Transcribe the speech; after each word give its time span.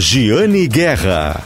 Giane 0.00 0.68
Guerra. 0.68 1.42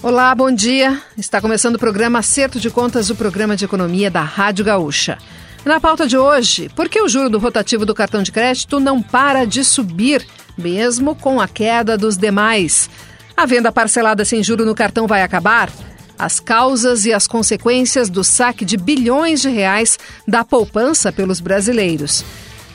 Olá, 0.00 0.32
bom 0.32 0.52
dia. 0.52 1.02
Está 1.18 1.40
começando 1.40 1.74
o 1.74 1.78
programa 1.78 2.20
Acerto 2.20 2.60
de 2.60 2.70
Contas, 2.70 3.10
o 3.10 3.16
programa 3.16 3.56
de 3.56 3.64
economia 3.64 4.08
da 4.08 4.22
Rádio 4.22 4.64
Gaúcha. 4.64 5.18
Na 5.64 5.80
pauta 5.80 6.06
de 6.06 6.16
hoje, 6.16 6.70
por 6.76 6.88
que 6.88 7.02
o 7.02 7.08
juro 7.08 7.28
do 7.28 7.40
rotativo 7.40 7.84
do 7.84 7.96
cartão 7.96 8.22
de 8.22 8.30
crédito 8.30 8.78
não 8.78 9.02
para 9.02 9.44
de 9.44 9.64
subir, 9.64 10.24
mesmo 10.56 11.16
com 11.16 11.40
a 11.40 11.48
queda 11.48 11.98
dos 11.98 12.16
demais? 12.16 12.88
A 13.36 13.44
venda 13.44 13.72
parcelada 13.72 14.24
sem 14.24 14.40
juro 14.40 14.64
no 14.64 14.72
cartão 14.72 15.08
vai 15.08 15.22
acabar? 15.22 15.68
As 16.16 16.38
causas 16.38 17.04
e 17.04 17.12
as 17.12 17.26
consequências 17.26 18.08
do 18.08 18.22
saque 18.22 18.64
de 18.64 18.76
bilhões 18.76 19.40
de 19.40 19.48
reais 19.48 19.98
da 20.28 20.44
poupança 20.44 21.10
pelos 21.10 21.40
brasileiros. 21.40 22.24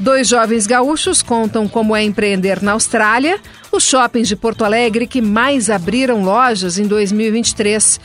Dois 0.02 0.28
jovens 0.28 0.66
gaúchos 0.66 1.22
contam 1.22 1.68
como 1.68 1.96
é 1.96 2.02
empreender 2.02 2.60
na 2.60 2.72
Austrália, 2.72 3.40
os 3.72 3.84
shoppings 3.84 4.28
de 4.28 4.36
Porto 4.36 4.66
Alegre 4.66 5.06
que 5.06 5.22
mais 5.22 5.70
abriram 5.70 6.24
lojas 6.24 6.80
em 6.80 6.88
2023 6.88 8.00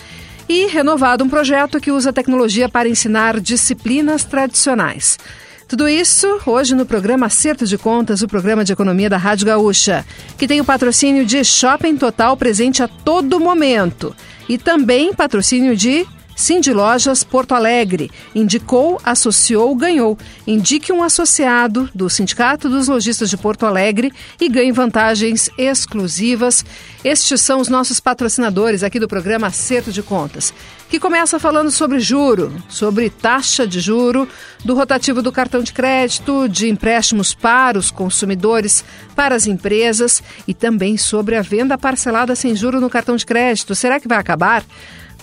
e 0.47 0.67
renovado 0.67 1.25
um 1.25 1.29
projeto 1.31 1.81
que 1.81 1.91
usa 1.91 2.13
tecnologia 2.13 2.69
para 2.69 2.87
ensinar 2.87 3.41
disciplinas 3.41 4.25
tradicionais. 4.25 5.19
Tudo 5.67 5.89
isso 5.89 6.39
hoje 6.45 6.75
no 6.75 6.85
programa 6.85 7.27
Acerto 7.27 7.65
de 7.65 7.79
Contas, 7.79 8.21
o 8.21 8.29
programa 8.29 8.63
de 8.63 8.75
economia 8.75 9.09
da 9.09 9.17
Rádio 9.17 9.47
Gaúcha, 9.47 10.05
que 10.37 10.47
tem 10.47 10.61
o 10.61 10.67
patrocínio 10.67 11.25
de 11.25 11.43
Shopping 11.43 11.97
Total 11.97 12.37
presente 12.37 12.83
a 12.83 12.89
todo 12.89 13.41
momento 13.41 14.15
e 14.47 14.59
também 14.59 15.15
patrocínio 15.15 15.75
de 15.75 16.07
Cindy 16.37 16.75
Lojas 16.75 17.25
Porto 17.25 17.55
Alegre. 17.55 18.11
Indicou, 18.35 19.01
associou, 19.03 19.75
ganhou. 19.75 20.19
Indique 20.47 20.93
um 20.93 21.03
associado 21.03 21.89
do 21.95 22.11
Sindicato 22.11 22.69
dos 22.69 22.89
Lojistas 22.89 23.31
de 23.31 23.39
Porto 23.39 23.65
Alegre 23.65 24.13
e 24.39 24.47
ganhe 24.47 24.71
vantagens 24.71 25.49
exclusivas. 25.57 26.63
Estes 27.03 27.41
são 27.41 27.59
os 27.59 27.69
nossos 27.69 28.01
patrocinadores 28.01 28.83
aqui 28.83 29.01
do 29.01 29.09
programa 29.09 29.47
Acerto 29.47 29.91
de 29.91 30.03
Contas, 30.03 30.53
que 30.91 31.01
começa 31.01 31.39
falando 31.39 31.71
sobre 31.71 32.01
juro, 32.01 32.53
sobre 32.69 33.09
taxa 33.09 33.67
de 33.67 33.81
juro, 33.81 34.29
do 34.63 34.75
rotativo 34.75 35.23
do 35.23 35.33
cartão 35.33 35.63
de 35.63 35.73
crédito, 35.73 36.49
de 36.49 36.69
empréstimos 36.69 37.33
para 37.33 37.79
os 37.79 37.91
consumidores, 37.91 38.85
para 39.15 39.35
as 39.35 39.47
empresas 39.47 40.23
e 40.47 40.53
também 40.53 40.99
sobre 40.99 41.35
a 41.35 41.43
venda 41.43 41.79
parcelada 41.79 42.37
sem 42.37 42.55
juro 42.55 42.79
no 42.79 42.91
cartão 42.91 43.17
de 43.17 43.25
crédito. 43.25 43.75
Será 43.75 43.99
que 43.99 44.07
vai 44.07 44.19
acabar? 44.19 44.63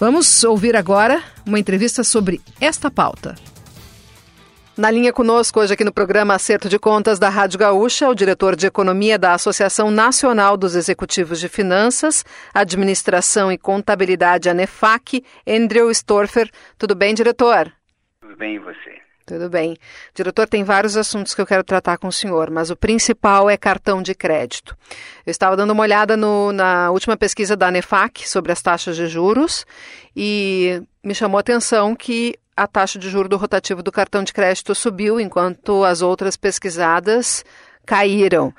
Vamos 0.05 0.43
ouvir 0.43 0.75
agora 0.75 1.23
uma 1.47 1.57
entrevista 1.57 2.03
sobre 2.03 2.41
esta 2.59 2.91
pauta. 2.91 3.35
Na 4.75 4.91
linha 4.91 5.13
conosco 5.13 5.61
hoje 5.61 5.75
aqui 5.75 5.85
no 5.85 5.93
programa 5.93 6.35
Acerto 6.35 6.67
de 6.67 6.77
Contas 6.77 7.17
da 7.17 7.29
Rádio 7.29 7.57
Gaúcha, 7.57 8.09
o 8.09 8.13
diretor 8.13 8.57
de 8.57 8.67
Economia 8.67 9.17
da 9.17 9.31
Associação 9.31 9.89
Nacional 9.89 10.57
dos 10.57 10.75
Executivos 10.75 11.39
de 11.39 11.47
Finanças, 11.47 12.25
Administração 12.53 13.49
e 13.49 13.57
Contabilidade, 13.57 14.49
ANEFAC, 14.49 15.23
Andrew 15.47 15.89
Storfer. 15.89 16.51
Tudo 16.77 16.95
bem, 16.95 17.13
diretor? 17.13 17.71
Tudo 18.19 18.35
bem, 18.35 18.55
e 18.55 18.59
você? 18.59 19.02
Tudo 19.25 19.49
bem. 19.49 19.77
Diretor, 20.13 20.47
tem 20.47 20.65
vários 20.65 20.97
assuntos 20.97 21.33
que 21.33 21.39
eu 21.39 21.45
quero 21.45 21.63
tratar 21.63 21.97
com 21.97 22.07
o 22.07 22.11
senhor, 22.11 22.49
mas 22.51 22.69
o 22.69 22.75
principal 22.75 23.49
é 23.49 23.55
cartão 23.55 24.01
de 24.01 24.13
crédito. 24.13 24.75
Eu 25.25 25.31
estava 25.31 25.55
dando 25.55 25.71
uma 25.71 25.83
olhada 25.83 26.17
no, 26.17 26.51
na 26.51 26.91
última 26.91 27.15
pesquisa 27.15 27.55
da 27.55 27.67
ANEFAC 27.67 28.27
sobre 28.27 28.51
as 28.51 28.61
taxas 28.61 28.97
de 28.97 29.07
juros 29.07 29.65
e 30.13 30.83
me 31.01 31.15
chamou 31.15 31.37
a 31.37 31.41
atenção 31.41 31.95
que 31.95 32.37
a 32.55 32.67
taxa 32.67 32.99
de 32.99 33.09
juro 33.09 33.29
do 33.29 33.37
rotativo 33.37 33.81
do 33.81 33.91
cartão 33.91 34.23
de 34.23 34.33
crédito 34.33 34.75
subiu, 34.75 35.19
enquanto 35.19 35.83
as 35.85 36.01
outras 36.01 36.35
pesquisadas 36.35 37.45
caíram. 37.85 38.53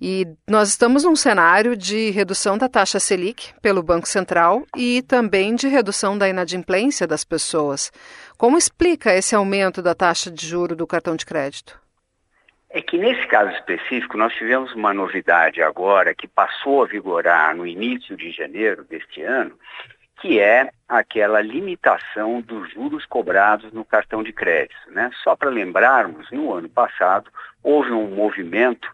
E 0.00 0.26
nós 0.46 0.68
estamos 0.68 1.04
num 1.04 1.16
cenário 1.16 1.74
de 1.74 2.10
redução 2.10 2.58
da 2.58 2.68
taxa 2.68 3.00
Selic 3.00 3.54
pelo 3.62 3.82
Banco 3.82 4.06
Central 4.06 4.66
e 4.76 5.00
também 5.02 5.54
de 5.54 5.68
redução 5.68 6.18
da 6.18 6.28
inadimplência 6.28 7.06
das 7.06 7.24
pessoas. 7.24 7.90
Como 8.36 8.58
explica 8.58 9.14
esse 9.14 9.34
aumento 9.34 9.80
da 9.80 9.94
taxa 9.94 10.30
de 10.30 10.46
juro 10.46 10.76
do 10.76 10.86
cartão 10.86 11.16
de 11.16 11.24
crédito? 11.24 11.80
É 12.68 12.82
que 12.82 12.98
nesse 12.98 13.26
caso 13.26 13.50
específico 13.52 14.18
nós 14.18 14.34
tivemos 14.34 14.74
uma 14.74 14.92
novidade 14.92 15.62
agora 15.62 16.14
que 16.14 16.28
passou 16.28 16.82
a 16.82 16.86
vigorar 16.86 17.56
no 17.56 17.66
início 17.66 18.14
de 18.18 18.30
janeiro 18.32 18.84
deste 18.84 19.22
ano, 19.22 19.58
que 20.20 20.38
é 20.38 20.70
aquela 20.86 21.40
limitação 21.40 22.42
dos 22.42 22.70
juros 22.72 23.06
cobrados 23.06 23.72
no 23.72 23.82
cartão 23.84 24.22
de 24.22 24.32
crédito. 24.32 24.76
Né? 24.88 25.10
Só 25.22 25.34
para 25.34 25.48
lembrarmos, 25.48 26.30
no 26.30 26.52
ano 26.52 26.68
passado 26.68 27.30
houve 27.62 27.92
um 27.92 28.14
movimento 28.14 28.88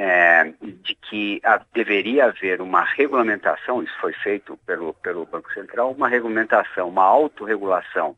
é, 0.00 0.52
de 0.62 0.94
que 0.94 1.40
a, 1.42 1.60
deveria 1.74 2.26
haver 2.26 2.60
uma 2.60 2.84
regulamentação, 2.84 3.82
isso 3.82 3.92
foi 4.00 4.12
feito 4.12 4.56
pelo, 4.64 4.94
pelo 4.94 5.26
Banco 5.26 5.52
Central, 5.52 5.90
uma 5.90 6.08
regulamentação, 6.08 6.88
uma 6.88 7.02
autorregulação 7.02 8.14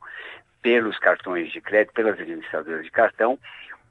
pelos 0.60 0.98
cartões 0.98 1.50
de 1.50 1.58
crédito, 1.58 1.94
pelas 1.94 2.20
administradoras 2.20 2.84
de 2.84 2.90
cartão, 2.90 3.38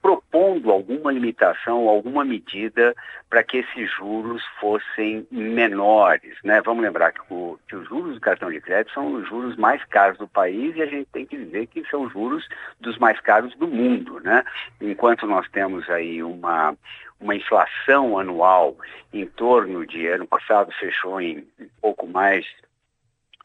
propondo 0.04 0.72
alguma 0.72 1.12
limitação, 1.12 1.90
alguma 1.90 2.24
medida 2.24 2.96
para 3.28 3.44
que 3.44 3.58
esses 3.58 3.92
juros 3.96 4.44
fossem 4.60 5.28
menores. 5.32 6.38
Né? 6.44 6.62
Vamos 6.62 6.84
lembrar 6.84 7.12
que, 7.12 7.22
o, 7.28 7.60
que, 7.68 7.76
os 7.76 7.90
juros 7.90 8.14
do 8.14 8.22
cartão 8.22 8.52
de 8.52 8.62
crédito 8.62 8.94
são 8.94 9.16
os 9.16 9.28
juros 9.28 9.58
mais 9.58 9.84
caros 9.86 10.20
do 10.20 10.28
país 10.28 10.76
e 10.76 10.84
a 10.84 10.86
gente 10.86 11.08
tem 11.12 11.26
que 11.26 11.36
dizer 11.36 11.66
que 11.66 11.84
são 11.90 12.08
juros 12.08 12.48
dos 12.80 13.00
mais 13.00 13.20
caros 13.20 13.54
do 13.56 13.68
mundo. 13.68 14.20
Né? 14.20 14.46
Enquanto 14.80 15.26
nós 15.26 15.50
temos 15.50 15.90
aí 15.90 16.22
uma, 16.24 16.78
uma 17.20 17.36
inflação 17.36 18.18
anual 18.18 18.78
em 19.14 19.26
torno 19.26 19.86
de, 19.86 20.08
ano 20.08 20.26
passado 20.26 20.72
fechou 20.80 21.20
em 21.20 21.48
pouco 21.82 22.08
mais 22.08 22.46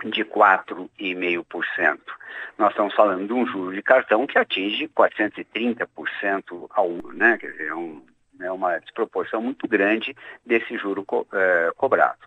de 0.04 0.24
4,5%. 0.24 1.98
Nós 2.58 2.70
estamos 2.70 2.94
falando 2.94 3.26
de 3.26 3.32
um 3.32 3.46
juro 3.46 3.74
de 3.74 3.82
cartão 3.82 4.26
que 4.26 4.38
atinge 4.38 4.88
430% 4.88 6.66
ao 6.70 6.88
ano, 6.90 7.12
né? 7.12 7.38
Quer 7.38 7.52
dizer, 7.52 7.68
é 7.68 7.74
um, 7.74 8.02
é 8.44 8.52
uma 8.52 8.78
desproporção 8.78 9.40
muito 9.40 9.66
grande 9.66 10.14
desse 10.44 10.76
juro 10.76 11.04
co 11.04 11.26
é, 11.32 11.70
cobrado. 11.76 12.18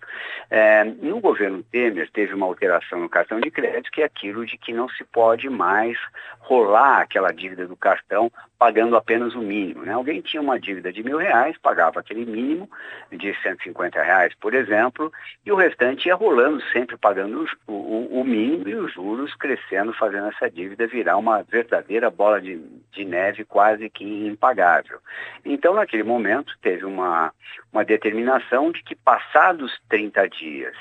É, 0.50 0.83
no 0.83 1.19
governo 1.19 1.63
Temer, 1.63 2.09
teve 2.11 2.33
uma 2.33 2.45
alteração 2.45 3.00
no 3.00 3.09
cartão 3.09 3.39
de 3.39 3.51
crédito, 3.51 3.91
que 3.91 4.01
é 4.01 4.05
aquilo 4.05 4.45
de 4.45 4.57
que 4.57 4.73
não 4.73 4.89
se 4.89 5.03
pode 5.03 5.50
mais 5.50 5.97
rolar 6.39 7.01
aquela 7.01 7.31
dívida 7.31 7.67
do 7.67 7.75
cartão 7.75 8.31
pagando 8.57 8.95
apenas 8.95 9.35
o 9.35 9.39
mínimo. 9.39 9.83
Né? 9.83 9.94
Alguém 9.94 10.22
tinha 10.22 10.41
uma 10.41 10.59
dívida 10.59 10.91
de 10.91 11.03
mil 11.03 11.17
reais, 11.17 11.56
pagava 11.61 12.00
aquele 12.00 12.25
mínimo 12.25 12.69
de 13.11 13.33
150 13.41 14.01
reais, 14.01 14.33
por 14.39 14.53
exemplo, 14.53 15.11
e 15.45 15.51
o 15.51 15.56
restante 15.56 16.07
ia 16.07 16.16
rolando 16.16 16.61
sempre 16.72 16.97
pagando 16.97 17.45
o, 17.67 17.72
o, 17.72 18.22
o 18.22 18.23
mínimo 18.23 18.67
e 18.67 18.75
os 18.75 18.94
juros 18.94 19.33
crescendo, 19.35 19.94
fazendo 19.94 20.27
essa 20.27 20.50
dívida 20.50 20.88
virar 20.88 21.17
uma 21.17 21.44
verdadeira 21.44 22.09
bola 22.09 22.41
de, 22.41 22.57
de 22.91 23.06
neve 23.06 23.45
quase 23.45 23.89
que 23.89 24.03
impagável. 24.03 25.00
Então, 25.45 25.75
naquele 25.75 26.03
momento, 26.07 26.53
teve 26.62 26.85
uma, 26.85 27.31
uma 27.72 27.85
determinação 27.85 28.72
de 28.72 28.81
que 28.84 28.95
passados 28.95 29.72
30 29.90 30.29
dias, 30.29 30.75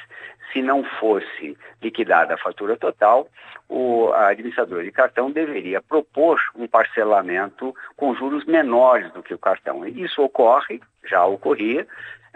se 0.53 0.63
não 0.63 0.85
fosse 0.85 1.57
liquidada 1.83 2.35
a 2.35 2.39
fatura 2.39 2.77
total, 2.77 3.29
o 3.69 4.13
administrador 4.13 4.85
de 4.85 4.93
cartão 4.93 5.31
deveria 5.31 5.83
propor 5.83 6.39
um 6.55 6.67
parcelamento 6.67 7.75
com 7.97 8.15
juros 8.15 8.45
menores 8.45 9.13
do 9.13 9.23
que 9.23 9.35
o 9.35 9.39
cartão. 9.39 9.87
Isso 9.87 10.23
ocorre, 10.23 10.81
já 11.05 11.25
ocorria, 11.27 11.87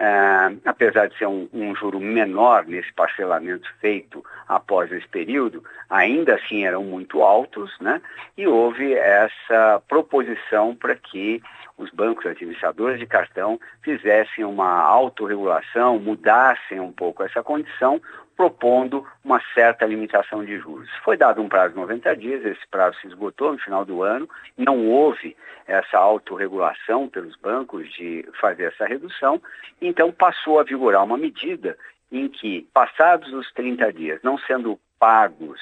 é, 0.03 0.57
apesar 0.65 1.09
de 1.09 1.19
ser 1.19 1.27
um, 1.27 1.47
um, 1.53 1.77
juro 1.77 2.01
menor 2.01 2.65
nesse 2.65 2.91
parcelamento 2.95 3.69
feito 3.83 4.25
após 4.49 4.91
esse 4.91 5.07
período, 5.07 5.63
ainda 5.91 6.37
assim 6.37 6.65
eram 6.65 6.83
muito 6.83 7.21
altos, 7.21 7.71
né? 7.79 8.01
E 8.35 8.47
houve 8.47 8.95
essa 8.95 9.83
proposição 9.87 10.75
para 10.75 10.97
que 10.97 11.43
os 11.77 11.91
bancos 11.91 12.25
administradores 12.25 12.99
de 12.99 13.07
cartão 13.07 13.61
fizessem 13.83 14.43
uma 14.43 14.81
autorregulação, 14.81 15.99
mudassem 15.99 16.81
um 16.81 16.93
pouco 16.93 17.23
essa 17.23 17.43
condição, 17.43 18.01
propondo 18.41 19.07
uma 19.23 19.39
certa 19.53 19.85
limitação 19.85 20.43
de 20.43 20.57
juros. 20.57 20.89
Foi 21.05 21.15
dado 21.15 21.43
um 21.43 21.49
prazo 21.49 21.75
de 21.75 21.81
90 21.81 22.17
dias, 22.17 22.43
esse 22.43 22.67
prazo 22.71 22.97
se 22.99 23.07
esgotou 23.07 23.53
no 23.53 23.59
final 23.59 23.85
do 23.85 24.03
ano, 24.03 24.27
não 24.57 24.89
houve 24.89 25.37
essa 25.67 25.99
autorregulação 25.99 27.07
pelos 27.07 27.37
bancos 27.37 27.87
de 27.93 28.27
fazer 28.41 28.73
essa 28.73 28.87
redução, 28.87 29.43
então 29.79 30.11
passou 30.11 30.59
a 30.59 30.63
vigorar 30.63 31.05
uma 31.05 31.19
medida 31.19 31.77
em 32.11 32.31
que, 32.31 32.67
passados 32.73 33.31
os 33.35 33.53
30 33.53 33.93
dias, 33.93 34.23
não 34.23 34.39
sendo 34.39 34.81
pagos 34.99 35.61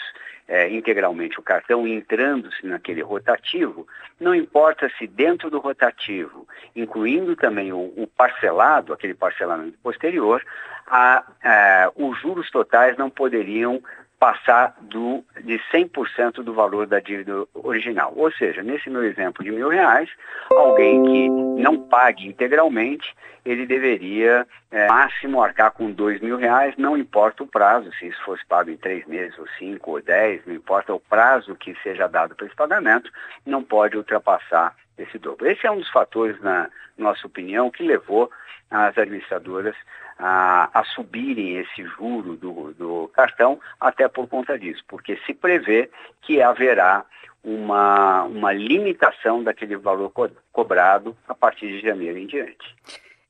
é, 0.48 0.68
integralmente 0.70 1.38
o 1.38 1.42
cartão 1.42 1.86
entrando-se 1.86 2.66
naquele 2.66 3.02
rotativo, 3.02 3.86
não 4.18 4.34
importa 4.34 4.90
se 4.98 5.06
dentro 5.06 5.50
do 5.50 5.58
rotativo, 5.58 6.48
incluindo 6.74 7.36
também 7.36 7.70
o, 7.72 7.92
o 7.96 8.06
parcelado, 8.06 8.92
aquele 8.94 9.14
parcelamento 9.14 9.78
posterior, 9.82 10.42
a, 10.86 11.22
a, 11.44 11.92
os 11.94 12.18
juros 12.18 12.50
totais 12.50 12.96
não 12.96 13.10
poderiam 13.10 13.82
passar 14.18 14.74
do, 14.80 15.24
de 15.44 15.60
100% 15.72 16.42
do 16.42 16.52
valor 16.52 16.86
da 16.86 16.98
dívida 16.98 17.46
original. 17.54 18.12
Ou 18.16 18.30
seja, 18.32 18.62
nesse 18.62 18.90
meu 18.90 19.04
exemplo 19.04 19.44
de 19.44 19.50
mil 19.50 19.68
reais, 19.68 20.10
alguém 20.50 21.02
que 21.04 21.28
não 21.28 21.88
pague 21.88 22.26
integralmente, 22.26 23.14
ele 23.44 23.64
deveria 23.64 24.46
é, 24.70 24.88
máximo 24.88 25.42
arcar 25.42 25.70
com 25.70 25.90
dois 25.90 26.20
mil 26.20 26.36
reais, 26.36 26.74
não 26.76 26.96
importa 26.96 27.42
o 27.42 27.46
prazo, 27.46 27.90
se 27.94 28.08
isso 28.08 28.22
fosse 28.24 28.44
pago 28.46 28.70
em 28.70 28.76
três 28.76 29.06
meses, 29.06 29.38
ou 29.38 29.46
cinco, 29.58 29.92
ou 29.92 30.02
dez, 30.02 30.44
não 30.44 30.54
importa 30.54 30.92
o 30.92 31.00
prazo 31.00 31.54
que 31.54 31.76
seja 31.82 32.08
dado 32.08 32.34
para 32.34 32.46
esse 32.46 32.56
pagamento, 32.56 33.10
não 33.46 33.62
pode 33.62 33.96
ultrapassar 33.96 34.74
esse 34.98 35.16
dobro. 35.18 35.46
Esse 35.46 35.66
é 35.66 35.70
um 35.70 35.78
dos 35.78 35.90
fatores, 35.90 36.40
na 36.40 36.68
nossa 36.96 37.26
opinião, 37.26 37.70
que 37.70 37.84
levou 37.84 38.30
as 38.70 38.98
administradoras 38.98 39.76
a, 40.18 40.68
a 40.72 40.84
subirem 40.84 41.58
esse 41.58 41.84
juro 41.84 42.36
do, 42.36 42.74
do 42.74 43.10
cartão 43.14 43.60
até 43.80 44.08
por 44.08 44.26
conta 44.28 44.58
disso, 44.58 44.82
porque 44.88 45.16
se 45.24 45.32
prevê 45.32 45.90
que 46.22 46.42
haverá 46.42 47.04
uma, 47.42 48.24
uma 48.24 48.52
limitação 48.52 49.42
daquele 49.42 49.76
valor 49.76 50.10
co 50.10 50.28
cobrado 50.52 51.16
a 51.28 51.34
partir 51.34 51.68
de 51.68 51.80
janeiro 51.80 52.18
em 52.18 52.26
diante. 52.26 52.76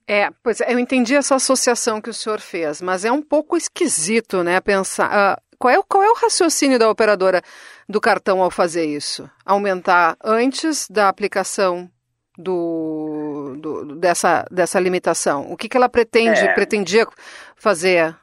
É, 0.06 0.30
pois 0.42 0.60
é, 0.62 0.72
eu 0.72 0.78
entendi 0.78 1.14
essa 1.14 1.34
associação 1.34 2.00
que 2.00 2.08
o 2.08 2.14
senhor 2.14 2.40
fez, 2.40 2.80
mas 2.80 3.04
é 3.04 3.12
um 3.12 3.22
pouco 3.22 3.56
esquisito, 3.56 4.42
né, 4.42 4.60
pensar... 4.60 5.36
Uh, 5.36 5.48
qual, 5.58 5.74
é, 5.74 5.82
qual 5.88 6.04
é 6.04 6.08
o 6.08 6.14
raciocínio 6.14 6.78
da 6.78 6.88
operadora 6.88 7.42
do 7.88 8.00
cartão 8.00 8.40
ao 8.40 8.48
fazer 8.50 8.86
isso? 8.86 9.28
Aumentar 9.44 10.16
antes 10.24 10.88
da 10.88 11.08
aplicação 11.08 11.90
do, 12.38 13.56
do, 13.58 13.96
dessa, 13.96 14.46
dessa 14.50 14.78
limitação? 14.78 15.50
O 15.50 15.56
que, 15.56 15.68
que 15.68 15.76
ela 15.76 15.88
pretende, 15.88 16.40
é. 16.40 16.54
pretendia 16.54 17.04
fazer? 17.56 18.14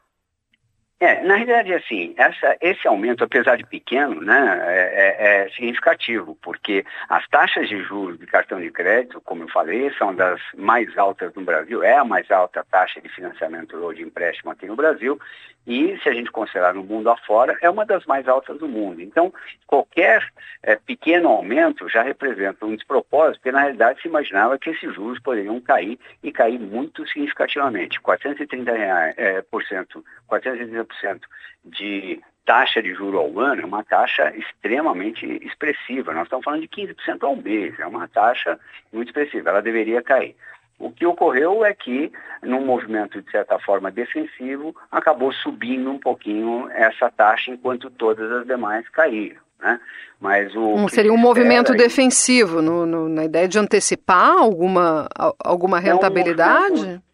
É, 0.97 1.21
na 1.23 1.35
realidade, 1.35 1.73
assim, 1.73 2.15
essa, 2.17 2.56
esse 2.62 2.88
aumento, 2.88 3.21
apesar 3.21 3.57
de 3.57 3.65
pequeno, 3.65 4.21
né, 4.21 4.62
é, 4.65 4.79
é, 4.79 5.44
é, 5.45 5.50
significativo, 5.50 6.38
porque 6.41 6.85
as 7.09 7.27
taxas 7.27 7.67
de 7.67 7.83
juros 7.83 8.17
de 8.17 8.25
cartão 8.25 8.62
de 8.62 8.71
crédito, 8.71 9.19
como 9.19 9.44
eu 9.44 9.50
falei, 9.50 9.91
são 9.97 10.15
das 10.15 10.39
mais 10.57 10.97
altas 10.97 11.33
no 11.35 11.44
Brasil, 11.44 11.83
é 11.83 11.97
a 11.97 12.06
mais 12.06 12.31
alta 12.31 12.65
taxa 12.71 13.01
de 13.01 13.09
financiamento 13.09 13.75
ou 13.75 13.94
de 13.94 14.03
empréstimo 14.03 14.51
aqui 14.51 14.65
no 14.67 14.75
Brasil, 14.77 15.19
e 15.65 15.97
se 16.01 16.09
a 16.09 16.13
gente 16.13 16.31
considerar 16.31 16.73
no 16.73 16.83
mundo 16.83 17.09
afora, 17.09 17.57
é 17.62 17.69
uma 17.69 17.85
das 17.85 18.06
mais 18.06 18.27
altas 18.27 18.57
do 18.57 18.67
mundo. 18.67 19.01
Então, 19.01 19.33
qualquer 19.65 20.27
é, 20.62 20.75
pequeno 20.75 21.29
aumento 21.29 21.89
já 21.89 22.03
representa 22.03 22.65
um 22.65 22.75
despropósito, 22.75 23.39
porque 23.39 23.51
na 23.51 23.62
realidade 23.62 24.01
se 24.01 24.07
imaginava 24.07 24.59
que 24.59 24.69
esses 24.69 24.94
juros 24.94 25.19
poderiam 25.19 25.59
cair 25.59 26.00
e 26.21 26.31
cair 26.31 26.59
muito 26.59 27.07
significativamente. 27.07 28.00
430 28.00 28.71
reais, 28.71 29.15
é, 29.17 29.41
por 29.41 29.63
cento, 29.63 30.03
430% 30.29 31.21
de 31.65 32.21
taxa 32.45 32.81
de 32.81 32.94
juro 32.94 33.17
ao 33.17 33.39
ano 33.39 33.63
é 33.63 33.65
uma 33.65 33.83
taxa 33.83 34.31
extremamente 34.38 35.25
expressiva. 35.44 36.13
Nós 36.13 36.25
estamos 36.25 36.44
falando 36.44 36.62
de 36.62 36.67
15% 36.67 37.23
ao 37.23 37.35
mês, 37.35 37.77
é 37.79 37.88
uma 37.88 38.07
taxa 38.07 38.59
muito 38.94 39.07
expressiva, 39.07 39.50
ela 39.50 39.62
deveria 39.62 40.01
cair. 40.01 40.35
O 40.77 40.92
que 40.92 41.06
ocorreu 41.06 41.63
é 41.63 41.74
que, 41.74 42.12
num 42.44 42.66
movimento 42.66 43.22
de 43.22 43.31
certa 43.31 43.57
forma 43.60 43.89
defensivo, 43.89 44.75
acabou 44.92 45.31
subindo 45.31 45.89
um 45.89 45.98
pouquinho 45.98 46.69
essa 46.72 47.10
taxa, 47.10 47.51
enquanto 47.51 47.89
todas 47.89 48.30
as 48.31 48.45
demais 48.45 48.88
caíram. 48.89 49.39
Né? 49.60 49.80
Mas 50.19 50.54
o 50.54 50.75
um, 50.75 50.88
seria 50.89 51.13
um 51.13 51.18
movimento 51.18 51.74
defensivo, 51.74 52.62
no, 52.62 52.86
no, 52.86 53.07
na 53.07 53.24
ideia 53.24 53.48
de 53.48 53.57
antecipar 53.57 54.38
alguma, 54.38 55.07
alguma 55.39 55.80
rentabilidade? 55.80 56.74
É 56.74 56.77
um 56.77 56.77
movimento 56.77 57.06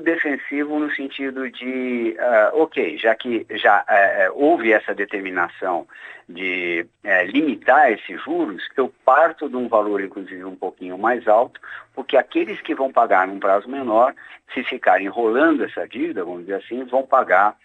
defensivo 0.00 0.78
no 0.78 0.90
sentido 0.94 1.50
de, 1.50 2.16
uh, 2.18 2.62
ok, 2.62 2.96
já 2.98 3.14
que 3.14 3.46
já 3.50 3.82
uh, 3.82 4.32
houve 4.34 4.72
essa 4.72 4.94
determinação 4.94 5.86
de 6.28 6.86
uh, 7.04 7.26
limitar 7.30 7.92
esses 7.92 8.22
juros, 8.22 8.62
eu 8.76 8.92
parto 9.04 9.48
de 9.48 9.56
um 9.56 9.68
valor, 9.68 10.00
inclusive, 10.00 10.44
um 10.44 10.56
pouquinho 10.56 10.96
mais 10.96 11.26
alto, 11.26 11.60
porque 11.94 12.16
aqueles 12.16 12.60
que 12.60 12.74
vão 12.74 12.92
pagar 12.92 13.26
num 13.26 13.40
prazo 13.40 13.68
menor, 13.68 14.14
se 14.54 14.62
ficarem 14.64 15.06
enrolando 15.06 15.64
essa 15.64 15.86
dívida, 15.88 16.24
vamos 16.24 16.42
dizer 16.42 16.54
assim, 16.54 16.84
vão 16.84 17.04
pagar 17.04 17.56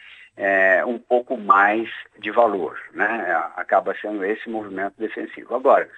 um 0.86 1.00
pouco 1.00 1.38
mais 1.38 1.90
de 2.20 2.30
valor. 2.30 2.78
Né? 2.94 3.08
Acaba 3.56 3.96
sendo 4.02 4.26
esse 4.26 4.50
movimento 4.50 4.94
defensivo. 4.98 5.56
Agora, 5.56 5.90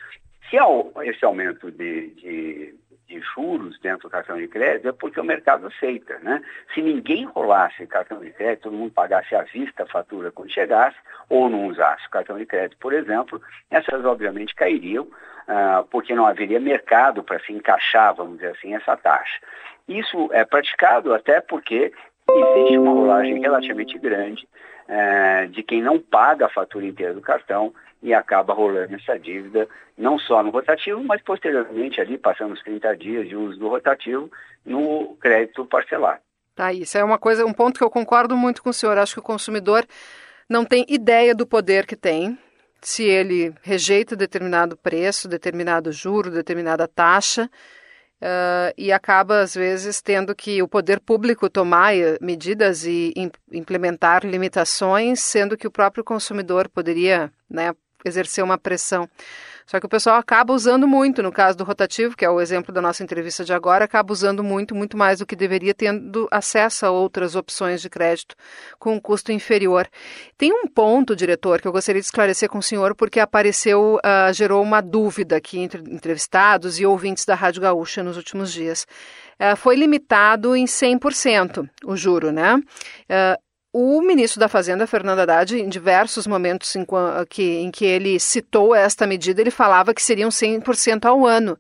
se 0.48 0.58
esse 1.04 1.26
aumento 1.26 1.72
de, 1.72 2.10
de 2.12 2.76
de 3.08 3.20
juros 3.22 3.80
dentro 3.80 4.08
do 4.08 4.12
cartão 4.12 4.38
de 4.38 4.48
crédito 4.48 4.90
é 4.90 4.92
porque 4.92 5.20
o 5.20 5.24
mercado 5.24 5.68
aceita. 5.68 6.20
Né? 6.20 6.42
Se 6.74 6.82
ninguém 6.82 7.26
rolasse 7.26 7.88
cartão 7.88 8.20
de 8.20 8.32
crédito, 8.32 8.64
todo 8.64 8.76
mundo 8.76 8.92
pagasse 8.92 9.36
à 9.36 9.44
vista 9.44 9.84
a 9.84 9.88
fatura 9.88 10.32
quando 10.32 10.52
chegasse, 10.52 10.98
ou 11.30 11.50
não 11.50 11.68
usasse 11.68 12.06
o 12.08 12.10
cartão 12.10 12.38
de 12.38 12.46
crédito, 12.46 12.78
por 12.80 12.94
exemplo, 12.94 13.42
essas 13.72 14.04
obviamente 14.06 14.54
cairiam, 14.54 15.08
ah, 15.48 15.86
porque 15.90 16.14
não 16.14 16.26
haveria 16.26 16.60
mercado 16.60 17.24
para 17.24 17.40
se 17.40 17.54
encaixar, 17.54 18.14
vamos 18.14 18.36
dizer 18.36 18.52
assim, 18.52 18.76
essa 18.76 18.98
taxa. 18.98 19.40
Isso 19.88 20.30
é 20.34 20.44
praticado 20.44 21.14
até 21.14 21.40
porque 21.40 21.94
existe 22.30 22.78
uma 22.78 22.92
rolagem 22.92 23.40
relativamente 23.40 23.98
grande 23.98 24.48
eh, 24.90 25.48
de 25.48 25.64
quem 25.64 25.82
não 25.82 26.00
paga 26.00 26.46
a 26.46 26.50
fatura 26.50 26.86
inteira 26.86 27.14
do 27.14 27.22
cartão 27.22 27.74
e 28.02 28.14
acaba 28.14 28.54
rolando 28.54 28.96
essa 28.96 29.18
dívida, 29.18 29.68
não 29.98 30.20
só 30.20 30.44
no 30.44 30.52
rotativo, 30.52 31.04
mas 31.04 31.22
posteriormente 31.22 32.00
ali, 32.00 32.18
passando 32.18 32.54
os 32.54 32.64
30 32.64 32.96
dias 32.96 33.28
de 33.28 33.36
uso 33.36 33.60
do 33.60 33.68
rotativo, 33.68 34.32
no 34.66 35.16
crédito 35.20 35.66
parcelado. 35.66 36.22
Tá, 36.56 36.74
isso 36.74 36.98
é 36.98 37.04
uma 37.04 37.20
coisa, 37.20 37.46
um 37.46 37.54
ponto 37.54 37.78
que 37.78 37.84
eu 37.84 37.90
concordo 37.90 38.36
muito 38.36 38.64
com 38.64 38.70
o 38.70 38.74
senhor. 38.74 38.98
Acho 38.98 39.14
que 39.14 39.20
o 39.20 39.24
consumidor 39.24 39.86
não 40.50 40.66
tem 40.66 40.86
ideia 40.88 41.36
do 41.36 41.46
poder 41.46 41.86
que 41.86 41.96
tem 41.96 42.38
se 42.82 43.04
ele 43.04 43.54
rejeita 43.62 44.16
determinado 44.16 44.78
preço, 44.78 45.28
determinado 45.28 45.92
juro, 45.92 46.32
determinada 46.32 46.88
taxa. 46.88 47.50
Uh, 48.20 48.74
e 48.76 48.92
acaba, 48.92 49.42
às 49.42 49.54
vezes, 49.54 50.02
tendo 50.02 50.34
que 50.34 50.62
o 50.64 50.68
poder 50.68 51.00
público 51.00 51.48
tomar 51.48 51.96
eh, 51.96 52.18
medidas 52.20 52.84
e 52.84 53.14
implementar 53.52 54.26
limitações, 54.26 55.20
sendo 55.20 55.56
que 55.56 55.68
o 55.68 55.72
próprio 55.72 56.04
consumidor 56.04 56.68
poderia 56.68 57.32
né, 57.48 57.76
exercer 58.08 58.44
uma 58.44 58.58
pressão. 58.58 59.08
Só 59.68 59.82
que 59.82 59.86
o 59.86 59.90
pessoal 59.90 60.16
acaba 60.16 60.54
usando 60.54 60.88
muito, 60.88 61.22
no 61.22 61.30
caso 61.30 61.58
do 61.58 61.66
rotativo, 61.66 62.16
que 62.16 62.24
é 62.24 62.30
o 62.30 62.40
exemplo 62.40 62.74
da 62.74 62.82
nossa 62.82 63.04
entrevista 63.04 63.44
de 63.44 63.52
agora, 63.52 63.84
acaba 63.84 64.14
usando 64.14 64.42
muito, 64.42 64.74
muito 64.74 64.96
mais 64.96 65.20
do 65.20 65.26
que 65.26 65.36
deveria, 65.36 65.74
tendo 65.74 66.26
acesso 66.32 66.86
a 66.86 66.90
outras 66.90 67.36
opções 67.36 67.82
de 67.82 67.90
crédito 67.90 68.34
com 68.80 68.94
um 68.94 69.00
custo 69.00 69.30
inferior. 69.30 69.86
Tem 70.38 70.54
um 70.54 70.66
ponto, 70.68 71.14
diretor, 71.18 71.60
que 71.60 71.68
eu 71.68 71.74
gostaria 71.74 72.00
de 72.00 72.06
esclarecer 72.06 72.48
com 72.48 72.60
o 72.60 72.64
senhor, 72.64 72.96
porque 72.96 73.20
apareceu, 73.20 73.98
uh, 73.98 74.32
gerou 74.34 74.64
uma 74.64 74.80
dúvida 74.80 75.36
aqui 75.36 75.60
entre 75.60 75.82
entrevistados 75.94 76.80
e 76.80 76.86
ouvintes 76.86 77.26
da 77.26 77.36
Rádio 77.36 77.62
Gaúcha 77.62 78.02
nos 78.02 78.16
últimos 78.16 78.54
dias. 78.54 78.88
Uh, 79.38 79.58
foi 79.58 79.76
limitado 79.76 80.56
em 80.56 80.64
100% 80.64 81.70
o 81.84 81.98
juro, 81.98 82.32
né? 82.32 82.56
Uh, 82.56 83.47
o 83.74 84.02
ministro 84.02 84.40
da 84.40 84.48
Fazenda, 84.48 84.88
Fernando 84.88 85.20
Haddad, 85.20 85.56
em 85.56 85.70
diversos 85.70 86.26
momentos 86.26 86.76
em 86.76 86.86
que, 87.30 87.44
em 87.44 87.70
que 87.70 87.86
ele 87.86 88.20
citou 88.20 88.74
esta 88.74 89.06
medida, 89.06 89.42
ele 89.42 89.52
falava 89.52 89.94
que 89.94 90.02
seriam 90.02 90.30
100% 90.30 91.06
ao 91.06 91.26
ano. 91.26 91.58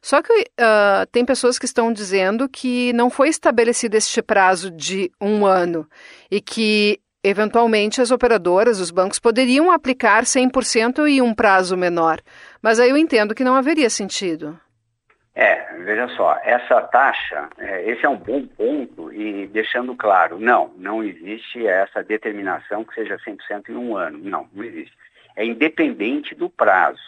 Só 0.00 0.22
que 0.22 0.32
uh, 0.32 1.06
tem 1.12 1.24
pessoas 1.24 1.58
que 1.58 1.66
estão 1.66 1.92
dizendo 1.92 2.48
que 2.48 2.92
não 2.94 3.10
foi 3.10 3.28
estabelecido 3.28 3.96
este 3.96 4.22
prazo 4.22 4.70
de 4.70 5.12
um 5.20 5.44
ano 5.44 5.86
e 6.30 6.40
que, 6.40 6.98
eventualmente, 7.22 8.00
as 8.00 8.10
operadoras, 8.10 8.80
os 8.80 8.90
bancos, 8.90 9.18
poderiam 9.18 9.70
aplicar 9.70 10.24
100% 10.24 11.06
em 11.06 11.20
um 11.20 11.34
prazo 11.34 11.76
menor. 11.76 12.20
Mas 12.62 12.80
aí 12.80 12.88
eu 12.90 12.96
entendo 12.96 13.34
que 13.34 13.44
não 13.44 13.54
haveria 13.54 13.90
sentido. 13.90 14.58
É, 15.40 15.72
veja 15.78 16.06
só, 16.08 16.38
essa 16.44 16.82
taxa, 16.82 17.48
é, 17.56 17.90
esse 17.90 18.04
é 18.04 18.08
um 18.10 18.18
bom 18.18 18.44
ponto 18.46 19.10
e 19.10 19.46
deixando 19.46 19.96
claro, 19.96 20.38
não, 20.38 20.70
não 20.76 21.02
existe 21.02 21.66
essa 21.66 22.04
determinação 22.04 22.84
que 22.84 22.94
seja 22.94 23.16
100% 23.16 23.70
em 23.70 23.74
um 23.74 23.96
ano, 23.96 24.18
não, 24.22 24.46
não 24.52 24.62
existe. 24.62 24.92
É 25.34 25.42
independente 25.42 26.34
do 26.34 26.50
prazo. 26.50 27.00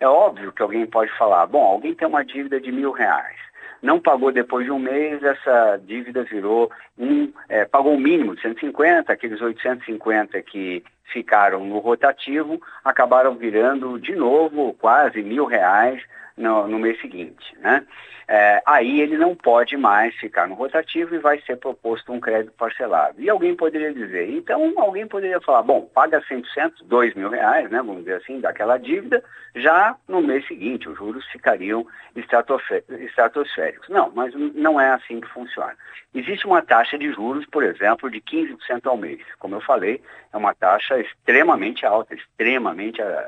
É 0.00 0.08
óbvio 0.08 0.50
que 0.50 0.62
alguém 0.62 0.86
pode 0.86 1.12
falar, 1.18 1.44
bom, 1.44 1.62
alguém 1.62 1.94
tem 1.94 2.08
uma 2.08 2.24
dívida 2.24 2.58
de 2.58 2.72
mil 2.72 2.90
reais, 2.90 3.36
não 3.82 4.00
pagou 4.00 4.32
depois 4.32 4.64
de 4.64 4.72
um 4.72 4.78
mês, 4.78 5.22
essa 5.22 5.78
dívida 5.84 6.22
virou 6.22 6.72
um, 6.98 7.30
é, 7.50 7.66
pagou 7.66 7.96
o 7.96 8.00
mínimo 8.00 8.34
de 8.34 8.40
150, 8.40 9.12
aqueles 9.12 9.42
850 9.42 10.40
que 10.40 10.82
ficaram 11.12 11.62
no 11.66 11.80
rotativo, 11.80 12.62
acabaram 12.82 13.34
virando 13.34 14.00
de 14.00 14.16
novo 14.16 14.72
quase 14.72 15.22
mil 15.22 15.44
reais 15.44 16.02
no, 16.36 16.66
no 16.68 16.78
mês 16.78 17.00
seguinte. 17.00 17.56
Né? 17.58 17.86
É, 18.26 18.62
aí 18.64 19.00
ele 19.00 19.18
não 19.18 19.34
pode 19.34 19.76
mais 19.76 20.14
ficar 20.16 20.48
no 20.48 20.54
rotativo 20.54 21.14
e 21.14 21.18
vai 21.18 21.40
ser 21.42 21.56
proposto 21.56 22.12
um 22.12 22.20
crédito 22.20 22.54
parcelado. 22.56 23.20
E 23.20 23.28
alguém 23.28 23.54
poderia 23.54 23.92
dizer, 23.92 24.30
então 24.30 24.72
alguém 24.76 25.06
poderia 25.06 25.40
falar, 25.40 25.62
bom, 25.62 25.82
paga 25.82 26.22
100%, 26.22 26.84
2 26.84 27.14
mil 27.14 27.28
reais, 27.28 27.70
né, 27.70 27.78
vamos 27.78 27.98
dizer 27.98 28.16
assim, 28.16 28.40
daquela 28.40 28.78
dívida, 28.78 29.22
já 29.54 29.96
no 30.08 30.22
mês 30.22 30.46
seguinte 30.46 30.88
os 30.88 30.96
juros 30.96 31.24
ficariam 31.26 31.86
estratosféricos. 32.16 33.88
Não, 33.88 34.10
mas 34.14 34.32
não 34.34 34.80
é 34.80 34.90
assim 34.90 35.20
que 35.20 35.28
funciona. 35.28 35.74
Existe 36.14 36.46
uma 36.46 36.62
taxa 36.62 36.96
de 36.96 37.12
juros, 37.12 37.44
por 37.46 37.62
exemplo, 37.62 38.10
de 38.10 38.20
15% 38.20 38.86
ao 38.86 38.96
mês. 38.96 39.20
Como 39.38 39.56
eu 39.56 39.60
falei, 39.60 40.00
é 40.32 40.36
uma 40.36 40.54
taxa 40.54 40.98
extremamente 41.00 41.84
alta, 41.84 42.14
extremamente, 42.14 43.02
eh, 43.02 43.26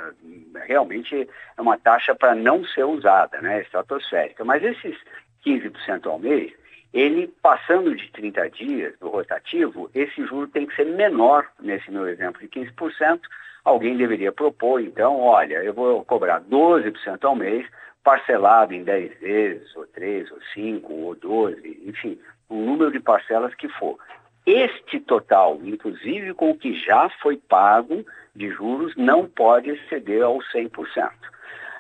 realmente 0.67 1.29
é 1.57 1.61
uma 1.61 1.77
taxa 1.77 2.15
para 2.15 2.35
não 2.35 2.65
ser 2.65 2.85
usada, 2.97 3.41
né, 3.41 3.63
estratosférica. 3.63 4.45
Mas 4.45 4.63
esses 4.63 4.97
15% 5.45 6.07
ao 6.07 6.19
mês, 6.19 6.53
ele 6.93 7.29
passando 7.43 7.95
de 7.95 8.11
30 8.11 8.51
dias 8.51 8.99
do 8.99 9.09
rotativo, 9.09 9.91
esse 9.95 10.25
juro 10.27 10.49
tem 10.49 10.67
que 10.67 10.75
ser 10.75 10.87
menor, 10.87 11.47
nesse 11.61 11.91
meu 11.91 12.09
exemplo 12.09 12.41
de 12.41 12.49
15%, 12.49 13.21
alguém 13.65 13.97
deveria 13.97 14.33
propor, 14.33 14.81
então, 14.81 15.21
olha, 15.21 15.63
eu 15.63 15.75
vou 15.75 16.05
cobrar 16.05 16.41
12% 16.41 17.25
ao 17.25 17.35
mês, 17.35 17.67
parcelado 18.03 18.73
em 18.73 18.85
10 18.85 19.19
vezes, 19.19 19.77
ou 19.77 19.87
3, 19.89 20.31
ou 20.31 20.39
5, 20.55 20.93
ou 20.93 21.15
12, 21.17 21.83
enfim, 21.85 22.19
o 22.49 22.55
número 22.55 22.93
de 22.93 23.01
parcelas 23.01 23.55
que 23.55 23.69
for. 23.69 23.99
Este 24.47 25.01
total, 25.01 25.59
inclusive 25.65 26.33
com 26.33 26.51
o 26.51 26.57
que 26.57 26.73
já 26.79 27.09
foi 27.21 27.37
pago 27.37 28.07
de 28.35 28.49
juros, 28.51 28.95
não 28.97 29.27
pode 29.27 29.71
exceder 29.71 30.23
aos 30.23 30.47
100%. 30.53 31.11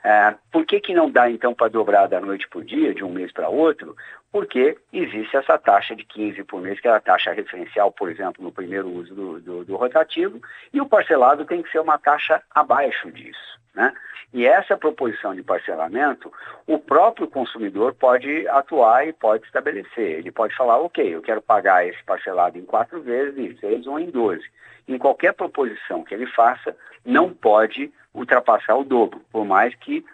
É, 0.06 0.36
por 0.52 0.64
que, 0.64 0.78
que 0.78 0.94
não 0.94 1.10
dá 1.10 1.28
então 1.28 1.52
para 1.52 1.66
dobrar 1.66 2.06
da 2.06 2.20
noite 2.20 2.46
o 2.54 2.62
dia, 2.62 2.94
de 2.94 3.02
um 3.02 3.10
mês 3.10 3.32
para 3.32 3.48
outro? 3.48 3.96
Porque 4.30 4.78
existe 4.92 5.36
essa 5.36 5.58
taxa 5.58 5.96
de 5.96 6.04
15 6.04 6.44
por 6.44 6.62
mês, 6.62 6.78
que 6.78 6.86
é 6.86 6.92
a 6.92 7.00
taxa 7.00 7.32
referencial, 7.32 7.90
por 7.90 8.08
exemplo, 8.08 8.40
no 8.40 8.52
primeiro 8.52 8.88
uso 8.88 9.12
do, 9.12 9.40
do, 9.40 9.64
do 9.64 9.74
rotativo, 9.74 10.40
e 10.72 10.80
o 10.80 10.86
parcelado 10.86 11.44
tem 11.44 11.60
que 11.60 11.72
ser 11.72 11.80
uma 11.80 11.98
taxa 11.98 12.40
abaixo 12.54 13.10
disso. 13.10 13.58
Né? 13.74 13.92
E 14.32 14.46
essa 14.46 14.76
proposição 14.76 15.34
de 15.34 15.42
parcelamento, 15.42 16.32
o 16.68 16.78
próprio 16.78 17.26
consumidor 17.26 17.92
pode 17.92 18.46
atuar 18.46 19.08
e 19.08 19.12
pode 19.12 19.44
estabelecer. 19.44 20.20
Ele 20.20 20.30
pode 20.30 20.54
falar, 20.54 20.78
ok, 20.78 21.16
eu 21.16 21.20
quero 21.20 21.42
pagar 21.42 21.84
esse 21.84 22.00
parcelado 22.04 22.56
em 22.56 22.64
quatro 22.64 23.02
vezes, 23.02 23.36
em 23.36 23.56
seis 23.58 23.84
ou 23.88 23.98
em 23.98 24.08
doze. 24.08 24.44
Em 24.86 24.98
qualquer 24.98 25.32
proposição 25.32 26.04
que 26.04 26.14
ele 26.14 26.26
faça, 26.26 26.76
não 27.04 27.34
pode 27.34 27.92
ultrapassar 28.16 28.76
o 28.76 28.84
dobro, 28.84 29.20
por 29.30 29.44
mais 29.44 29.74
que 29.76 30.04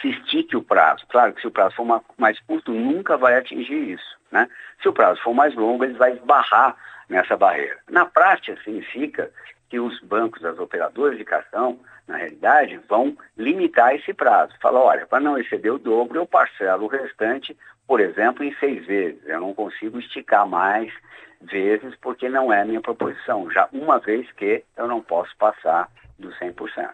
se 0.00 0.10
estique 0.10 0.56
o 0.56 0.62
prazo. 0.62 1.04
Claro 1.08 1.32
que 1.32 1.40
se 1.40 1.46
o 1.46 1.50
prazo 1.50 1.74
for 1.74 2.02
mais 2.16 2.38
curto, 2.40 2.72
nunca 2.72 3.16
vai 3.16 3.36
atingir 3.36 3.94
isso. 3.94 4.18
Né? 4.30 4.48
Se 4.80 4.88
o 4.88 4.92
prazo 4.92 5.20
for 5.22 5.34
mais 5.34 5.54
longo, 5.54 5.82
ele 5.82 5.94
vai 5.94 6.12
esbarrar 6.12 6.76
nessa 7.08 7.36
barreira. 7.36 7.78
Na 7.90 8.04
prática, 8.04 8.60
significa 8.62 9.30
que 9.68 9.80
os 9.80 10.00
bancos, 10.00 10.44
as 10.44 10.58
operadoras 10.58 11.18
de 11.18 11.24
cartão, 11.24 11.80
na 12.06 12.16
realidade, 12.16 12.80
vão 12.88 13.16
limitar 13.36 13.94
esse 13.94 14.14
prazo. 14.14 14.54
Fala, 14.60 14.80
olha, 14.80 15.06
para 15.06 15.20
não 15.20 15.38
exceder 15.38 15.72
o 15.72 15.78
dobro, 15.78 16.18
eu 16.18 16.26
parcelo 16.26 16.84
o 16.84 16.88
restante, 16.88 17.56
por 17.86 18.00
exemplo, 18.00 18.44
em 18.44 18.54
seis 18.56 18.86
vezes. 18.86 19.20
Eu 19.26 19.40
não 19.40 19.52
consigo 19.52 19.98
esticar 19.98 20.46
mais 20.46 20.92
vezes 21.40 21.94
porque 21.96 22.28
não 22.28 22.52
é 22.52 22.64
minha 22.64 22.80
proposição. 22.80 23.50
Já 23.50 23.68
uma 23.72 23.98
vez 23.98 24.30
que 24.32 24.64
eu 24.76 24.86
não 24.86 25.02
posso 25.02 25.36
passar 25.36 25.88
do 26.18 26.28
100%. 26.30 26.90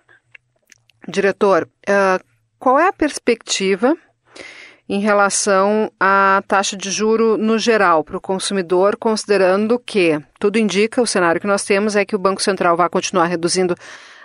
Diretor, 1.09 1.69
uh, 1.88 2.25
qual 2.59 2.78
é 2.78 2.88
a 2.88 2.93
perspectiva 2.93 3.97
em 4.88 5.00
relação 5.00 5.90
à 5.99 6.43
taxa 6.47 6.76
de 6.76 6.90
juro 6.90 7.38
no 7.38 7.59
geral 7.59 8.04
para 8.04 8.16
o 8.16 8.21
consumidor, 8.21 8.97
considerando 8.97 9.78
que 9.78 10.21
tudo 10.38 10.59
indica, 10.59 11.00
o 11.00 11.07
cenário 11.07 11.40
que 11.40 11.47
nós 11.47 11.64
temos 11.64 11.97
é 11.97 12.04
que 12.04 12.14
o 12.14 12.19
Banco 12.19 12.43
Central 12.43 12.76
vai 12.76 12.88
continuar 12.88 13.26
reduzindo 13.26 13.75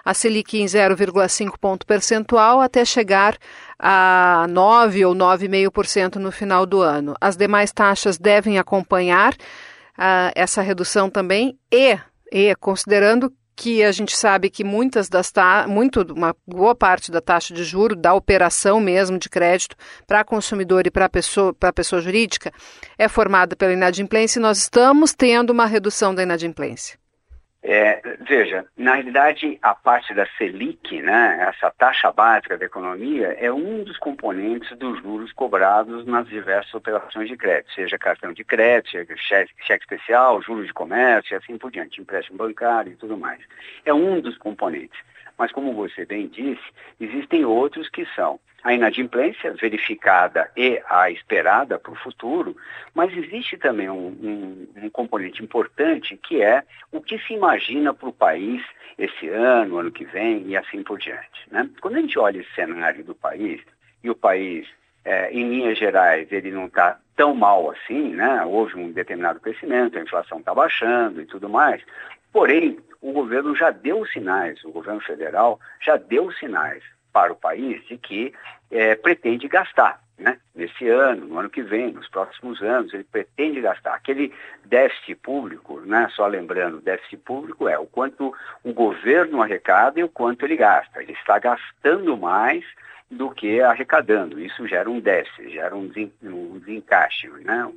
a 0.03 0.13
Selic 0.13 0.59
em 0.59 0.65
0,5 0.65 1.57
ponto 1.59 1.85
percentual 1.85 2.59
até 2.59 2.83
chegar 2.83 3.37
a 3.77 4.47
9 4.49 5.05
ou 5.05 5.13
9,5% 5.13 6.15
no 6.15 6.31
final 6.31 6.65
do 6.65 6.81
ano. 6.81 7.13
As 7.21 7.37
demais 7.37 7.71
taxas 7.71 8.17
devem 8.17 8.57
acompanhar 8.57 9.33
uh, 9.33 10.31
essa 10.35 10.61
redução 10.61 11.09
também 11.09 11.57
e, 11.71 11.97
e 12.31 12.55
considerando 12.55 13.31
que 13.59 13.83
a 13.83 13.91
gente 13.91 14.15
sabe 14.15 14.49
que 14.49 14.63
muitas 14.63 15.09
das 15.09 15.33
muito 15.67 16.01
uma 16.13 16.33
boa 16.47 16.73
parte 16.73 17.11
da 17.11 17.19
taxa 17.19 17.53
de 17.53 17.65
juro 17.65 17.93
da 17.93 18.13
operação 18.13 18.79
mesmo 18.79 19.19
de 19.19 19.27
crédito 19.27 19.75
para 20.07 20.23
consumidor 20.23 20.87
e 20.87 20.91
para 20.91 21.09
pessoa 21.09 21.53
para 21.53 21.73
pessoa 21.73 22.01
jurídica 22.01 22.53
é 22.97 23.09
formada 23.09 23.57
pela 23.57 23.73
inadimplência 23.73 24.39
e 24.39 24.41
nós 24.41 24.59
estamos 24.59 25.13
tendo 25.13 25.49
uma 25.49 25.65
redução 25.65 26.15
da 26.15 26.23
inadimplência. 26.23 26.98
É, 27.61 28.01
veja, 28.21 28.65
na 28.77 28.95
realidade, 28.95 29.59
a 29.61 29.75
parte 29.75 30.13
da 30.13 30.25
Selic, 30.37 31.01
né, 31.01 31.45
essa 31.49 31.69
taxa 31.71 32.09
básica 32.09 32.57
da 32.57 32.65
economia, 32.65 33.35
é 33.37 33.51
um 33.51 33.83
dos 33.83 33.97
componentes 33.97 34.77
dos 34.77 35.01
juros 35.01 35.33
cobrados 35.33 36.05
nas 36.05 36.27
diversas 36.27 36.73
operações 36.73 37.27
de 37.27 37.35
crédito, 37.35 37.73
seja 37.73 37.97
cartão 37.97 38.31
de 38.31 38.45
crédito, 38.45 39.17
cheque, 39.17 39.53
cheque 39.65 39.83
especial, 39.83 40.41
juros 40.41 40.67
de 40.67 40.73
comércio 40.73 41.33
e 41.33 41.35
assim 41.35 41.57
por 41.57 41.69
diante, 41.69 41.99
empréstimo 41.99 42.37
bancário 42.37 42.93
e 42.93 42.95
tudo 42.95 43.17
mais. 43.17 43.41
É 43.83 43.93
um 43.93 44.21
dos 44.21 44.37
componentes. 44.37 44.97
Mas, 45.37 45.51
como 45.51 45.73
você 45.73 46.05
bem 46.05 46.27
disse, 46.27 46.63
existem 46.99 47.43
outros 47.43 47.89
que 47.89 48.05
são 48.15 48.39
a 48.63 48.73
inadimplência 48.73 49.53
verificada 49.53 50.49
e 50.55 50.81
a 50.89 51.09
esperada 51.09 51.79
para 51.79 51.91
o 51.91 51.95
futuro, 51.95 52.55
mas 52.93 53.15
existe 53.15 53.57
também 53.57 53.89
um, 53.89 54.07
um, 54.07 54.67
um, 54.83 54.89
componente 54.89 55.43
importante 55.43 56.17
que 56.17 56.41
é 56.41 56.63
o 56.91 57.01
que 57.01 57.17
se 57.19 57.33
imagina 57.33 57.93
para 57.93 58.09
o 58.09 58.13
país 58.13 58.61
esse 58.97 59.29
ano, 59.29 59.77
ano 59.77 59.91
que 59.91 60.03
vem 60.05 60.47
e 60.47 60.57
assim 60.57 60.83
por 60.83 60.99
diante. 60.99 61.47
Né? 61.49 61.69
Quando 61.81 61.95
a 61.95 62.01
gente 62.01 62.19
olha 62.19 62.39
esse 62.39 62.53
cenário 62.53 63.03
do 63.03 63.15
país, 63.15 63.61
e 64.03 64.09
o 64.09 64.15
país, 64.15 64.67
é, 65.03 65.31
em 65.31 65.49
linhas 65.49 65.77
gerais, 65.77 66.31
ele 66.31 66.51
não 66.51 66.65
está 66.65 66.99
tão 67.15 67.33
mal 67.33 67.71
assim, 67.71 68.13
né? 68.13 68.43
houve 68.45 68.75
um 68.75 68.91
determinado 68.91 69.39
crescimento, 69.39 69.97
a 69.97 70.01
inflação 70.01 70.39
está 70.39 70.53
baixando 70.53 71.21
e 71.21 71.25
tudo 71.25 71.49
mais, 71.49 71.81
porém, 72.31 72.77
o 73.01 73.11
governo 73.11 73.55
já 73.55 73.71
deu 73.71 74.05
sinais, 74.05 74.63
o 74.63 74.71
governo 74.71 75.01
federal 75.01 75.59
já 75.81 75.95
deu 75.95 76.31
sinais 76.33 76.83
para 77.11 77.31
o 77.31 77.35
país 77.35 77.85
de 77.87 77.97
que 77.97 78.33
é, 78.71 78.95
pretende 78.95 79.47
gastar. 79.47 80.01
Né? 80.17 80.37
Nesse 80.53 80.87
ano, 80.89 81.25
no 81.27 81.39
ano 81.39 81.49
que 81.49 81.61
vem, 81.61 81.93
nos 81.93 82.09
próximos 82.09 82.61
anos, 82.61 82.93
ele 82.93 83.05
pretende 83.05 83.61
gastar. 83.61 83.93
Aquele 83.93 84.33
déficit 84.65 85.15
público, 85.15 85.79
né? 85.81 86.09
só 86.13 86.27
lembrando, 86.27 86.81
déficit 86.81 87.17
público 87.17 87.69
é 87.69 87.79
o 87.79 87.85
quanto 87.85 88.33
o 88.63 88.73
governo 88.73 89.41
arrecada 89.41 89.99
e 89.99 90.03
o 90.03 90.09
quanto 90.09 90.45
ele 90.45 90.57
gasta. 90.57 91.01
Ele 91.01 91.13
está 91.13 91.39
gastando 91.39 92.17
mais 92.17 92.65
do 93.09 93.31
que 93.31 93.59
arrecadando. 93.61 94.39
Isso 94.39 94.67
gera 94.67 94.89
um 94.89 94.99
déficit, 94.99 95.49
gera 95.49 95.75
um, 95.75 95.87
desencaixe, 96.59 97.27
né? 97.43 97.71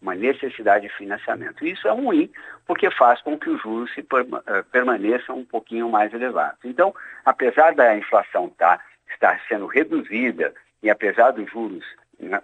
uma 0.00 0.14
necessidade 0.14 0.86
de 0.86 0.94
financiamento. 0.94 1.66
Isso 1.66 1.88
é 1.88 1.90
ruim, 1.90 2.30
porque 2.66 2.90
faz 2.90 3.20
com 3.22 3.38
que 3.38 3.50
os 3.50 3.60
juros 3.60 3.92
se 3.94 4.00
eh, 4.00 4.62
permaneçam 4.70 5.38
um 5.38 5.44
pouquinho 5.44 5.90
mais 5.90 6.12
elevados. 6.12 6.58
Então, 6.64 6.94
apesar 7.24 7.74
da 7.74 7.96
inflação 7.96 8.48
tá, 8.50 8.80
estar 9.12 9.40
sendo 9.48 9.66
reduzida 9.66 10.54
e 10.82 10.88
apesar 10.88 11.32
dos 11.32 11.50
juros, 11.50 11.84
né, 12.20 12.40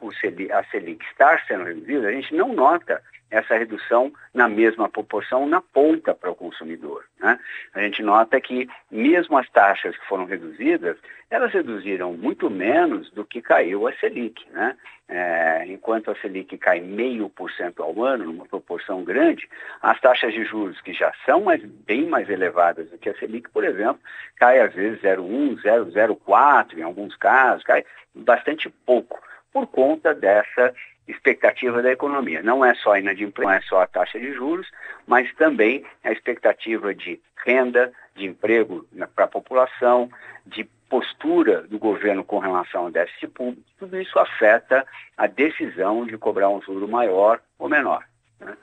a 0.52 0.64
Selic 0.64 1.04
estar 1.04 1.44
sendo 1.46 1.64
reduzida, 1.64 2.08
a 2.08 2.12
gente 2.12 2.34
não 2.34 2.52
nota 2.52 3.00
essa 3.32 3.56
redução 3.56 4.12
na 4.34 4.46
mesma 4.46 4.90
proporção 4.90 5.48
na 5.48 5.62
ponta 5.62 6.14
para 6.14 6.30
o 6.30 6.34
consumidor. 6.34 7.04
Né? 7.18 7.40
A 7.72 7.80
gente 7.80 8.02
nota 8.02 8.38
que 8.38 8.68
mesmo 8.90 9.38
as 9.38 9.48
taxas 9.48 9.96
que 9.96 10.06
foram 10.06 10.26
reduzidas, 10.26 10.98
elas 11.30 11.50
reduziram 11.50 12.12
muito 12.12 12.50
menos 12.50 13.10
do 13.10 13.24
que 13.24 13.40
caiu 13.40 13.88
a 13.88 13.92
Selic. 13.94 14.46
Né? 14.50 14.76
É, 15.08 15.64
enquanto 15.66 16.10
a 16.10 16.14
Selic 16.16 16.58
cai 16.58 16.80
meio 16.80 17.30
por 17.30 17.50
cento 17.50 17.82
ao 17.82 18.04
ano, 18.04 18.24
numa 18.24 18.44
proporção 18.44 19.02
grande, 19.02 19.48
as 19.80 19.98
taxas 19.98 20.34
de 20.34 20.44
juros 20.44 20.78
que 20.82 20.92
já 20.92 21.10
são 21.24 21.40
mais, 21.40 21.64
bem 21.64 22.06
mais 22.06 22.28
elevadas 22.28 22.90
do 22.90 22.98
que 22.98 23.08
a 23.08 23.14
Selic, 23.14 23.48
por 23.48 23.64
exemplo, 23.64 24.00
cai 24.36 24.60
às 24.60 24.74
vezes 24.74 25.00
0,1, 25.00 25.56
0,04 25.62 26.76
em 26.76 26.82
alguns 26.82 27.16
casos, 27.16 27.64
cai 27.64 27.82
bastante 28.14 28.68
pouco 28.84 29.18
por 29.50 29.66
conta 29.66 30.14
dessa 30.14 30.74
expectativa 31.06 31.82
da 31.82 31.90
economia. 31.90 32.42
Não 32.42 32.64
é 32.64 32.74
só 32.74 32.92
a 32.92 32.98
inadimplência, 32.98 33.50
não 33.50 33.56
é 33.56 33.62
só 33.62 33.80
a 33.82 33.86
taxa 33.86 34.18
de 34.18 34.32
juros, 34.32 34.66
mas 35.06 35.32
também 35.34 35.84
a 36.04 36.12
expectativa 36.12 36.94
de 36.94 37.20
renda, 37.44 37.92
de 38.14 38.26
emprego 38.26 38.86
para 39.14 39.24
a 39.24 39.28
população, 39.28 40.10
de 40.46 40.64
postura 40.88 41.62
do 41.62 41.78
governo 41.78 42.22
com 42.22 42.38
relação 42.38 42.82
ao 42.82 42.90
déficit 42.90 43.28
público. 43.28 43.62
Tudo 43.78 44.00
isso 44.00 44.18
afeta 44.18 44.86
a 45.16 45.26
decisão 45.26 46.06
de 46.06 46.18
cobrar 46.18 46.50
um 46.50 46.60
juro 46.60 46.86
maior 46.86 47.40
ou 47.58 47.68
menor. 47.68 48.04
Né? 48.38 48.54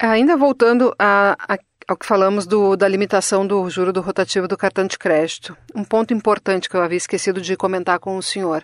Ainda 0.00 0.36
voltando 0.36 0.94
a, 0.98 1.36
a 1.48 1.58
ao 1.90 1.96
que 1.96 2.06
falamos 2.06 2.46
do, 2.46 2.76
da 2.76 2.86
limitação 2.86 3.44
do 3.44 3.68
juro 3.68 3.92
do 3.92 4.00
rotativo 4.00 4.46
do 4.46 4.56
cartão 4.56 4.86
de 4.86 4.96
crédito. 4.96 5.56
Um 5.74 5.82
ponto 5.82 6.14
importante 6.14 6.68
que 6.68 6.76
eu 6.76 6.82
havia 6.82 6.96
esquecido 6.96 7.40
de 7.40 7.56
comentar 7.56 7.98
com 7.98 8.16
o 8.16 8.22
senhor. 8.22 8.62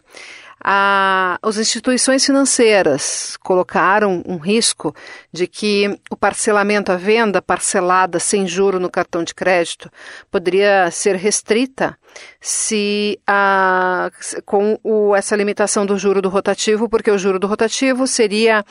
A, 0.69 1.39
as 1.41 1.59
instituições 1.59 2.27
financeiras 2.27 3.37
colocaram 3.37 4.21
um 4.27 4.37
risco 4.37 4.93
de 5.33 5.47
que 5.47 5.97
o 6.11 6.17
parcelamento, 6.17 6.91
a 6.91 6.97
venda 6.97 7.41
parcelada 7.41 8.19
sem 8.19 8.49
juro 8.49 8.81
no 8.81 8.91
cartão 8.91 9.23
de 9.23 9.33
crédito, 9.33 9.89
poderia 10.29 10.91
ser 10.91 11.15
restrita 11.15 11.97
se 12.41 13.17
a, 13.25 14.11
com 14.45 14.77
o, 14.83 15.15
essa 15.15 15.37
limitação 15.37 15.87
do 15.87 15.97
juro 15.97 16.21
do 16.21 16.29
rotativo, 16.29 16.89
porque 16.89 17.13
o 17.13 17.19
juro 17.19 17.39
do 17.39 17.47
rotativo 17.47 18.05
seria 18.05 18.65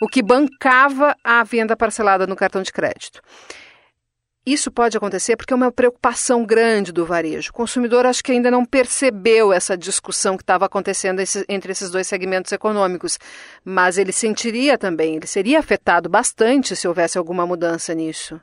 o 0.00 0.08
que 0.08 0.22
bancava 0.22 1.14
a 1.22 1.44
venda 1.44 1.76
parcelada 1.76 2.26
no 2.26 2.34
cartão 2.34 2.62
de 2.62 2.72
crédito. 2.72 3.20
Isso 4.44 4.72
pode 4.72 4.96
acontecer 4.96 5.36
porque 5.36 5.52
é 5.52 5.56
uma 5.56 5.70
preocupação 5.70 6.44
grande 6.44 6.90
do 6.90 7.06
varejo. 7.06 7.50
O 7.50 7.52
consumidor 7.52 8.04
acho 8.04 8.24
que 8.24 8.32
ainda 8.32 8.50
não 8.50 8.64
percebeu 8.64 9.52
essa 9.52 9.76
discussão 9.76 10.36
que 10.36 10.42
estava 10.42 10.66
acontecendo 10.66 11.22
entre 11.48 11.70
esses 11.70 11.90
dois 11.90 12.08
segmentos 12.08 12.50
econômicos, 12.50 13.20
mas 13.64 13.98
ele 13.98 14.10
sentiria 14.10 14.76
também, 14.76 15.14
ele 15.14 15.28
seria 15.28 15.60
afetado 15.60 16.08
bastante 16.08 16.74
se 16.74 16.88
houvesse 16.88 17.16
alguma 17.16 17.46
mudança 17.46 17.94
nisso. 17.94 18.40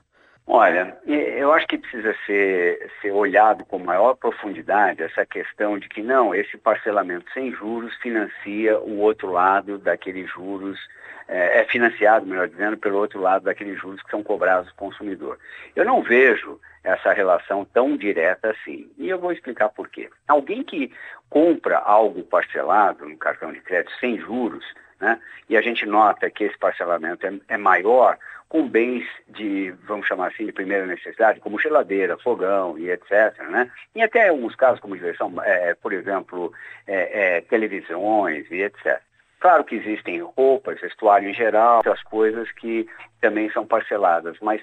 Olha, 0.51 0.97
eu 1.05 1.53
acho 1.53 1.67
que 1.67 1.77
precisa 1.77 2.15
ser, 2.25 2.91
ser 2.99 3.11
olhado 3.11 3.63
com 3.65 3.77
maior 3.77 4.15
profundidade 4.15 5.03
essa 5.03 5.23
questão 5.23 5.77
de 5.77 5.87
que 5.87 6.01
não, 6.01 6.33
esse 6.33 6.57
parcelamento 6.57 7.31
sem 7.35 7.51
juros 7.51 7.95
financia 7.97 8.79
o 8.79 8.97
outro 8.97 9.31
lado 9.31 9.77
daqueles 9.77 10.27
juros 10.31 10.79
é, 11.27 11.59
é, 11.59 11.65
financiado, 11.65 12.25
melhor 12.25 12.47
dizendo, 12.47 12.77
pelo 12.77 12.97
outro 12.97 13.21
lado 13.21 13.43
daqueles 13.43 13.79
juros 13.79 14.01
que 14.01 14.09
são 14.09 14.23
cobrados 14.23 14.69
do 14.69 14.73
consumidor. 14.73 15.37
Eu 15.75 15.85
não 15.85 16.01
vejo 16.01 16.59
essa 16.83 17.13
relação 17.13 17.63
tão 17.63 17.95
direta 17.95 18.49
assim. 18.49 18.89
E 18.97 19.07
eu 19.07 19.19
vou 19.19 19.31
explicar 19.31 19.69
por 19.69 19.87
quê. 19.87 20.09
Alguém 20.27 20.63
que 20.63 20.91
compra 21.29 21.77
algo 21.77 22.23
parcelado 22.23 23.07
no 23.07 23.17
cartão 23.17 23.53
de 23.53 23.61
crédito 23.61 23.93
sem 23.99 24.17
juros, 24.17 24.65
né, 24.99 25.21
e 25.47 25.55
a 25.55 25.61
gente 25.61 25.85
nota 25.85 26.27
que 26.31 26.45
esse 26.45 26.57
parcelamento 26.57 27.27
é, 27.27 27.33
é 27.49 27.57
maior 27.57 28.17
com 28.49 28.67
bens 28.67 29.05
de, 29.27 29.71
vamos 29.87 30.07
chamar 30.07 30.29
assim, 30.29 30.45
de 30.45 30.51
primeira 30.51 30.87
necessidade, 30.87 31.39
como 31.39 31.59
geladeira, 31.59 32.17
fogão 32.17 32.77
e 32.79 32.89
etc. 32.89 33.37
Né? 33.47 33.71
E 33.95 34.01
até 34.01 34.27
alguns 34.27 34.55
casos 34.55 34.79
como 34.79 34.95
diversão, 34.95 35.31
é, 35.43 35.75
por 35.75 35.93
exemplo, 35.93 36.51
é, 36.87 37.37
é, 37.37 37.41
televisões 37.41 38.49
e 38.49 38.63
etc. 38.63 38.99
Claro 39.39 39.63
que 39.63 39.75
existem 39.75 40.21
roupas, 40.21 40.81
vestuário 40.81 41.29
em 41.29 41.33
geral, 41.33 41.77
outras 41.77 42.01
coisas 42.03 42.51
que 42.51 42.89
também 43.21 43.49
são 43.51 43.65
parceladas, 43.65 44.35
mas 44.41 44.61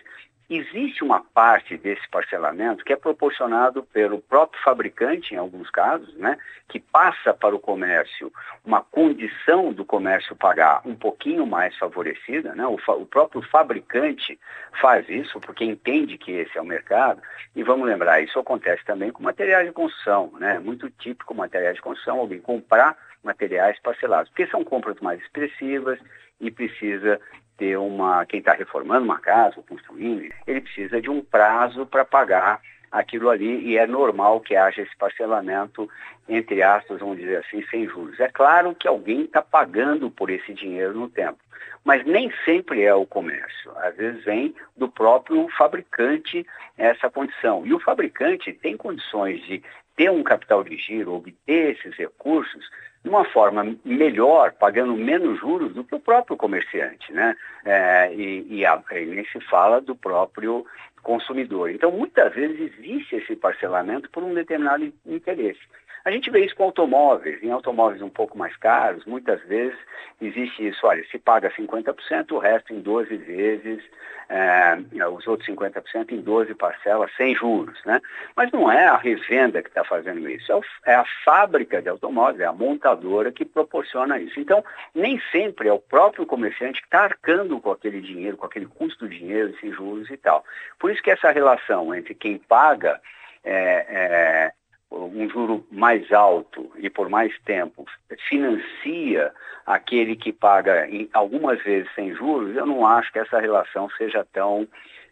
existe 0.48 1.02
uma 1.02 1.20
parte 1.20 1.76
desse 1.76 2.08
parcelamento 2.08 2.84
que 2.84 2.92
é 2.92 2.96
proporcionado 2.96 3.82
pelo 3.82 4.20
próprio 4.20 4.62
fabricante, 4.62 5.34
em 5.34 5.38
alguns 5.38 5.68
casos, 5.70 6.14
né, 6.14 6.38
que 6.68 6.78
passa 6.78 7.34
para 7.34 7.54
o 7.54 7.58
comércio 7.58 8.32
uma 8.64 8.80
condição 8.80 9.72
do 9.72 9.84
comércio 9.84 10.36
pagar 10.36 10.82
um 10.84 10.94
pouquinho 10.94 11.46
mais 11.46 11.76
favorecida. 11.76 12.54
Né, 12.54 12.66
o, 12.66 12.78
o 12.92 13.06
próprio 13.06 13.42
fabricante 13.42 14.38
faz 14.80 15.08
isso 15.08 15.40
porque 15.40 15.64
entende 15.64 16.16
que 16.16 16.32
esse 16.32 16.56
é 16.56 16.60
o 16.60 16.66
mercado. 16.66 17.20
E 17.54 17.62
vamos 17.62 17.86
lembrar, 17.86 18.20
isso 18.20 18.38
acontece 18.38 18.84
também 18.84 19.10
com 19.10 19.22
materiais 19.22 19.66
de 19.66 19.72
construção. 19.72 20.32
Né, 20.38 20.58
muito 20.58 20.88
típico 20.90 21.34
materiais 21.34 21.76
de 21.76 21.82
construção, 21.82 22.20
alguém 22.20 22.40
comprar 22.40 22.96
materiais 23.22 23.78
parcelados, 23.80 24.30
porque 24.30 24.46
são 24.46 24.62
compras 24.62 25.00
mais 25.00 25.20
expressivas 25.20 25.98
e 26.40 26.50
precisa 26.50 27.20
ter 27.56 27.76
uma, 27.76 28.24
quem 28.26 28.40
está 28.40 28.52
reformando 28.52 29.04
uma 29.04 29.18
casa 29.18 29.54
ou 29.56 29.62
construindo, 29.62 30.32
ele 30.46 30.60
precisa 30.60 31.00
de 31.00 31.10
um 31.10 31.22
prazo 31.22 31.86
para 31.86 32.04
pagar 32.04 32.60
aquilo 32.90 33.28
ali 33.28 33.60
e 33.66 33.76
é 33.76 33.86
normal 33.86 34.40
que 34.40 34.56
haja 34.56 34.82
esse 34.82 34.96
parcelamento, 34.96 35.88
entre 36.28 36.62
aspas, 36.62 37.00
vamos 37.00 37.18
dizer 37.18 37.38
assim, 37.38 37.64
sem 37.70 37.86
juros. 37.86 38.18
É 38.20 38.28
claro 38.28 38.74
que 38.74 38.88
alguém 38.88 39.22
está 39.22 39.42
pagando 39.42 40.10
por 40.10 40.30
esse 40.30 40.52
dinheiro 40.54 40.94
no 40.94 41.08
tempo, 41.08 41.38
mas 41.84 42.04
nem 42.04 42.32
sempre 42.44 42.82
é 42.82 42.94
o 42.94 43.06
comércio. 43.06 43.72
Às 43.76 43.96
vezes 43.96 44.24
vem 44.24 44.54
do 44.76 44.88
próprio 44.88 45.48
fabricante 45.56 46.46
essa 46.76 47.10
condição. 47.10 47.66
E 47.66 47.74
o 47.74 47.80
fabricante 47.80 48.52
tem 48.52 48.76
condições 48.76 49.42
de 49.46 49.62
ter 49.96 50.10
um 50.10 50.22
capital 50.22 50.62
de 50.62 50.76
giro, 50.76 51.14
obter 51.14 51.76
esses 51.76 51.94
recursos 51.96 52.68
de 53.06 53.08
uma 53.08 53.24
forma 53.24 53.76
melhor, 53.84 54.52
pagando 54.54 54.96
menos 54.96 55.38
juros 55.38 55.72
do 55.72 55.84
que 55.84 55.94
o 55.94 56.00
próprio 56.00 56.36
comerciante, 56.36 57.12
né? 57.12 57.36
É, 57.64 58.12
e, 58.12 58.44
e, 58.50 58.66
a, 58.66 58.82
e 58.90 59.06
nem 59.06 59.24
se 59.26 59.38
fala 59.42 59.80
do 59.80 59.94
próprio 59.94 60.66
consumidor. 61.04 61.70
Então, 61.70 61.92
muitas 61.92 62.34
vezes 62.34 62.74
existe 62.76 63.14
esse 63.14 63.36
parcelamento 63.36 64.10
por 64.10 64.24
um 64.24 64.34
determinado 64.34 64.92
interesse. 65.06 65.60
A 66.06 66.10
gente 66.12 66.30
vê 66.30 66.44
isso 66.44 66.54
com 66.54 66.62
automóveis, 66.62 67.42
em 67.42 67.50
automóveis 67.50 68.00
um 68.00 68.08
pouco 68.08 68.38
mais 68.38 68.56
caros, 68.56 69.04
muitas 69.06 69.42
vezes 69.42 69.76
existe 70.22 70.68
isso, 70.68 70.86
olha, 70.86 71.04
se 71.10 71.18
paga 71.18 71.50
50%, 71.50 72.30
o 72.30 72.38
resto 72.38 72.72
em 72.72 72.80
12 72.80 73.16
vezes, 73.16 73.82
é, 74.28 74.78
os 75.08 75.26
outros 75.26 75.48
50% 75.48 76.12
em 76.12 76.20
12 76.20 76.54
parcelas 76.54 77.10
sem 77.16 77.34
juros, 77.34 77.76
né? 77.84 78.00
Mas 78.36 78.52
não 78.52 78.70
é 78.70 78.86
a 78.86 78.96
revenda 78.96 79.60
que 79.60 79.68
está 79.68 79.82
fazendo 79.82 80.30
isso, 80.30 80.52
é, 80.52 80.54
o, 80.54 80.62
é 80.86 80.94
a 80.94 81.04
fábrica 81.24 81.82
de 81.82 81.88
automóveis, 81.88 82.38
é 82.38 82.44
a 82.44 82.52
montadora 82.52 83.32
que 83.32 83.44
proporciona 83.44 84.16
isso. 84.20 84.38
Então, 84.38 84.64
nem 84.94 85.20
sempre 85.32 85.66
é 85.66 85.72
o 85.72 85.80
próprio 85.80 86.24
comerciante 86.24 86.82
que 86.82 86.86
está 86.86 87.00
arcando 87.00 87.60
com 87.60 87.72
aquele 87.72 88.00
dinheiro, 88.00 88.36
com 88.36 88.46
aquele 88.46 88.66
custo 88.66 89.08
de 89.08 89.18
dinheiro, 89.18 89.56
sem 89.60 89.72
juros 89.72 90.08
e 90.08 90.16
tal. 90.16 90.44
Por 90.78 90.92
isso 90.92 91.02
que 91.02 91.10
essa 91.10 91.32
relação 91.32 91.92
entre 91.92 92.14
quem 92.14 92.38
paga 92.38 93.00
é, 93.42 93.86
é, 93.88 94.52
um 94.90 95.28
juro 95.28 95.66
mais 95.70 96.12
alto 96.12 96.70
e 96.78 96.88
por 96.88 97.08
mais 97.08 97.36
tempo 97.40 97.84
financia 98.28 99.32
aquele 99.66 100.14
que 100.14 100.32
paga 100.32 100.88
em, 100.88 101.08
algumas 101.12 101.62
vezes 101.62 101.90
sem 101.94 102.14
juros, 102.14 102.54
eu 102.56 102.66
não 102.66 102.86
acho 102.86 103.12
que 103.12 103.18
essa 103.18 103.40
relação 103.40 103.90
seja 103.98 104.24
tão, 104.32 104.66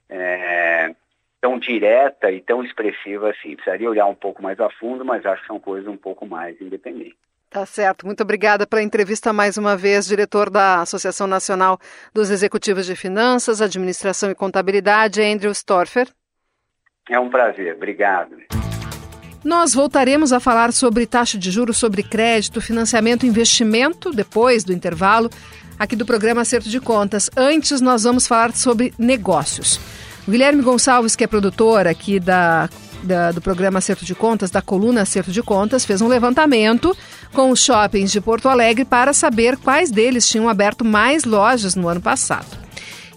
é, 0.08 0.94
tão 1.40 1.58
direta 1.58 2.30
e 2.30 2.40
tão 2.40 2.62
expressiva 2.62 3.30
assim. 3.30 3.56
Precisaria 3.56 3.90
olhar 3.90 4.06
um 4.06 4.14
pouco 4.14 4.42
mais 4.42 4.60
a 4.60 4.70
fundo, 4.70 5.04
mas 5.04 5.26
acho 5.26 5.42
que 5.42 5.48
são 5.48 5.58
coisas 5.58 5.88
um 5.88 5.96
pouco 5.96 6.24
mais 6.24 6.60
independentes. 6.60 7.18
Tá 7.50 7.64
certo. 7.66 8.04
Muito 8.04 8.20
obrigada 8.20 8.66
pela 8.66 8.82
entrevista 8.82 9.32
mais 9.32 9.56
uma 9.56 9.76
vez, 9.76 10.06
diretor 10.06 10.50
da 10.50 10.80
Associação 10.80 11.26
Nacional 11.26 11.78
dos 12.12 12.30
Executivos 12.30 12.86
de 12.86 12.96
Finanças, 12.96 13.62
Administração 13.62 14.30
e 14.30 14.34
Contabilidade, 14.34 15.22
Andrew 15.22 15.52
Storfer. 15.52 16.08
É 17.08 17.18
um 17.18 17.30
prazer. 17.30 17.74
Obrigado. 17.76 18.36
Nós 19.44 19.74
voltaremos 19.74 20.32
a 20.32 20.40
falar 20.40 20.72
sobre 20.72 21.04
taxa 21.04 21.36
de 21.36 21.50
juros 21.50 21.76
sobre 21.76 22.02
crédito, 22.02 22.62
financiamento 22.62 23.26
e 23.26 23.28
investimento 23.28 24.10
depois 24.10 24.64
do 24.64 24.72
intervalo 24.72 25.28
aqui 25.78 25.94
do 25.94 26.06
programa 26.06 26.40
Acerto 26.40 26.70
de 26.70 26.80
Contas. 26.80 27.28
Antes, 27.36 27.82
nós 27.82 28.04
vamos 28.04 28.26
falar 28.26 28.54
sobre 28.54 28.94
negócios. 28.98 29.78
O 30.26 30.30
Guilherme 30.30 30.62
Gonçalves, 30.62 31.14
que 31.14 31.24
é 31.24 31.26
produtor 31.26 31.86
aqui 31.86 32.18
da, 32.18 32.70
da, 33.02 33.32
do 33.32 33.42
programa 33.42 33.80
Acerto 33.80 34.06
de 34.06 34.14
Contas, 34.14 34.50
da 34.50 34.62
coluna 34.62 35.02
Acerto 35.02 35.30
de 35.30 35.42
Contas, 35.42 35.84
fez 35.84 36.00
um 36.00 36.08
levantamento 36.08 36.96
com 37.34 37.50
os 37.50 37.62
shoppings 37.62 38.10
de 38.10 38.22
Porto 38.22 38.48
Alegre 38.48 38.86
para 38.86 39.12
saber 39.12 39.58
quais 39.58 39.90
deles 39.90 40.26
tinham 40.26 40.48
aberto 40.48 40.86
mais 40.86 41.24
lojas 41.24 41.74
no 41.74 41.86
ano 41.86 42.00
passado. 42.00 42.63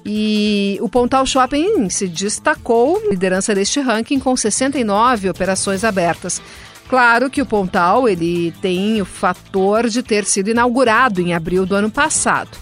E 0.10 0.78
o 0.82 0.88
Pontal 0.88 1.26
Shopping 1.26 1.90
se 1.90 2.08
destacou 2.08 2.98
liderança 3.10 3.54
deste 3.54 3.82
ranking 3.82 4.20
com 4.20 4.38
69 4.38 5.30
operações 5.30 5.84
abertas. 5.84 6.42
Claro 6.88 7.30
que 7.30 7.42
o 7.42 7.46
Pontal 7.46 8.08
ele 8.08 8.54
tem 8.62 9.02
o 9.02 9.06
fator 9.06 9.90
de 9.90 10.02
ter 10.02 10.24
sido 10.24 10.50
inaugurado 10.50 11.20
em 11.20 11.34
abril 11.34 11.66
do 11.66 11.76
ano 11.76 11.92
passado. 11.92 12.58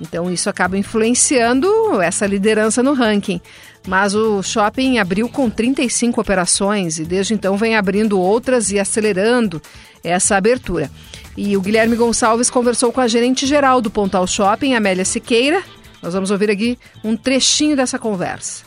Então 0.00 0.30
isso 0.30 0.48
acaba 0.48 0.78
influenciando 0.78 1.68
essa 2.00 2.24
liderança 2.24 2.82
no 2.82 2.94
ranking. 2.94 3.42
Mas 3.86 4.14
o 4.14 4.42
shopping 4.42 4.98
abriu 4.98 5.28
com 5.28 5.50
35 5.50 6.18
operações 6.18 6.98
e 6.98 7.04
desde 7.04 7.34
então 7.34 7.58
vem 7.58 7.76
abrindo 7.76 8.18
outras 8.18 8.70
e 8.70 8.78
acelerando 8.78 9.60
essa 10.02 10.34
abertura. 10.34 10.90
E 11.36 11.56
o 11.58 11.60
Guilherme 11.60 11.94
Gonçalves 11.94 12.48
conversou 12.48 12.90
com 12.90 13.02
a 13.02 13.06
gerente 13.06 13.46
geral 13.46 13.82
do 13.82 13.90
Pontal 13.90 14.26
Shopping, 14.26 14.74
Amélia 14.74 15.04
Siqueira, 15.04 15.62
nós 16.06 16.14
vamos 16.14 16.30
ouvir 16.30 16.48
aqui 16.52 16.78
um 17.02 17.16
trechinho 17.16 17.74
dessa 17.74 17.98
conversa. 17.98 18.64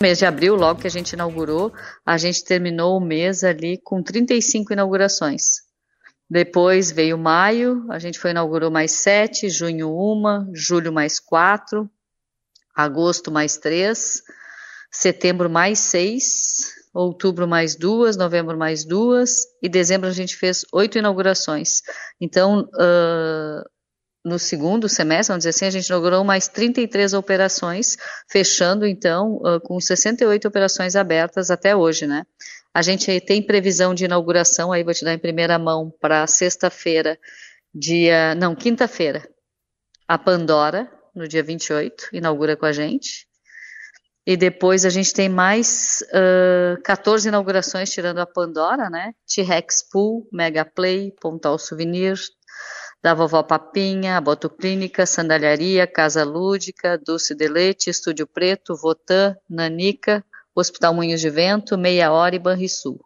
Mês 0.00 0.16
de 0.16 0.24
abril, 0.24 0.54
logo 0.54 0.80
que 0.80 0.86
a 0.86 0.90
gente 0.90 1.12
inaugurou, 1.12 1.74
a 2.06 2.16
gente 2.16 2.42
terminou 2.42 2.96
o 2.96 3.00
mês 3.00 3.44
ali 3.44 3.78
com 3.84 4.02
35 4.02 4.72
inaugurações. 4.72 5.60
Depois 6.28 6.90
veio 6.90 7.18
maio, 7.18 7.84
a 7.90 7.98
gente 7.98 8.18
foi 8.18 8.30
inaugurou 8.30 8.70
mais 8.70 8.92
sete, 8.92 9.50
junho 9.50 9.94
uma, 9.94 10.48
julho 10.54 10.90
mais 10.90 11.20
quatro, 11.20 11.86
agosto 12.74 13.30
mais 13.30 13.58
três, 13.58 14.22
setembro 14.90 15.50
mais 15.50 15.80
seis, 15.80 16.72
outubro 16.94 17.46
mais 17.46 17.76
duas, 17.76 18.16
novembro 18.16 18.56
mais 18.56 18.86
duas 18.86 19.40
e 19.62 19.68
dezembro 19.68 20.08
a 20.08 20.12
gente 20.12 20.34
fez 20.34 20.64
oito 20.72 20.96
inaugurações. 20.96 21.82
Então, 22.18 22.60
uh, 22.72 23.68
no 24.24 24.38
segundo 24.38 24.88
semestre, 24.88 25.32
vamos 25.32 25.44
dizer 25.44 25.50
assim, 25.50 25.66
a 25.66 25.70
gente 25.70 25.86
inaugurou 25.86 26.22
mais 26.22 26.46
33 26.46 27.14
operações, 27.14 27.96
fechando 28.30 28.86
então 28.86 29.40
com 29.64 29.80
68 29.80 30.46
operações 30.46 30.94
abertas 30.94 31.50
até 31.50 31.74
hoje, 31.74 32.06
né? 32.06 32.24
A 32.72 32.82
gente 32.82 33.20
tem 33.20 33.42
previsão 33.42 33.94
de 33.94 34.04
inauguração, 34.04 34.70
aí 34.70 34.84
vou 34.84 34.94
te 34.94 35.04
dar 35.04 35.14
em 35.14 35.18
primeira 35.18 35.58
mão 35.58 35.92
para 36.00 36.26
sexta-feira, 36.26 37.18
dia, 37.74 38.34
não, 38.34 38.54
quinta-feira, 38.54 39.28
a 40.06 40.18
Pandora, 40.18 40.90
no 41.14 41.26
dia 41.26 41.42
28, 41.42 42.08
inaugura 42.12 42.56
com 42.56 42.66
a 42.66 42.72
gente. 42.72 43.28
E 44.26 44.36
depois 44.36 44.84
a 44.84 44.90
gente 44.90 45.12
tem 45.12 45.28
mais 45.28 46.04
uh, 46.12 46.80
14 46.82 47.28
inaugurações, 47.28 47.90
tirando 47.90 48.18
a 48.18 48.26
Pandora, 48.26 48.90
né? 48.90 49.12
T-Rex 49.26 49.88
Pool, 49.90 50.28
Mega 50.32 50.64
Play, 50.64 51.12
Pontal 51.20 51.58
Souvenir, 51.58 52.16
da 53.02 53.14
Vovó 53.14 53.42
Papinha, 53.42 54.16
a 54.16 54.20
Botoclínica, 54.20 55.06
Sandalharia, 55.06 55.86
Casa 55.86 56.22
Lúdica, 56.24 56.98
Dulce 56.98 57.34
de 57.34 57.48
Leite, 57.48 57.88
Estúdio 57.88 58.26
Preto, 58.26 58.76
Votan, 58.76 59.36
Nanica, 59.48 60.24
Hospital 60.54 60.92
Moinhos 60.94 61.20
de 61.20 61.30
Vento, 61.30 61.78
Meia 61.78 62.12
Hora 62.12 62.34
e 62.34 62.38
Banrisul. 62.38 63.00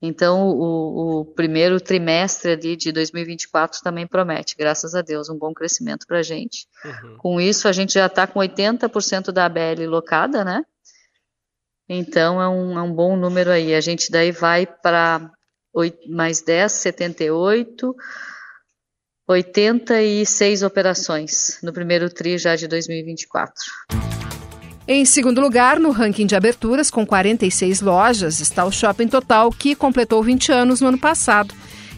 Então, 0.00 0.46
o, 0.46 1.20
o, 1.20 1.24
primeiro 1.24 1.80
trimestre 1.80 2.52
ali 2.52 2.76
de 2.76 2.92
2024 2.92 3.82
também 3.82 4.06
promete, 4.06 4.54
graças 4.56 4.94
a 4.94 5.02
Deus, 5.02 5.28
um 5.28 5.36
bom 5.36 5.52
crescimento 5.52 6.06
para 6.06 6.18
a 6.18 6.22
gente. 6.22 6.68
Uhum. 6.84 7.16
Com 7.18 7.40
isso, 7.40 7.66
a 7.66 7.72
gente 7.72 7.94
já 7.94 8.06
está 8.06 8.24
com 8.24 8.38
80% 8.38 9.32
da 9.32 9.46
ABL 9.46 9.88
locada, 9.88 10.44
né? 10.44 10.62
Então, 11.88 12.40
é 12.40 12.48
um, 12.48 12.78
é 12.78 12.82
um 12.82 12.92
bom 12.92 13.16
número 13.16 13.50
aí. 13.50 13.74
A 13.74 13.80
gente 13.80 14.12
daí 14.12 14.30
vai 14.30 14.66
para 14.66 15.32
mais 16.06 16.42
10, 16.42 16.70
78, 16.70 17.94
86 19.28 20.62
operações 20.62 21.58
no 21.62 21.70
primeiro 21.70 22.08
TRI 22.08 22.38
já 22.38 22.56
de 22.56 22.66
2024. 22.66 23.54
Em 24.86 25.04
segundo 25.04 25.38
lugar, 25.38 25.78
no 25.78 25.90
ranking 25.90 26.24
de 26.24 26.34
aberturas, 26.34 26.90
com 26.90 27.04
46 27.04 27.82
lojas, 27.82 28.40
está 28.40 28.64
o 28.64 28.72
Shopping 28.72 29.06
Total, 29.06 29.50
que 29.52 29.74
completou 29.74 30.22
20 30.22 30.50
anos 30.50 30.80
no 30.80 30.88
ano 30.88 30.98
passado. 30.98 31.54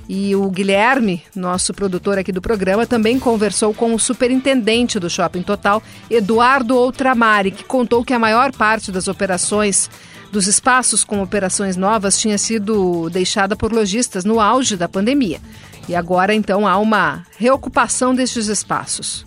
E 0.09 0.35
o 0.35 0.51
Guilherme, 0.51 1.23
nosso 1.33 1.73
produtor 1.73 2.19
aqui 2.19 2.33
do 2.33 2.43
programa, 2.43 2.85
também 2.85 3.17
conversou 3.21 3.73
com 3.73 3.95
o 3.95 3.99
superintendente 4.01 4.99
do 4.99 5.09
Shopping 5.09 5.43
Total, 5.43 5.81
Eduardo 6.11 6.77
Outramari, 6.77 7.53
que 7.53 7.63
contou 7.63 8.05
que 8.05 8.13
a 8.13 8.19
maior 8.19 8.51
parte 8.51 8.91
das 8.91 9.07
operações 9.07 9.89
dos 10.31 10.47
espaços 10.47 11.05
com 11.05 11.23
operações 11.23 11.77
novas 11.77 12.19
tinha 12.19 12.39
sido 12.39 13.11
deixada 13.11 13.57
por 13.57 13.73
lojistas 13.73 14.25
no 14.25 14.41
auge 14.41 14.77
da 14.77 14.89
pandemia. 14.89 15.41
E 15.89 15.95
agora, 15.95 16.35
então, 16.35 16.67
há 16.67 16.79
uma 16.79 17.27
reocupação 17.37 18.15
destes 18.15 18.47
espaços. 18.47 19.27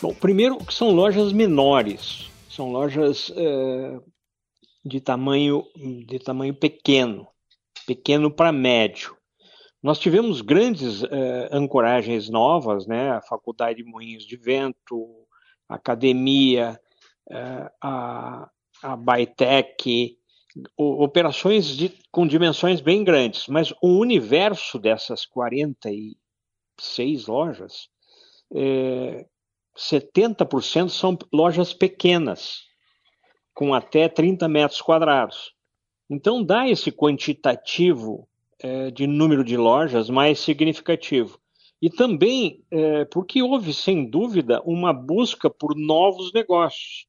Bom, 0.00 0.14
primeiro 0.14 0.58
que 0.58 0.72
são 0.72 0.90
lojas 0.90 1.32
menores, 1.32 2.30
são 2.48 2.70
lojas 2.70 3.32
é, 3.36 3.98
de 4.84 5.00
tamanho 5.00 5.64
de 6.06 6.18
tamanho 6.18 6.54
pequeno, 6.54 7.26
pequeno 7.86 8.30
para 8.30 8.52
médio. 8.52 9.16
Nós 9.82 9.98
tivemos 9.98 10.40
grandes 10.40 11.02
é, 11.04 11.48
ancoragens 11.52 12.28
novas, 12.28 12.86
né? 12.86 13.10
A 13.10 13.20
Faculdade 13.20 13.82
de 13.82 13.88
Moinhos 13.88 14.24
de 14.24 14.36
Vento, 14.36 15.26
a 15.68 15.74
Academia, 15.76 16.80
é, 17.30 17.70
a, 17.82 18.48
a 18.82 18.96
Baitec, 18.96 20.16
operações 20.76 21.66
de, 21.66 21.92
com 22.10 22.26
dimensões 22.26 22.80
bem 22.80 23.04
grandes, 23.04 23.46
mas 23.46 23.72
o 23.82 23.98
universo 23.98 24.78
dessas 24.78 25.26
46 25.26 27.26
lojas 27.26 27.88
é, 28.54 29.26
70% 29.76 30.88
são 30.88 31.18
lojas 31.32 31.72
pequenas, 31.72 32.64
com 33.54 33.74
até 33.74 34.08
30 34.08 34.48
metros 34.48 34.80
quadrados. 34.80 35.54
Então, 36.08 36.42
dá 36.42 36.68
esse 36.68 36.92
quantitativo 36.92 38.28
é, 38.60 38.90
de 38.90 39.06
número 39.06 39.44
de 39.44 39.56
lojas 39.56 40.08
mais 40.08 40.38
significativo. 40.38 41.38
E 41.82 41.90
também 41.90 42.64
é, 42.70 43.04
porque 43.06 43.42
houve, 43.42 43.74
sem 43.74 44.08
dúvida, 44.08 44.62
uma 44.64 44.92
busca 44.92 45.50
por 45.50 45.76
novos 45.76 46.32
negócios. 46.32 47.06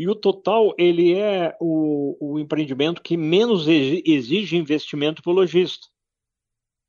E 0.00 0.08
o 0.08 0.14
Total 0.14 0.74
ele 0.78 1.12
é 1.14 1.54
o, 1.60 2.16
o 2.18 2.38
empreendimento 2.38 3.02
que 3.02 3.18
menos 3.18 3.68
exige 3.68 4.56
investimento 4.56 5.22
para 5.22 5.30
o 5.30 5.34
lojista, 5.34 5.88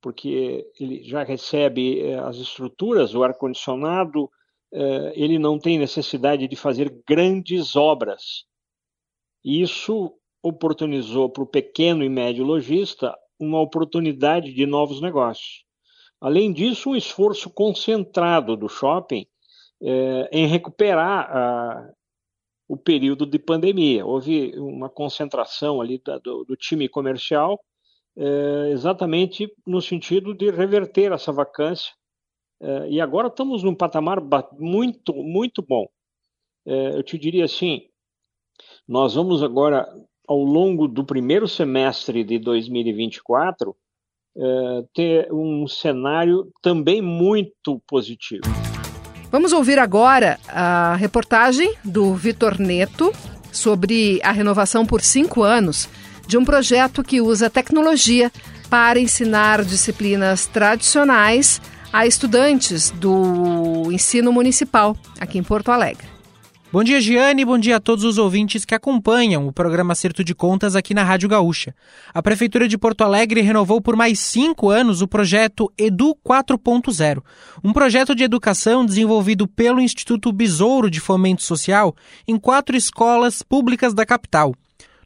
porque 0.02 0.66
ele 0.80 1.04
já 1.04 1.22
recebe 1.22 2.00
é, 2.00 2.20
as 2.20 2.38
estruturas, 2.38 3.14
o 3.14 3.22
ar-condicionado, 3.22 4.32
eh, 4.74 5.12
ele 5.14 5.38
não 5.38 5.60
tem 5.60 5.78
necessidade 5.78 6.48
de 6.48 6.56
fazer 6.56 7.04
grandes 7.06 7.76
obras. 7.76 8.46
Isso 9.44 10.18
oportunizou 10.42 11.30
para 11.30 11.44
o 11.44 11.48
pequeno 11.48 12.06
e 12.06 12.10
médio 12.10 12.46
lojista 12.46 13.14
uma 13.38 13.60
oportunidade 13.60 14.54
de 14.54 14.66
novos 14.66 15.02
negócios. 15.02 15.66
Além 16.22 16.54
disso, 16.54 16.92
um 16.92 16.96
esforço 16.96 17.50
concentrado 17.50 18.56
do 18.56 18.70
shopping 18.70 19.28
eh, 19.84 20.30
em 20.32 20.48
recuperar 20.48 21.30
a, 21.30 21.92
o 22.72 22.78
período 22.78 23.26
de 23.26 23.38
pandemia. 23.38 24.06
Houve 24.06 24.58
uma 24.58 24.90
concentração 24.90 25.82
ali 25.82 26.02
da, 26.04 26.18
do, 26.18 26.46
do, 26.46 26.56
time 26.56 26.88
comercial, 26.88 27.60
eh, 28.16 28.70
exatamente 28.72 29.54
no 29.68 29.82
sentido 29.82 30.34
de 30.34 30.50
reverter 30.50 31.12
essa 31.12 31.34
vacância 31.34 31.92
é, 32.62 32.90
e 32.90 33.02
agora 33.02 33.28
estamos 33.28 33.64
num 33.64 33.74
patamar 33.74 34.22
muito, 34.54 35.14
muito 35.16 35.64
bom. 35.64 35.88
É, 36.66 36.96
eu 36.96 37.04
te 37.04 37.18
diria 37.18 37.46
assim, 37.46 37.88
nós 38.88 39.16
vamos 39.16 39.42
agora, 39.42 39.92
ao 40.28 40.38
longo 40.38 40.88
do 40.88 41.04
primeiro 41.04 41.48
semestre 41.48 42.24
de 42.24 42.38
2024, 42.38 43.76
é, 44.38 44.86
ter 44.94 45.34
um 45.34 45.68
cenário 45.68 46.52
também 46.62 47.02
muito 47.02 47.82
positivo. 47.88 48.71
Vamos 49.32 49.54
ouvir 49.54 49.80
agora 49.80 50.38
a 50.50 50.98
reportagem 50.98 51.74
do 51.86 52.14
Vitor 52.14 52.60
Neto 52.60 53.14
sobre 53.50 54.20
a 54.24 54.32
renovação 54.32 54.86
por 54.86 55.02
cinco 55.02 55.42
anos 55.42 55.88
de 56.28 56.38
um 56.38 56.44
projeto 56.44 57.02
que 57.02 57.22
usa 57.22 57.50
tecnologia 57.50 58.30
para 58.70 59.00
ensinar 59.00 59.64
disciplinas 59.64 60.48
tradicionais 60.48 61.62
a 61.94 62.06
estudantes 62.06 62.92
do 62.92 63.90
ensino 63.90 64.34
municipal 64.34 64.98
aqui 65.18 65.38
em 65.38 65.44
Porto 65.44 65.72
Alegre. 65.72 66.06
Bom 66.74 66.86
dia, 66.86 67.02
Giane, 67.02 67.44
bom 67.44 67.58
dia 67.58 67.76
a 67.76 67.80
todos 67.82 68.06
os 68.06 68.18
ouvintes 68.18 68.64
que 68.64 68.74
acompanham 68.74 69.46
o 69.46 69.52
programa 69.52 69.92
Acerto 69.92 70.24
de 70.24 70.34
Contas 70.34 70.74
aqui 70.74 70.94
na 70.94 71.04
Rádio 71.04 71.28
Gaúcha. 71.28 71.76
A 72.14 72.24
Prefeitura 72.24 72.66
de 72.66 72.78
Porto 72.78 73.02
Alegre 73.02 73.42
renovou 73.42 73.82
por 73.82 73.98
mais 73.98 74.22
cinco 74.22 74.70
anos 74.70 75.02
o 75.02 75.08
projeto 75.08 75.70
Edu 75.78 76.16
4.0, 76.26 77.22
um 77.62 77.74
projeto 77.74 78.16
de 78.16 78.24
educação 78.24 78.86
desenvolvido 78.86 79.50
pelo 79.50 79.82
Instituto 79.82 80.32
Besouro 80.32 80.90
de 80.90 81.02
Fomento 81.02 81.44
Social 81.44 81.94
em 82.26 82.38
quatro 82.38 82.78
escolas 82.78 83.42
públicas 83.42 83.94
da 83.94 84.06
capital. 84.06 84.56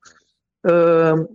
Uh, 0.64 1.28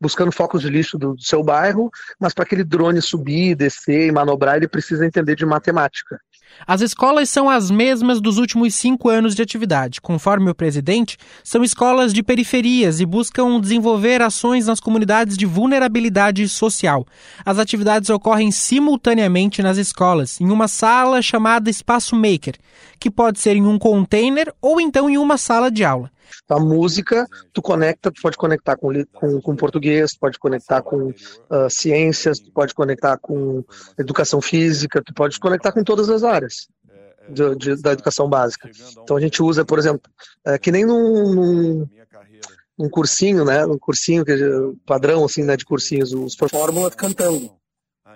buscando 0.00 0.32
focos 0.32 0.62
de 0.62 0.68
lixo 0.68 0.98
do, 0.98 1.14
do 1.14 1.22
seu 1.22 1.42
bairro, 1.42 1.90
mas 2.18 2.32
para 2.32 2.44
aquele 2.44 2.64
drone 2.64 3.02
subir, 3.02 3.54
descer 3.54 4.08
e 4.08 4.12
manobrar, 4.12 4.56
ele 4.56 4.68
precisa 4.68 5.06
entender 5.06 5.34
de 5.34 5.44
matemática. 5.44 6.20
As 6.66 6.80
escolas 6.80 7.30
são 7.30 7.48
as 7.48 7.70
mesmas 7.70 8.20
dos 8.20 8.38
últimos 8.38 8.74
cinco 8.74 9.08
anos 9.08 9.34
de 9.34 9.42
atividade. 9.42 10.00
Conforme 10.00 10.50
o 10.50 10.54
presidente, 10.54 11.16
são 11.44 11.62
escolas 11.62 12.12
de 12.12 12.22
periferias 12.22 13.00
e 13.00 13.06
buscam 13.06 13.60
desenvolver 13.60 14.22
ações 14.22 14.66
nas 14.66 14.80
comunidades 14.80 15.36
de 15.36 15.46
vulnerabilidade 15.46 16.48
social. 16.48 17.06
As 17.44 17.58
atividades 17.58 18.10
ocorrem 18.10 18.50
simultaneamente 18.50 19.62
nas 19.62 19.76
escolas, 19.76 20.40
em 20.40 20.50
uma 20.50 20.68
sala 20.68 21.22
chamada 21.22 21.70
Espaço 21.70 22.16
Maker, 22.16 22.54
que 22.98 23.10
pode 23.10 23.38
ser 23.38 23.56
em 23.56 23.66
um 23.66 23.78
container 23.78 24.52
ou 24.60 24.80
então 24.80 25.08
em 25.08 25.18
uma 25.18 25.38
sala 25.38 25.70
de 25.70 25.84
aula. 25.84 26.10
A 26.48 26.58
música, 26.58 27.26
tu 27.52 27.60
conecta, 27.60 28.10
tu 28.10 28.20
pode 28.22 28.36
conectar 28.36 28.76
com, 28.76 28.92
com, 29.12 29.40
com 29.40 29.56
português, 29.56 30.12
tu 30.12 30.20
pode 30.20 30.38
conectar 30.38 30.82
com 30.82 31.08
uh, 31.08 31.70
ciências, 31.70 32.38
tu 32.38 32.50
pode 32.52 32.74
conectar 32.74 33.18
com 33.18 33.64
educação 33.98 34.40
física, 34.40 35.02
tu 35.04 35.12
pode 35.14 35.38
conectar 35.38 35.72
com 35.72 35.84
todas 35.84 36.08
as 36.08 36.24
áreas 36.24 36.68
de, 37.28 37.54
de, 37.56 37.82
da 37.82 37.92
educação 37.92 38.28
básica. 38.28 38.70
Então 39.02 39.16
a 39.16 39.20
gente 39.20 39.42
usa, 39.42 39.64
por 39.64 39.78
exemplo, 39.78 40.10
é, 40.44 40.58
que 40.58 40.72
nem 40.72 40.84
num, 40.84 41.34
num, 41.34 41.88
num 42.78 42.88
cursinho, 42.88 43.44
né, 43.44 43.66
um 43.66 43.78
cursinho 43.78 44.24
que, 44.24 44.34
padrão 44.86 45.24
assim, 45.24 45.42
né, 45.42 45.56
de 45.56 45.64
cursinhos, 45.64 46.12
os 46.12 46.34
fórmulas 46.34 46.94
cantando, 46.94 47.50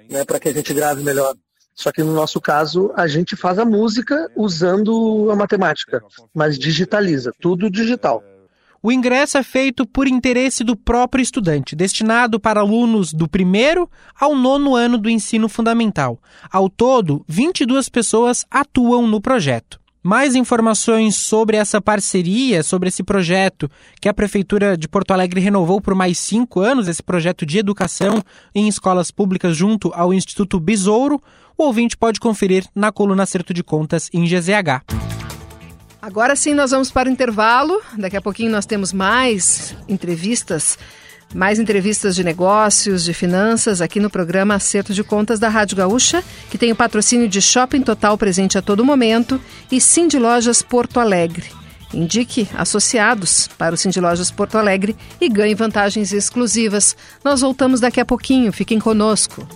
né, 0.08 0.24
para 0.24 0.40
que 0.40 0.48
a 0.48 0.52
gente 0.52 0.72
grave 0.72 1.02
melhor. 1.02 1.34
Só 1.74 1.90
que 1.90 2.02
no 2.02 2.12
nosso 2.12 2.40
caso, 2.40 2.92
a 2.94 3.06
gente 3.06 3.34
faz 3.34 3.58
a 3.58 3.64
música 3.64 4.30
usando 4.36 5.28
a 5.30 5.36
matemática, 5.36 6.02
mas 6.34 6.58
digitaliza, 6.58 7.32
tudo 7.40 7.70
digital. 7.70 8.22
O 8.84 8.90
ingresso 8.90 9.38
é 9.38 9.44
feito 9.44 9.86
por 9.86 10.08
interesse 10.08 10.64
do 10.64 10.74
próprio 10.74 11.22
estudante, 11.22 11.76
destinado 11.76 12.40
para 12.40 12.60
alunos 12.60 13.12
do 13.12 13.28
primeiro 13.28 13.88
ao 14.18 14.34
nono 14.34 14.74
ano 14.74 14.98
do 14.98 15.08
ensino 15.08 15.48
fundamental. 15.48 16.20
Ao 16.50 16.68
todo, 16.68 17.24
22 17.28 17.88
pessoas 17.88 18.44
atuam 18.50 19.06
no 19.06 19.20
projeto. 19.20 19.80
Mais 20.02 20.34
informações 20.34 21.14
sobre 21.14 21.56
essa 21.56 21.80
parceria, 21.80 22.64
sobre 22.64 22.88
esse 22.88 23.04
projeto 23.04 23.70
que 24.00 24.08
a 24.08 24.14
Prefeitura 24.14 24.76
de 24.76 24.88
Porto 24.88 25.12
Alegre 25.12 25.40
renovou 25.40 25.80
por 25.80 25.94
mais 25.94 26.18
cinco 26.18 26.58
anos, 26.58 26.88
esse 26.88 27.04
projeto 27.04 27.46
de 27.46 27.58
educação 27.58 28.20
em 28.52 28.66
escolas 28.66 29.12
públicas 29.12 29.56
junto 29.56 29.92
ao 29.94 30.12
Instituto 30.12 30.58
Besouro, 30.58 31.22
o 31.56 31.64
ouvinte 31.64 31.96
pode 31.96 32.20
conferir 32.20 32.66
na 32.74 32.92
coluna 32.92 33.22
Acerto 33.22 33.52
de 33.52 33.62
Contas 33.62 34.08
em 34.12 34.24
GZH. 34.24 34.82
Agora 36.02 36.34
sim, 36.34 36.52
nós 36.52 36.72
vamos 36.72 36.90
para 36.90 37.08
o 37.08 37.12
intervalo. 37.12 37.80
Daqui 37.96 38.16
a 38.16 38.20
pouquinho 38.20 38.50
nós 38.50 38.66
temos 38.66 38.92
mais 38.92 39.76
entrevistas, 39.88 40.76
mais 41.32 41.60
entrevistas 41.60 42.16
de 42.16 42.24
negócios, 42.24 43.04
de 43.04 43.14
finanças, 43.14 43.80
aqui 43.80 44.00
no 44.00 44.10
programa 44.10 44.56
Acerto 44.56 44.92
de 44.92 45.04
Contas 45.04 45.38
da 45.38 45.48
Rádio 45.48 45.76
Gaúcha, 45.76 46.24
que 46.50 46.58
tem 46.58 46.72
o 46.72 46.76
patrocínio 46.76 47.28
de 47.28 47.40
Shopping 47.40 47.82
Total 47.82 48.18
presente 48.18 48.58
a 48.58 48.62
todo 48.62 48.84
momento 48.84 49.40
e 49.70 49.80
Cindy 49.80 50.18
Lojas 50.18 50.60
Porto 50.60 50.98
Alegre. 50.98 51.46
Indique 51.94 52.48
associados 52.54 53.48
para 53.56 53.74
o 53.74 53.78
Cindy 53.78 54.00
Lojas 54.00 54.30
Porto 54.30 54.56
Alegre 54.56 54.96
e 55.20 55.28
ganhe 55.28 55.54
vantagens 55.54 56.12
exclusivas. 56.12 56.96
Nós 57.22 57.42
voltamos 57.42 57.80
daqui 57.80 58.00
a 58.00 58.04
pouquinho. 58.04 58.52
Fiquem 58.52 58.80
conosco. 58.80 59.46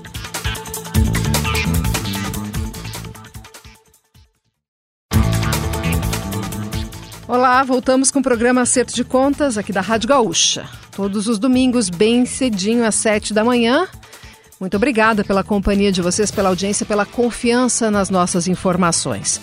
Olá, 7.29 7.61
voltamos 7.65 8.13
com 8.13 8.21
o 8.21 8.23
programa 8.23 8.61
Acerto 8.61 8.95
de 8.95 9.03
Contas 9.03 9.59
aqui 9.59 9.73
da 9.73 9.81
Rádio 9.81 10.09
Gaúcha. 10.09 10.65
Todos 10.93 11.27
os 11.27 11.41
domingos, 11.41 11.91
bem 11.91 12.25
cedinho, 12.25 12.85
às 12.85 12.95
sete 12.95 13.35
da 13.35 13.43
manhã. 13.43 13.89
Muito 14.61 14.77
obrigada 14.77 15.25
pela 15.25 15.43
companhia 15.43 15.91
de 15.91 16.01
vocês, 16.01 16.31
pela 16.31 16.51
audiência, 16.51 16.87
pela 16.87 17.05
confiança 17.05 17.91
nas 17.91 18.11
nossas 18.11 18.47
informações. 18.47 19.41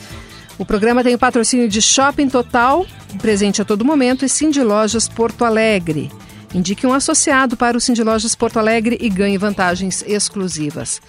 O 0.58 0.66
programa 0.66 1.04
tem 1.04 1.14
o 1.14 1.20
patrocínio 1.20 1.68
de 1.68 1.82
Shopping 1.82 2.30
Total, 2.30 2.86
presente 3.22 3.62
a 3.62 3.66
todo 3.66 3.84
momento, 3.84 4.24
e 4.24 4.30
Cindy 4.30 4.64
Lojas 4.64 5.10
Porto 5.10 5.44
Alegre. 5.44 6.10
Indique 6.54 6.88
um 6.88 6.94
associado 6.94 7.58
para 7.58 7.78
o 7.78 7.82
Cindy 7.82 8.02
Lojas 8.02 8.34
Porto 8.34 8.60
Alegre 8.60 8.98
e 9.02 9.10
ganhe 9.10 9.38
vantagens 9.38 10.06
exclusivas. 10.08 11.02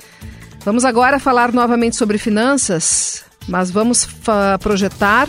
Vamos 0.64 0.84
agora 0.84 1.20
falar 1.20 1.52
novamente 1.52 1.94
sobre 1.94 2.18
finanças, 2.18 3.24
mas 3.46 3.70
vamos 3.70 4.08
projetar 4.60 5.28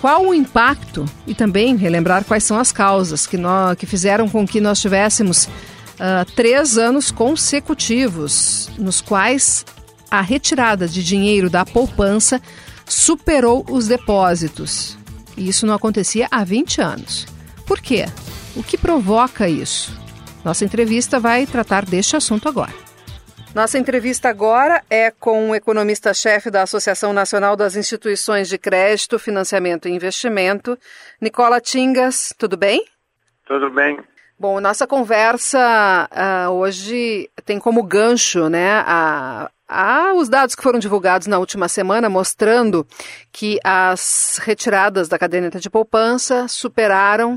qual 0.00 0.26
o 0.26 0.34
impacto 0.34 1.04
e 1.26 1.34
também 1.34 1.76
relembrar 1.76 2.24
quais 2.24 2.44
são 2.44 2.58
as 2.58 2.72
causas 2.72 3.26
que, 3.26 3.36
nós, 3.36 3.76
que 3.76 3.86
fizeram 3.86 4.28
com 4.28 4.46
que 4.46 4.60
nós 4.60 4.80
tivéssemos 4.80 5.44
uh, 5.44 6.24
três 6.34 6.78
anos 6.78 7.10
consecutivos 7.10 8.70
nos 8.78 9.00
quais 9.00 9.64
a 10.10 10.20
retirada 10.20 10.88
de 10.88 11.04
dinheiro 11.04 11.50
da 11.50 11.64
poupança 11.64 12.40
superou 12.86 13.64
os 13.68 13.86
depósitos. 13.86 14.96
E 15.36 15.48
isso 15.48 15.66
não 15.66 15.74
acontecia 15.74 16.26
há 16.30 16.42
20 16.42 16.80
anos. 16.80 17.26
Por 17.66 17.80
quê? 17.80 18.06
O 18.56 18.62
que 18.62 18.76
provoca 18.76 19.48
isso? 19.48 19.96
Nossa 20.44 20.64
entrevista 20.64 21.20
vai 21.20 21.46
tratar 21.46 21.84
deste 21.84 22.16
assunto 22.16 22.48
agora. 22.48 22.89
Nossa 23.54 23.78
entrevista 23.78 24.28
agora 24.28 24.80
é 24.88 25.10
com 25.10 25.50
o 25.50 25.54
economista-chefe 25.56 26.52
da 26.52 26.62
Associação 26.62 27.12
Nacional 27.12 27.56
das 27.56 27.74
Instituições 27.74 28.48
de 28.48 28.56
Crédito, 28.56 29.18
Financiamento 29.18 29.88
e 29.88 29.90
Investimento, 29.90 30.78
Nicola 31.20 31.60
Tingas. 31.60 32.32
Tudo 32.38 32.56
bem? 32.56 32.84
Tudo 33.44 33.68
bem. 33.68 33.98
Bom, 34.38 34.60
nossa 34.60 34.86
conversa 34.86 36.08
uh, 36.12 36.52
hoje 36.52 37.28
tem 37.44 37.58
como 37.58 37.82
gancho 37.82 38.48
né, 38.48 38.84
a, 38.86 39.50
a, 39.68 40.14
os 40.14 40.28
dados 40.28 40.54
que 40.54 40.62
foram 40.62 40.78
divulgados 40.78 41.26
na 41.26 41.40
última 41.40 41.66
semana 41.66 42.08
mostrando 42.08 42.86
que 43.32 43.58
as 43.64 44.38
retiradas 44.40 45.08
da 45.08 45.18
caderneta 45.18 45.58
de 45.58 45.68
poupança 45.68 46.46
superaram 46.46 47.34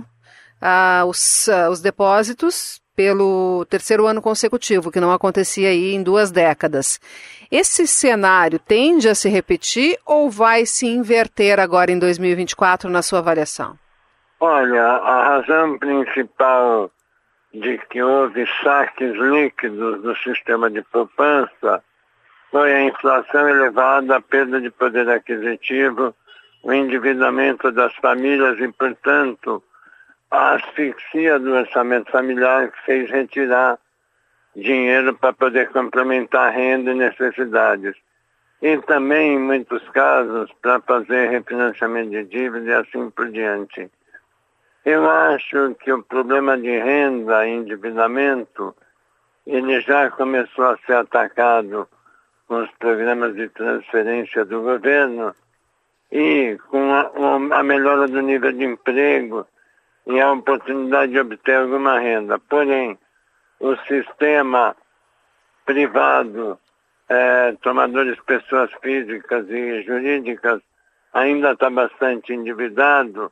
uh, 0.61 1.05
os, 1.07 1.47
uh, 1.47 1.71
os 1.71 1.81
depósitos 1.81 2.82
pelo 2.95 3.65
terceiro 3.65 4.05
ano 4.05 4.21
consecutivo, 4.21 4.91
que 4.91 4.99
não 4.99 5.11
acontecia 5.11 5.69
aí 5.69 5.93
em 5.93 6.03
duas 6.03 6.31
décadas. 6.31 6.99
Esse 7.51 7.87
cenário 7.87 8.59
tende 8.59 9.09
a 9.09 9.15
se 9.15 9.29
repetir 9.29 9.97
ou 10.05 10.29
vai 10.29 10.65
se 10.65 10.87
inverter 10.87 11.59
agora 11.59 11.91
em 11.91 11.99
2024 11.99 12.89
na 12.89 13.01
sua 13.01 13.19
avaliação? 13.19 13.77
Olha, 14.39 14.83
a 14.83 15.37
razão 15.37 15.77
principal 15.77 16.91
de 17.53 17.77
que 17.89 18.01
houve 18.01 18.45
saques 18.63 19.15
líquidos 19.15 20.01
do 20.01 20.15
sistema 20.17 20.69
de 20.69 20.81
poupança 20.81 21.83
foi 22.51 22.73
a 22.73 22.83
inflação 22.83 23.47
elevada, 23.47 24.17
a 24.17 24.21
perda 24.21 24.59
de 24.59 24.69
poder 24.69 25.09
aquisitivo, 25.09 26.13
o 26.63 26.73
endividamento 26.73 27.71
das 27.71 27.93
famílias 27.95 28.59
e, 28.59 28.67
portanto, 28.71 29.63
a 30.33 30.55
asfixia 30.55 31.37
do 31.37 31.53
orçamento 31.53 32.11
familiar 32.11 32.71
que 32.71 32.85
fez 32.85 33.11
retirar 33.11 33.77
dinheiro 34.55 35.13
para 35.13 35.31
poder 35.31 35.69
complementar 35.69 36.51
renda 36.51 36.89
e 36.89 36.95
necessidades. 36.95 37.95
E 38.59 38.75
também, 38.79 39.35
em 39.35 39.39
muitos 39.39 39.87
casos, 39.89 40.51
para 40.59 40.81
fazer 40.81 41.29
refinanciamento 41.29 42.09
de 42.09 42.23
dívida 42.23 42.65
e 42.65 42.73
assim 42.73 43.11
por 43.11 43.29
diante. 43.29 43.91
Eu 44.83 45.07
acho 45.07 45.75
que 45.75 45.93
o 45.93 46.01
problema 46.01 46.57
de 46.57 46.79
renda 46.79 47.45
e 47.45 47.51
endividamento, 47.51 48.75
ele 49.45 49.81
já 49.81 50.09
começou 50.09 50.65
a 50.65 50.77
ser 50.77 50.93
atacado 50.93 51.87
com 52.47 52.55
os 52.63 52.71
programas 52.79 53.35
de 53.35 53.49
transferência 53.49 54.43
do 54.45 54.61
governo 54.61 55.35
e 56.11 56.57
com 56.69 56.91
a, 56.91 57.59
a 57.59 57.63
melhora 57.63 58.07
do 58.07 58.21
nível 58.21 58.51
de 58.51 58.63
emprego 58.63 59.45
e 60.07 60.19
a 60.19 60.31
oportunidade 60.31 61.11
de 61.11 61.19
obter 61.19 61.55
alguma 61.55 61.99
renda. 61.99 62.39
Porém, 62.39 62.97
o 63.59 63.75
sistema 63.87 64.75
privado, 65.65 66.59
é, 67.09 67.53
tomadores 67.61 68.19
pessoas 68.21 68.69
físicas 68.81 69.49
e 69.49 69.81
jurídicas, 69.83 70.61
ainda 71.13 71.51
está 71.51 71.69
bastante 71.69 72.33
endividado 72.33 73.31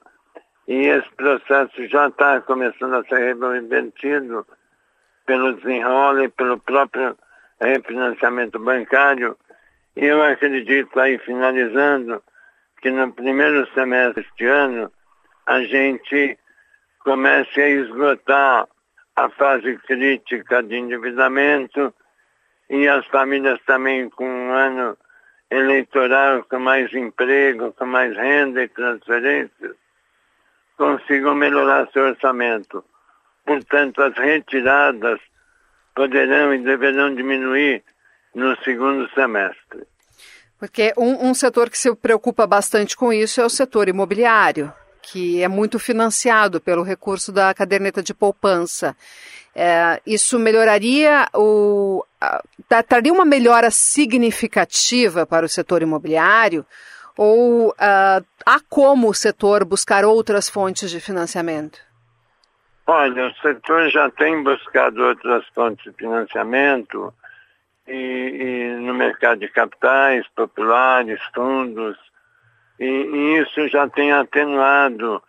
e 0.68 0.88
esse 0.88 1.10
processo 1.16 1.88
já 1.88 2.08
está 2.08 2.40
começando 2.42 2.96
a 2.96 3.04
ser 3.04 3.36
revertido 3.36 4.46
pelo 5.26 5.54
desenrolo 5.54 6.24
e 6.24 6.30
pelo 6.30 6.60
próprio 6.60 7.18
refinanciamento 7.60 8.60
bancário. 8.60 9.38
E 9.96 10.06
eu 10.06 10.24
acredito, 10.24 11.00
aí 11.00 11.18
finalizando, 11.18 12.24
que 12.82 12.90
no 12.90 13.12
primeiro 13.12 13.68
semestre 13.74 14.24
deste 14.24 14.46
ano, 14.46 14.92
a 15.46 15.62
gente 15.64 16.38
comece 17.04 17.62
a 17.62 17.70
esgotar 17.70 18.68
a 19.16 19.30
fase 19.30 19.78
crítica 19.80 20.64
de 20.64 20.76
endividamento 20.76 21.94
e 22.70 22.88
as 22.88 23.06
famílias 23.08 23.60
também 23.66 24.10
com 24.10 24.26
um 24.26 24.54
ano 24.54 24.98
eleitoral, 25.50 26.44
com 26.46 26.60
mais 26.60 26.94
emprego, 26.94 27.74
com 27.74 27.86
mais 27.86 28.16
renda 28.16 28.64
e 28.64 28.70
transferências, 28.70 29.76
consigam 30.78 31.36
melhorar 31.36 31.90
seu 31.92 32.04
orçamento. 32.04 32.84
portanto, 33.46 34.02
as 34.02 34.16
retiradas 34.16 35.20
poderão 35.94 36.54
e 36.54 36.60
deverão 36.60 37.14
diminuir 37.14 37.84
no 38.34 38.56
segundo 38.64 39.10
semestre. 39.10 39.86
Porque 40.58 40.94
um, 40.98 41.30
um 41.30 41.34
setor 41.34 41.70
que 41.70 41.78
se 41.78 41.94
preocupa 41.96 42.48
bastante 42.48 42.96
com 42.96 43.12
isso 43.12 43.42
é 43.42 43.46
o 43.46 43.50
setor 43.50 43.90
imobiliário, 43.90 44.72
que 45.02 45.42
é 45.42 45.48
muito 45.48 45.80
financiado 45.80 46.62
pelo 46.62 46.84
recurso 46.84 47.32
da 47.32 47.54
caderneta 47.54 48.04
de 48.04 48.14
poupança. 48.14 48.96
É, 49.56 50.02
isso 50.06 50.40
melhoraria 50.40 51.28
o. 51.34 52.06
traria 52.88 53.12
uma 53.12 53.26
melhora 53.26 53.70
significativa 53.70 55.26
para 55.26 55.46
o 55.46 55.50
setor 55.50 55.82
imobiliário? 55.82 56.66
Ou 57.18 57.70
uh, 57.70 58.26
há 58.46 58.60
como 58.70 59.10
o 59.10 59.14
setor 59.14 59.66
buscar 59.66 60.06
outras 60.06 60.50
fontes 60.50 60.90
de 60.90 61.00
financiamento? 61.00 61.80
Olha, 62.88 63.28
o 63.28 63.34
setor 63.36 63.90
já 63.90 64.10
tem 64.10 64.42
buscado 64.42 65.04
outras 65.04 65.46
fontes 65.54 65.84
de 65.84 65.92
financiamento 65.98 67.14
e, 67.88 67.94
e 67.94 68.82
no 68.82 68.94
mercado 68.94 69.40
de 69.40 69.48
capitais, 69.50 70.26
populares, 70.36 71.20
fundos, 71.34 71.98
e, 72.84 73.42
isso 73.42 73.68
já 73.68 73.88
tem 73.88 74.12
atenuado 74.12 75.22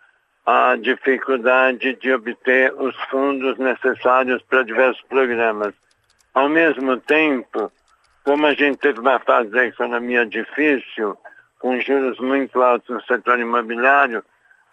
a 0.45 0.75
dificuldade 0.75 1.95
de 1.95 2.11
obter 2.11 2.73
os 2.73 2.95
fundos 3.05 3.57
necessários 3.57 4.41
para 4.43 4.63
diversos 4.63 5.01
programas. 5.03 5.73
Ao 6.33 6.49
mesmo 6.49 6.97
tempo, 6.97 7.71
como 8.23 8.47
a 8.47 8.53
gente 8.53 8.79
teve 8.79 8.99
uma 8.99 9.19
fase 9.19 9.51
da 9.51 9.65
economia 9.65 10.25
difícil, 10.25 11.15
com 11.59 11.79
juros 11.79 12.19
muito 12.19 12.61
altos 12.61 12.89
no 12.89 13.01
setor 13.03 13.39
imobiliário, 13.39 14.23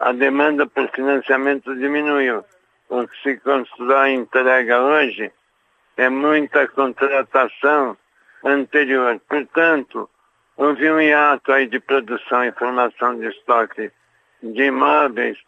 a 0.00 0.12
demanda 0.12 0.66
por 0.66 0.88
financiamento 0.88 1.76
diminuiu. 1.76 2.42
O 2.88 3.06
que 3.06 3.22
se 3.22 3.36
constrói 3.40 4.10
e 4.10 4.14
entrega 4.14 4.80
hoje 4.80 5.30
é 5.96 6.08
muita 6.08 6.66
contratação 6.66 7.96
anterior. 8.42 9.20
Portanto, 9.28 10.08
houve 10.60 10.92
um 10.92 11.00
hiato 11.00 11.52
aí 11.52 11.66
de 11.66 11.80
produção 11.80 12.44
e 12.44 12.52
formação 12.52 13.18
de 13.18 13.28
estoque 13.28 13.90
de 14.42 14.64
imóveis 14.64 15.38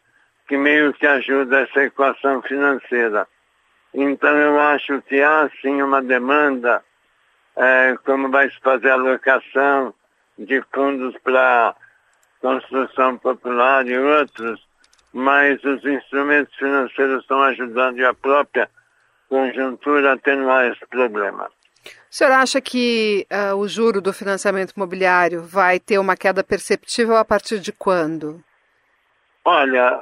que 0.49 0.57
meio 0.57 0.95
que 0.95 1.07
ajuda 1.07 1.61
essa 1.61 1.83
equação 1.85 2.41
financeira. 2.41 3.29
Então 3.93 4.35
eu 4.35 4.59
acho 4.59 5.03
que 5.03 5.21
há 5.21 5.51
sim 5.61 5.83
uma 5.83 6.01
demanda, 6.03 6.83
é, 7.55 7.95
como 8.07 8.31
vai 8.31 8.49
se 8.49 8.59
fazer 8.61 8.89
a 8.89 8.95
alocação 8.95 9.93
de 10.39 10.63
fundos 10.75 11.15
para 11.23 11.77
construção 12.41 13.19
popular 13.19 13.87
e 13.87 13.99
outros, 13.99 14.67
mas 15.13 15.63
os 15.63 15.85
instrumentos 15.85 16.55
financeiros 16.57 17.21
estão 17.21 17.43
ajudando 17.43 17.99
e 17.99 18.05
a 18.07 18.15
própria 18.15 18.67
conjuntura 19.29 20.13
a 20.13 20.15
atenuar 20.15 20.73
esse 20.73 20.87
problema. 20.87 21.51
O 22.13 22.15
senhor 22.15 22.33
acha 22.35 22.61
que 22.61 23.27
uh, 23.33 23.57
o 23.57 23.67
juro 23.67 23.99
do 23.99 24.13
financiamento 24.13 24.75
imobiliário 24.77 25.41
vai 25.41 25.81
ter 25.81 25.97
uma 25.97 26.15
queda 26.15 26.45
perceptível 26.45 27.17
a 27.17 27.25
partir 27.25 27.59
de 27.59 27.73
quando? 27.73 28.45
Olha, 29.43 29.99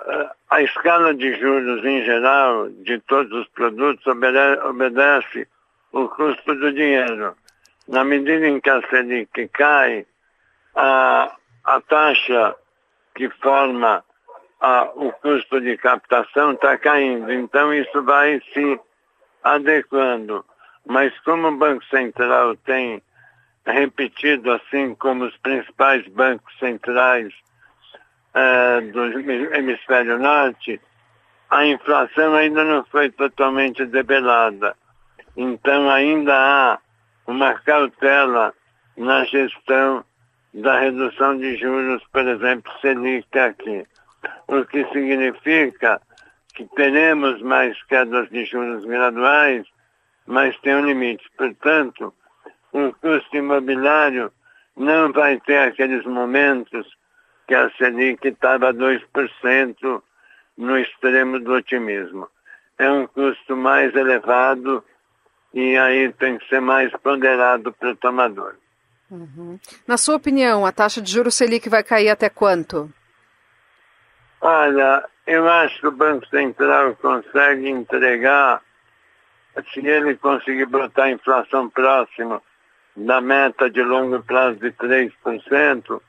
a 0.51 0.61
escala 0.61 1.14
de 1.14 1.38
juros 1.38 1.85
em 1.85 2.05
geral 2.05 2.68
de 2.68 2.99
todos 2.99 3.31
os 3.33 3.46
produtos 3.51 4.05
obedece 4.09 5.46
o 5.92 6.09
custo 6.09 6.53
do 6.57 6.73
dinheiro. 6.73 7.37
Na 7.87 8.03
medida 8.03 8.44
em 8.44 8.61
que 8.61 8.70
a 8.70 8.83
Selic 8.88 9.46
cai, 9.46 10.05
a, 10.75 11.33
a 11.62 11.81
taxa 11.81 12.57
que 13.14 13.31
forma 13.40 14.05
a, 14.61 14.90
o 14.96 15.12
custo 15.12 15.61
de 15.61 15.77
captação 15.77 16.55
está 16.55 16.77
caindo. 16.77 17.33
Então 17.33 17.73
isso 17.73 18.03
vai 18.03 18.42
se 18.53 18.81
adequando. 19.44 20.44
Mas 20.87 21.16
como 21.21 21.49
o 21.49 21.57
Banco 21.57 21.85
Central 21.87 22.57
tem 22.57 23.03
repetido, 23.66 24.53
assim 24.53 24.95
como 24.95 25.25
os 25.25 25.37
principais 25.38 26.07
bancos 26.09 26.53
centrais 26.59 27.33
é, 28.35 28.81
do 28.81 29.21
hemisfério 29.55 30.19
norte, 30.19 30.81
a 31.51 31.66
inflação 31.66 32.35
ainda 32.35 32.64
não 32.64 32.85
foi 32.85 33.11
totalmente 33.11 33.85
debelada. 33.85 34.77
Então 35.37 35.90
ainda 35.90 36.35
há 36.35 36.79
uma 37.27 37.55
cautela 37.55 38.55
na 38.97 39.25
gestão 39.25 40.05
da 40.53 40.79
redução 40.81 41.37
de 41.38 41.57
juros, 41.57 42.03
por 42.12 42.27
exemplo, 42.27 42.73
Selic 42.81 43.38
aqui. 43.38 43.87
O 44.49 44.64
que 44.64 44.85
significa 44.93 46.01
que 46.55 46.64
teremos 46.77 47.40
mais 47.43 47.81
quedas 47.85 48.29
de 48.31 48.45
juros 48.45 48.85
graduais, 48.85 49.66
mas 50.31 50.57
tem 50.61 50.77
um 50.77 50.87
limite. 50.87 51.29
Portanto, 51.37 52.14
o 52.73 52.93
custo 52.95 53.37
imobiliário 53.37 54.33
não 54.77 55.12
vai 55.12 55.40
ter 55.40 55.59
aqueles 55.59 56.05
momentos 56.07 56.87
que 57.49 57.55
a 57.55 57.69
Selic 57.73 58.29
estava 58.29 58.73
2% 58.73 60.03
no 60.57 60.79
extremo 60.79 61.40
do 61.40 61.53
otimismo. 61.53 62.29
É 62.79 62.88
um 62.88 63.09
custo 63.09 63.57
mais 63.57 63.93
elevado 63.95 64.85
e 65.53 65.77
aí 65.77 66.12
tem 66.12 66.38
que 66.38 66.49
ser 66.49 66.61
mais 66.61 66.93
ponderado 67.03 67.73
para 67.73 67.90
o 67.90 67.97
tomador. 67.97 68.55
Uhum. 69.11 69.59
Na 69.85 69.97
sua 69.97 70.14
opinião, 70.14 70.64
a 70.64 70.71
taxa 70.71 71.03
de 71.03 71.11
juros 71.11 71.35
Selic 71.35 71.69
vai 71.69 71.83
cair 71.83 72.09
até 72.09 72.31
quanto? 72.31 72.88
Olha, 74.40 75.05
eu 75.27 75.49
acho 75.49 75.81
que 75.81 75.88
o 75.88 75.93
Banco 75.93 76.25
Central 76.29 76.95
consegue 76.97 77.69
entregar, 77.69 78.62
se 79.73 79.87
ele 79.87 80.16
conseguir 80.16 80.66
botar 80.66 81.05
a 81.05 81.11
inflação 81.11 81.68
próxima 81.68 82.42
da 82.96 83.20
meta 83.20 83.70
de 83.70 83.83
longo 83.83 84.23
prazo 84.23 84.59
de 84.59 84.73
3%, 84.73 86.01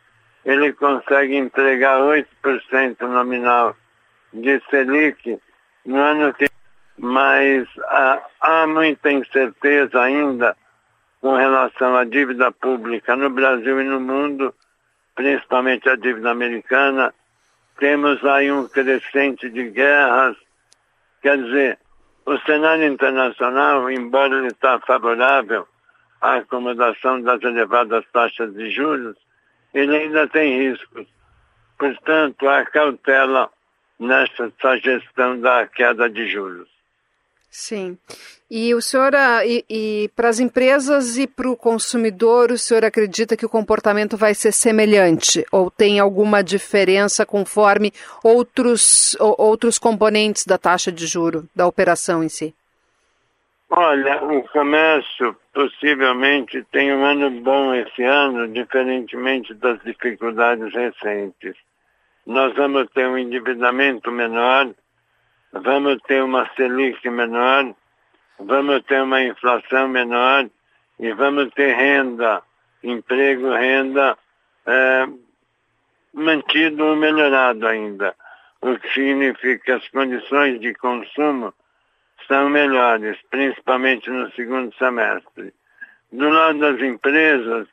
ele 0.46 0.74
consegue 0.74 1.36
entregar 1.36 2.00
8% 2.00 3.02
nominal 3.02 3.76
de 4.34 4.62
Selic 4.70 5.40
no 5.86 5.98
ano 5.98 6.34
que 6.34 6.50
mas 6.98 7.68
ah, 7.88 8.22
há 8.40 8.68
muita 8.68 9.12
incerteza 9.12 10.00
ainda 10.00 10.56
com 11.20 11.36
relação 11.36 11.96
à 11.96 12.04
dívida 12.04 12.52
pública 12.52 13.16
no 13.16 13.30
Brasil 13.30 13.82
e 13.82 13.84
no 13.84 14.00
mundo, 14.00 14.54
principalmente 15.16 15.90
a 15.90 15.96
dívida 15.96 16.30
americana. 16.30 17.12
Temos 17.80 18.24
aí 18.24 18.52
um 18.52 18.68
crescente 18.68 19.50
de 19.50 19.70
guerras. 19.70 20.38
Quer 21.24 21.38
dizer, 21.42 21.80
o 22.32 22.39
cenário 22.41 22.86
internacional, 22.86 23.89
embora 23.91 24.38
ele 24.38 24.48
está 24.48 24.80
favorável 24.80 25.67
à 26.22 26.36
acomodação 26.36 27.22
das 27.22 27.41
elevadas 27.41 28.06
taxas 28.13 28.54
de 28.54 28.70
juros, 28.70 29.17
ele 29.74 29.96
ainda 29.96 30.28
tem 30.28 30.70
riscos. 30.70 31.08
Portanto, 31.78 32.48
há 32.48 32.63
cautela 32.65 33.50
nessa 34.00 34.78
gestão 34.78 35.39
da 35.39 35.67
queda 35.67 36.10
de 36.10 36.28
juros. 36.28 36.70
Sim. 37.52 37.98
E 38.50 38.74
o 38.74 38.82
senhor, 38.82 39.14
ah, 39.14 39.46
e, 39.46 39.66
e 39.70 40.10
para 40.16 40.30
as 40.30 40.40
empresas 40.40 41.18
e 41.18 41.28
para 41.28 41.50
o 41.50 41.58
consumidor, 41.58 42.50
o 42.50 42.58
senhor 42.58 42.86
acredita 42.86 43.36
que 43.36 43.46
o 43.46 43.50
comportamento 43.50 44.16
vai 44.16 44.34
ser 44.34 44.54
semelhante? 44.54 45.46
Ou 45.52 45.70
tem 45.70 46.00
alguma 46.00 46.42
diferença 46.42 47.26
conforme 47.26 47.92
outros, 48.24 49.18
outros 49.20 49.78
componentes 49.78 50.46
da 50.46 50.58
taxa 50.58 50.94
de 50.94 51.06
juro, 51.06 51.46
da 51.54 51.68
operação 51.68 52.24
em 52.24 52.30
si? 52.30 52.56
Olha, 53.70 54.24
o 54.24 54.44
comércio 54.50 55.36
possivelmente 55.54 56.66
tem 56.72 56.94
um 56.94 57.04
ano 57.04 57.32
bom 57.42 57.74
esse 57.74 58.04
ano, 58.04 58.48
diferentemente 58.48 59.54
das 59.54 59.82
dificuldades 59.84 60.74
recentes. 60.74 61.56
Nós 62.26 62.54
vamos 62.56 62.90
ter 62.94 63.08
um 63.08 63.18
endividamento 63.18 64.10
menor, 64.10 64.70
vamos 65.52 65.98
ter 66.08 66.24
uma 66.24 66.50
Selic 66.56 67.10
menor, 67.10 67.74
vamos 68.40 68.84
ter 68.84 69.02
uma 69.02 69.22
inflação 69.24 69.88
menor 69.88 70.50
e 71.00 71.12
vamos 71.14 71.54
ter 71.54 71.74
renda, 71.76 72.42
emprego, 72.84 73.52
renda 73.52 74.18
é, 74.66 75.08
mantido 76.14 76.86
ou 76.86 76.96
melhorado 76.96 77.68
ainda. 77.68 78.16
O 78.62 78.78
que 78.78 78.94
significa 78.94 79.64
que 79.64 79.72
as 79.72 79.88
condições 79.90 80.60
de 80.60 80.74
consumo 80.76 81.54
são 82.28 82.50
melhores, 82.50 83.18
principalmente 83.30 84.10
no 84.10 84.32
segundo 84.32 84.74
semestre. 84.76 85.54
Do 86.12 86.30
lado 86.30 86.60
das 86.60 86.80
empresas, 86.80 87.68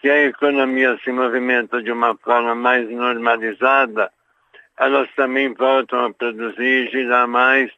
que 0.00 0.08
a 0.08 0.26
economia 0.26 0.98
se 1.02 1.10
movimenta 1.10 1.82
de 1.82 1.90
uma 1.90 2.14
forma 2.16 2.54
mais 2.54 2.88
normalizada, 2.90 4.12
elas 4.78 5.08
também 5.14 5.52
voltam 5.54 6.06
a 6.06 6.12
produzir, 6.12 6.90
girar 6.90 7.28
mais, 7.28 7.70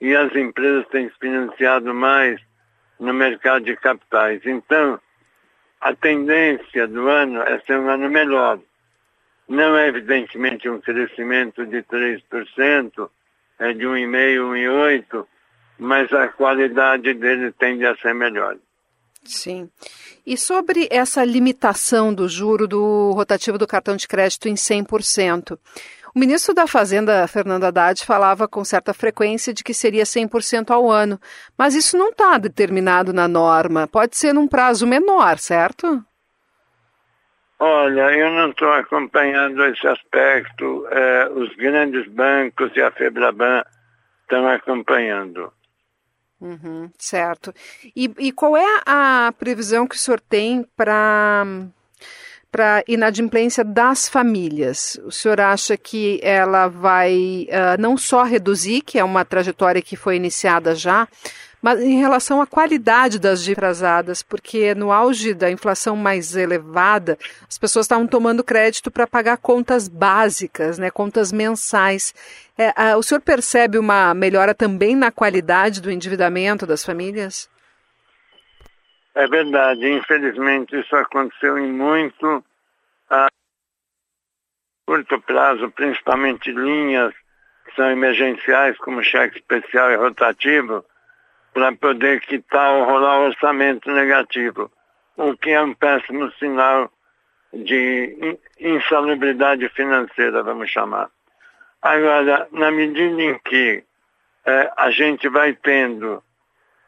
e 0.00 0.14
as 0.14 0.34
empresas 0.34 0.86
têm 0.88 1.08
se 1.08 1.18
financiado 1.18 1.94
mais 1.94 2.40
no 2.98 3.12
mercado 3.12 3.64
de 3.64 3.76
capitais. 3.76 4.40
Então, 4.44 5.00
a 5.80 5.94
tendência 5.94 6.86
do 6.88 7.08
ano 7.08 7.40
é 7.42 7.60
ser 7.60 7.78
um 7.78 7.88
ano 7.88 8.08
melhor. 8.08 8.58
Não 9.48 9.76
é 9.76 9.88
evidentemente 9.88 10.68
um 10.68 10.80
crescimento 10.80 11.66
de 11.66 11.82
3%, 11.82 13.10
é 13.58 13.72
de 13.72 13.84
1,5, 13.84 14.40
1,8, 14.40 15.26
mas 15.78 16.12
a 16.12 16.28
qualidade 16.28 17.12
dele 17.14 17.52
tende 17.52 17.84
a 17.84 17.94
ser 17.96 18.14
melhor. 18.14 18.56
Sim. 19.24 19.70
E 20.26 20.36
sobre 20.36 20.88
essa 20.90 21.24
limitação 21.24 22.14
do 22.14 22.28
juro 22.28 22.66
do 22.66 23.12
rotativo 23.12 23.58
do 23.58 23.66
cartão 23.66 23.96
de 23.96 24.08
crédito 24.08 24.48
em 24.48 24.54
100%, 24.54 25.58
o 26.14 26.18
ministro 26.18 26.54
da 26.54 26.66
Fazenda, 26.66 27.26
Fernando 27.26 27.64
Haddad, 27.64 28.04
falava 28.04 28.46
com 28.46 28.64
certa 28.64 28.94
frequência 28.94 29.52
de 29.52 29.64
que 29.64 29.74
seria 29.74 30.04
100% 30.04 30.70
ao 30.70 30.90
ano, 30.90 31.18
mas 31.58 31.74
isso 31.74 31.98
não 31.98 32.10
está 32.10 32.38
determinado 32.38 33.12
na 33.12 33.26
norma. 33.26 33.88
Pode 33.88 34.16
ser 34.16 34.32
num 34.32 34.46
prazo 34.46 34.86
menor, 34.86 35.38
certo? 35.38 36.04
Olha, 37.58 38.12
eu 38.12 38.30
não 38.30 38.50
estou 38.50 38.72
acompanhando 38.72 39.64
esse 39.64 39.86
aspecto. 39.86 40.86
É, 40.90 41.28
os 41.30 41.54
grandes 41.56 42.06
bancos 42.08 42.70
e 42.76 42.80
a 42.82 42.90
Febraban 42.90 43.64
estão 44.22 44.46
acompanhando. 44.46 45.52
Uhum, 46.40 46.90
certo. 46.98 47.54
E, 47.96 48.12
e 48.18 48.32
qual 48.32 48.56
é 48.56 48.82
a 48.86 49.32
previsão 49.38 49.86
que 49.86 49.96
o 49.96 49.98
senhor 49.98 50.20
tem 50.20 50.64
para 50.76 51.44
para 52.54 52.84
inadimplência 52.86 53.64
das 53.64 54.08
famílias. 54.08 54.96
O 55.04 55.10
senhor 55.10 55.40
acha 55.40 55.76
que 55.76 56.20
ela 56.22 56.68
vai 56.68 57.48
uh, 57.50 57.82
não 57.82 57.98
só 57.98 58.22
reduzir, 58.22 58.80
que 58.80 58.96
é 58.96 59.02
uma 59.02 59.24
trajetória 59.24 59.82
que 59.82 59.96
foi 59.96 60.14
iniciada 60.14 60.72
já, 60.72 61.08
mas 61.60 61.80
em 61.80 61.98
relação 61.98 62.40
à 62.40 62.46
qualidade 62.46 63.18
das 63.18 63.42
dívidas, 63.42 64.22
porque 64.22 64.72
no 64.72 64.92
auge 64.92 65.34
da 65.34 65.50
inflação 65.50 65.96
mais 65.96 66.36
elevada, 66.36 67.18
as 67.48 67.58
pessoas 67.58 67.86
estavam 67.86 68.06
tomando 68.06 68.44
crédito 68.44 68.88
para 68.88 69.04
pagar 69.04 69.38
contas 69.38 69.88
básicas, 69.88 70.78
né, 70.78 70.92
contas 70.92 71.32
mensais. 71.32 72.14
É, 72.56 72.68
uh, 72.68 72.98
o 72.98 73.02
senhor 73.02 73.20
percebe 73.20 73.78
uma 73.78 74.14
melhora 74.14 74.54
também 74.54 74.94
na 74.94 75.10
qualidade 75.10 75.80
do 75.80 75.90
endividamento 75.90 76.64
das 76.68 76.84
famílias? 76.84 77.52
É 79.14 79.28
verdade, 79.28 79.88
infelizmente 79.88 80.78
isso 80.78 80.94
aconteceu 80.96 81.56
em 81.56 81.70
muito 81.70 82.44
a 83.08 83.28
curto 84.84 85.20
prazo, 85.20 85.70
principalmente 85.70 86.50
linhas 86.50 87.14
que 87.64 87.74
são 87.76 87.90
emergenciais, 87.90 88.76
como 88.78 89.02
cheque 89.02 89.38
especial 89.38 89.90
e 89.92 89.96
rotativo, 89.96 90.84
para 91.52 91.72
poder 91.76 92.20
quitar 92.20 92.72
ou 92.72 92.84
rolar 92.84 93.20
o 93.20 93.26
orçamento 93.26 93.90
negativo, 93.90 94.70
o 95.16 95.36
que 95.36 95.50
é 95.50 95.62
um 95.62 95.72
péssimo 95.72 96.30
sinal 96.32 96.90
de 97.52 98.36
insalubridade 98.58 99.68
financeira, 99.68 100.42
vamos 100.42 100.68
chamar. 100.70 101.08
Agora, 101.80 102.48
na 102.50 102.72
medida 102.72 103.22
em 103.22 103.38
que 103.38 103.84
é, 104.44 104.72
a 104.76 104.90
gente 104.90 105.28
vai 105.28 105.52
tendo 105.54 106.22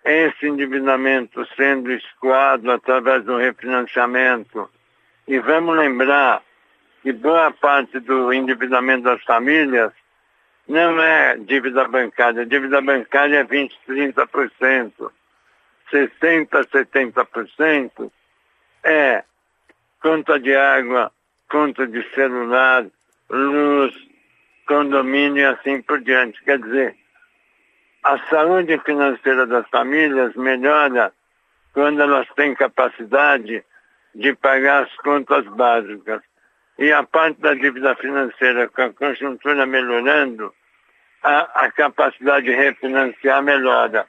esse 0.07 0.47
endividamento 0.47 1.47
sendo 1.57 1.91
escoado 1.93 2.71
através 2.71 3.25
do 3.25 3.37
refinanciamento. 3.37 4.71
E 5.27 5.39
vamos 5.41 5.77
lembrar 5.77 6.43
que 7.03 7.13
boa 7.13 7.51
parte 7.51 7.99
do 8.01 8.33
endividamento 8.33 9.03
das 9.05 9.23
famílias 9.25 9.93
não 10.69 11.01
é 11.01 11.37
dívida 11.37 11.87
bancária. 11.89 12.47
Dívida 12.47 12.81
bancária 12.81 13.39
é 13.39 13.45
20%, 13.45 13.71
30%. 13.89 15.11
60%, 15.93 16.69
70% 16.73 18.11
é 18.83 19.25
conta 20.03 20.39
de 20.39 20.55
água, 20.55 21.13
conta 21.49 21.87
de 21.87 22.03
celular, 22.13 22.87
luz, 23.31 23.95
condomínio 24.67 25.43
e 25.43 25.45
assim 25.45 25.83
por 25.83 26.01
diante. 26.01 26.43
Quer 26.43 26.59
dizer, 26.59 26.97
a 28.07 28.19
saúde 28.31 28.79
financeira 28.85 29.45
das 29.49 29.69
famílias 29.69 30.33
melhora 30.37 31.13
quando 31.73 32.01
elas 32.01 32.29
têm 32.37 32.55
capacidade 32.55 33.65
de 34.15 34.35
pagar 34.37 34.85
as 34.85 34.97
contas 34.99 35.45
básicas. 35.49 36.23
E 36.79 36.93
a 36.93 37.03
parte 37.03 37.41
da 37.41 37.53
dívida 37.55 37.97
financeira, 37.97 38.69
com 38.69 38.83
a 38.83 38.93
conjuntura 38.93 39.67
melhorando, 39.67 40.55
a, 41.21 41.65
a 41.65 41.73
capacidade 41.73 42.47
de 42.47 42.53
refinanciar 42.53 43.43
melhora. 43.43 44.07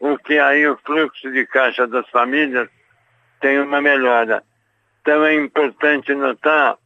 O 0.00 0.16
que 0.16 0.38
aí 0.38 0.66
o 0.66 0.78
fluxo 0.78 1.30
de 1.30 1.46
caixa 1.46 1.86
das 1.86 2.08
famílias 2.08 2.70
tem 3.40 3.60
uma 3.60 3.82
melhora. 3.82 4.42
Então 5.02 5.22
é 5.22 5.34
importante 5.34 6.14
notar 6.14 6.78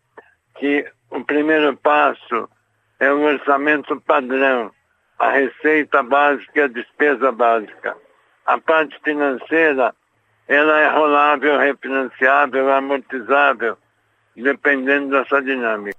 que 0.59 0.85
o 1.11 1.23
primeiro 1.23 1.77
passo 1.77 2.51
é 2.99 3.13
o 3.13 3.21
orçamento 3.21 4.01
padrão 4.01 4.73
a 5.19 5.31
receita 5.31 6.03
básica 6.03 6.61
e 6.61 6.63
a 6.63 6.69
despesa 6.69 7.33
básica. 7.33 7.97
A 8.47 8.59
parte 8.59 8.99
financeira, 9.03 9.95
ela 10.47 10.81
é 10.81 10.89
rolável, 10.89 11.59
refinanciável, 11.59 12.73
amortizável, 12.73 13.77
dependendo 14.37 15.11
dessa 15.11 15.43
dinâmica. 15.43 15.99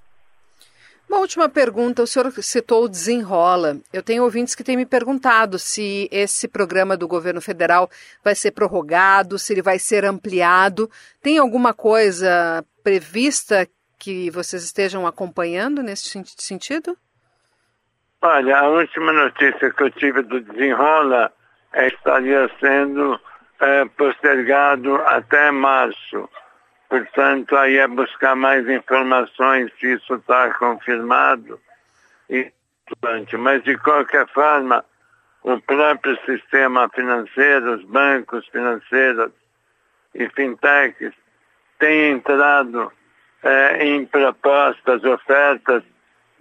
Uma 1.07 1.19
última 1.19 1.49
pergunta, 1.49 2.03
o 2.03 2.07
senhor 2.07 2.31
citou 2.43 2.83
o 2.83 2.87
Desenrola. 2.87 3.79
Eu 3.91 4.03
tenho 4.03 4.23
ouvintes 4.23 4.53
que 4.53 4.63
têm 4.63 4.77
me 4.77 4.85
perguntado 4.85 5.57
se 5.57 6.07
esse 6.11 6.47
programa 6.47 6.95
do 6.95 7.07
governo 7.07 7.41
federal 7.41 7.89
vai 8.23 8.35
ser 8.35 8.51
prorrogado, 8.51 9.39
se 9.39 9.51
ele 9.51 9.63
vai 9.63 9.79
ser 9.79 10.05
ampliado. 10.05 10.89
Tem 11.19 11.39
alguma 11.39 11.73
coisa 11.73 12.63
prevista 12.83 13.67
que 13.97 14.29
vocês 14.29 14.63
estejam 14.63 15.07
acompanhando 15.07 15.81
nesse 15.81 16.23
sentido? 16.37 16.95
Olha, 18.21 18.59
a 18.59 18.67
última 18.67 19.13
notícia 19.13 19.71
que 19.71 19.81
eu 19.81 19.89
tive 19.91 20.21
do 20.23 20.41
desenrola 20.41 21.31
é, 21.71 21.87
estaria 21.87 22.51
sendo 22.59 23.17
é, 23.61 23.85
postergado 23.85 24.95
até 25.05 25.49
março. 25.51 26.29
Portanto, 26.89 27.55
aí 27.55 27.77
é 27.77 27.87
buscar 27.87 28.35
mais 28.35 28.67
informações 28.67 29.71
se 29.79 29.93
isso 29.93 30.15
está 30.15 30.53
confirmado. 30.55 31.61
E, 32.29 32.51
mas, 33.37 33.63
de 33.63 33.77
qualquer 33.77 34.27
forma, 34.27 34.83
o 35.43 35.57
próprio 35.61 36.19
sistema 36.25 36.89
financeiro, 36.89 37.75
os 37.75 37.85
bancos 37.85 38.45
financeiros 38.47 39.31
e 40.13 40.27
fintechs 40.29 41.13
têm 41.79 42.11
entrado 42.11 42.91
é, 43.43 43.85
em 43.85 44.05
propostas, 44.05 45.05
ofertas 45.05 45.83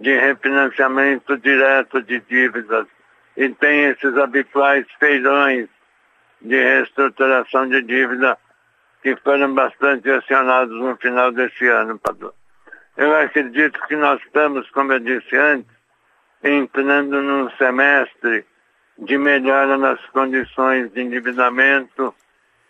de 0.00 0.16
refinanciamento 0.18 1.36
direto 1.38 2.02
de 2.02 2.20
dívidas 2.20 2.86
e 3.36 3.48
tem 3.50 3.84
esses 3.86 4.16
habituais 4.16 4.86
feirões 4.98 5.68
de 6.40 6.56
reestruturação 6.56 7.68
de 7.68 7.82
dívida 7.82 8.38
que 9.02 9.16
foram 9.16 9.54
bastante 9.54 10.10
acionados 10.10 10.76
no 10.76 10.96
final 10.96 11.32
desse 11.32 11.66
ano. 11.68 12.00
Eu 12.96 13.14
acredito 13.16 13.80
que 13.86 13.96
nós 13.96 14.20
estamos, 14.22 14.68
como 14.70 14.92
eu 14.92 15.00
disse 15.00 15.36
antes, 15.36 15.70
entrando 16.42 17.22
num 17.22 17.50
semestre 17.56 18.44
de 18.98 19.16
melhora 19.16 19.76
nas 19.78 20.04
condições 20.06 20.92
de 20.92 21.00
endividamento 21.00 22.14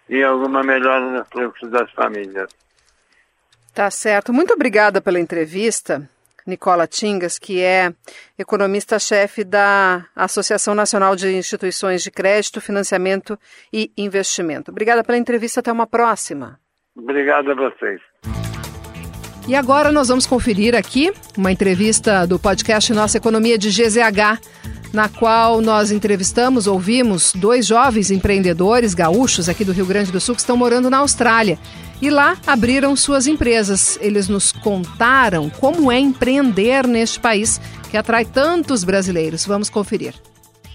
e 0.09 0.23
alguma 0.23 0.63
melhora 0.63 1.01
no 1.01 1.25
fluxo 1.25 1.67
das 1.69 1.91
famílias. 1.93 2.51
Tá 3.75 3.91
certo. 3.91 4.33
Muito 4.33 4.53
obrigada 4.53 5.01
pela 5.01 5.21
entrevista. 5.21 6.09
Nicola 6.49 6.87
Tingas, 6.87 7.39
que 7.39 7.61
é 7.61 7.93
economista-chefe 8.39 9.45
da 9.45 10.07
Associação 10.17 10.75
Nacional 10.75 11.15
de 11.15 11.29
Instituições 11.37 12.03
de 12.03 12.11
Crédito, 12.11 12.61
Financiamento 12.61 13.39
e 13.73 13.93
Investimento. 13.97 14.71
Obrigada 14.71 15.05
pela 15.05 15.19
entrevista, 15.19 15.61
até 15.61 15.71
uma 15.71 15.87
próxima. 15.87 16.59
Obrigado 16.97 17.53
a 17.53 17.55
vocês. 17.55 18.01
E 19.47 19.55
agora 19.55 19.93
nós 19.93 20.09
vamos 20.09 20.27
conferir 20.27 20.75
aqui 20.75 21.13
uma 21.37 21.53
entrevista 21.53 22.27
do 22.27 22.39
podcast 22.39 22.93
Nossa 22.93 23.17
Economia 23.17 23.57
de 23.57 23.71
GZH, 23.71 24.41
na 24.93 25.09
qual 25.09 25.61
nós 25.61 25.91
entrevistamos, 25.91 26.67
ouvimos 26.67 27.33
dois 27.35 27.67
jovens 27.67 28.11
empreendedores 28.11 28.95
gaúchos 28.95 29.49
aqui 29.49 29.65
do 29.65 29.73
Rio 29.73 29.87
Grande 29.87 30.11
do 30.11 30.21
Sul 30.21 30.35
que 30.35 30.41
estão 30.41 30.57
morando 30.57 30.91
na 30.91 30.99
Austrália 30.99 31.59
e 32.01 32.11
lá 32.11 32.39
abriram 32.47 32.95
suas 32.95 33.27
empresas. 33.27 33.99
Eles 34.01 34.29
nos 34.29 34.53
contaram 34.53 35.51
como 35.51 35.91
é 35.91 35.99
empreender 35.99 36.87
neste 36.87 37.19
país 37.21 37.61
que 37.91 37.97
atrai 37.97 38.25
tantos 38.25 38.85
brasileiros. 38.85 39.45
Vamos 39.45 39.69
conferir. 39.69 40.15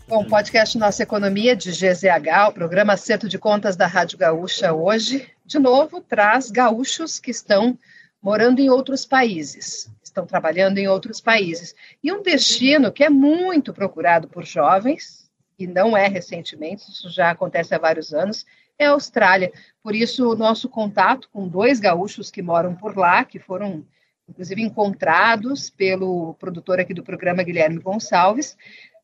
Bom, 0.07 0.25
podcast 0.25 0.77
Nossa 0.77 1.01
Economia 1.01 1.55
de 1.55 1.71
GZH, 1.71 2.49
o 2.49 2.53
programa 2.53 2.93
Acerto 2.93 3.29
de 3.29 3.39
Contas 3.39 3.75
da 3.75 3.87
Rádio 3.87 4.17
Gaúcha, 4.17 4.73
hoje, 4.73 5.27
de 5.45 5.57
novo, 5.57 6.01
traz 6.01 6.51
gaúchos 6.51 7.19
que 7.19 7.31
estão 7.31 7.77
morando 8.21 8.59
em 8.59 8.69
outros 8.69 9.05
países, 9.05 9.89
estão 10.03 10.25
trabalhando 10.25 10.77
em 10.77 10.87
outros 10.87 11.21
países. 11.21 11.73
E 12.03 12.11
um 12.11 12.21
destino 12.21 12.91
que 12.91 13.03
é 13.03 13.09
muito 13.09 13.73
procurado 13.73 14.27
por 14.27 14.45
jovens, 14.45 15.31
e 15.57 15.65
não 15.65 15.95
é 15.95 16.07
recentemente, 16.07 16.91
isso 16.91 17.09
já 17.09 17.31
acontece 17.31 17.73
há 17.73 17.77
vários 17.77 18.13
anos, 18.13 18.45
é 18.83 18.87
a 18.87 18.91
Austrália. 18.91 19.51
Por 19.81 19.95
isso, 19.95 20.29
o 20.29 20.35
nosso 20.35 20.69
contato 20.69 21.29
com 21.31 21.47
dois 21.47 21.79
gaúchos 21.79 22.29
que 22.29 22.41
moram 22.41 22.75
por 22.75 22.97
lá, 22.97 23.23
que 23.23 23.39
foram, 23.39 23.85
inclusive, 24.29 24.61
encontrados 24.61 25.69
pelo 25.69 26.35
produtor 26.35 26.79
aqui 26.79 26.93
do 26.93 27.03
programa, 27.03 27.43
Guilherme 27.43 27.79
Gonçalves. 27.79 28.55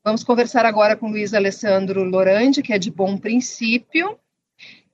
Vamos 0.03 0.23
conversar 0.23 0.65
agora 0.65 0.95
com 0.95 1.09
Luiz 1.09 1.33
Alessandro 1.33 2.03
Lorandi, 2.03 2.61
que 2.61 2.73
é 2.73 2.79
de 2.79 2.89
Bom 2.89 3.17
Princípio, 3.17 4.17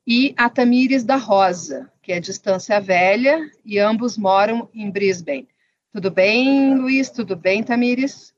e 0.07 0.33
a 0.37 0.49
Tamires 0.49 1.03
da 1.03 1.15
Rosa, 1.15 1.91
que 2.01 2.11
é 2.11 2.19
de 2.19 2.31
Estância 2.31 2.79
Velha, 2.79 3.39
e 3.63 3.79
ambos 3.79 4.17
moram 4.17 4.69
em 4.73 4.89
Brisbane. 4.89 5.47
Tudo 5.91 6.11
bem, 6.11 6.75
Luiz? 6.75 7.09
Tudo 7.09 7.35
bem, 7.35 7.63
Tamires? 7.63 8.33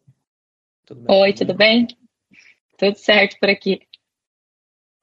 Tudo 0.85 1.01
bem. 1.01 1.21
Oi, 1.21 1.33
tudo 1.33 1.53
bem? 1.53 1.87
Tudo 2.77 2.95
certo 2.97 3.39
por 3.39 3.49
aqui. 3.49 3.81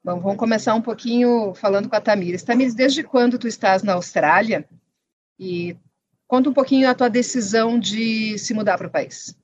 Bom, 0.05 0.19
vamos 0.19 0.37
começar 0.37 0.75
um 0.75 0.83
pouquinho 0.83 1.55
falando 1.55 1.89
com 1.89 1.95
a 1.95 1.99
Tamires. 1.99 2.43
Tamires, 2.43 2.75
desde 2.75 3.01
quando 3.01 3.39
tu 3.39 3.47
estás 3.47 3.81
na 3.81 3.93
Austrália? 3.93 4.63
E 5.39 5.75
conta 6.27 6.47
um 6.47 6.53
pouquinho 6.53 6.87
a 6.87 6.93
tua 6.93 7.09
decisão 7.09 7.79
de 7.79 8.37
se 8.37 8.53
mudar 8.53 8.77
para 8.77 8.85
o 8.85 8.91
país. 8.91 9.35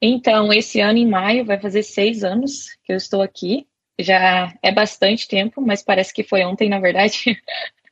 Então, 0.00 0.50
esse 0.54 0.80
ano, 0.80 0.96
em 0.96 1.06
maio, 1.06 1.44
vai 1.44 1.60
fazer 1.60 1.82
seis 1.82 2.24
anos 2.24 2.78
que 2.82 2.90
eu 2.90 2.96
estou 2.96 3.20
aqui. 3.20 3.66
Já 4.00 4.54
é 4.62 4.72
bastante 4.72 5.28
tempo, 5.28 5.60
mas 5.60 5.82
parece 5.82 6.14
que 6.14 6.24
foi 6.24 6.42
ontem, 6.42 6.70
na 6.70 6.80
verdade. 6.80 7.38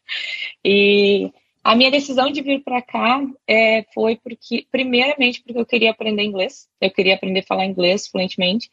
e 0.65 1.31
a 1.63 1.77
minha 1.77 1.91
decisão 1.91 2.33
de 2.33 2.41
vir 2.41 2.65
para 2.65 2.81
cá 2.81 3.21
é, 3.47 3.85
foi 3.93 4.17
porque, 4.17 4.67
primeiramente, 4.73 5.43
porque 5.43 5.61
eu 5.61 5.67
queria 5.67 5.91
aprender 5.91 6.23
inglês. 6.23 6.67
Eu 6.81 6.91
queria 6.91 7.17
aprender 7.17 7.41
a 7.41 7.47
falar 7.47 7.67
inglês 7.67 8.09
fluentemente. 8.09 8.71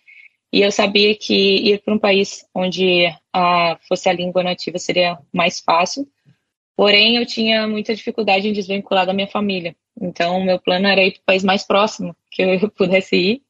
E 0.54 0.62
eu 0.62 0.72
sabia 0.72 1.16
que 1.16 1.34
ir 1.34 1.82
para 1.82 1.96
um 1.96 1.98
país 2.00 2.46
onde 2.54 3.12
fosse 3.88 4.08
a 4.08 4.14
língua 4.14 4.44
nativa 4.44 4.78
seria 4.78 5.18
mais 5.34 5.60
fácil. 5.60 6.08
Porém, 6.78 7.18
eu 7.18 7.26
tinha 7.26 7.68
muita 7.68 7.96
dificuldade 7.96 8.48
em 8.48 8.54
desvincular 8.54 9.08
da 9.08 9.14
minha 9.14 9.28
família. 9.28 9.76
Então, 10.00 10.44
meu 10.44 10.60
plano 10.60 10.88
era 10.88 11.04
ir 11.04 11.14
para 11.14 11.22
o 11.22 11.26
país 11.26 11.44
mais 11.44 11.64
próximo 11.66 12.16
que 12.30 12.44
eu 12.44 12.70
pudesse 12.78 13.16
ir. 13.16 13.42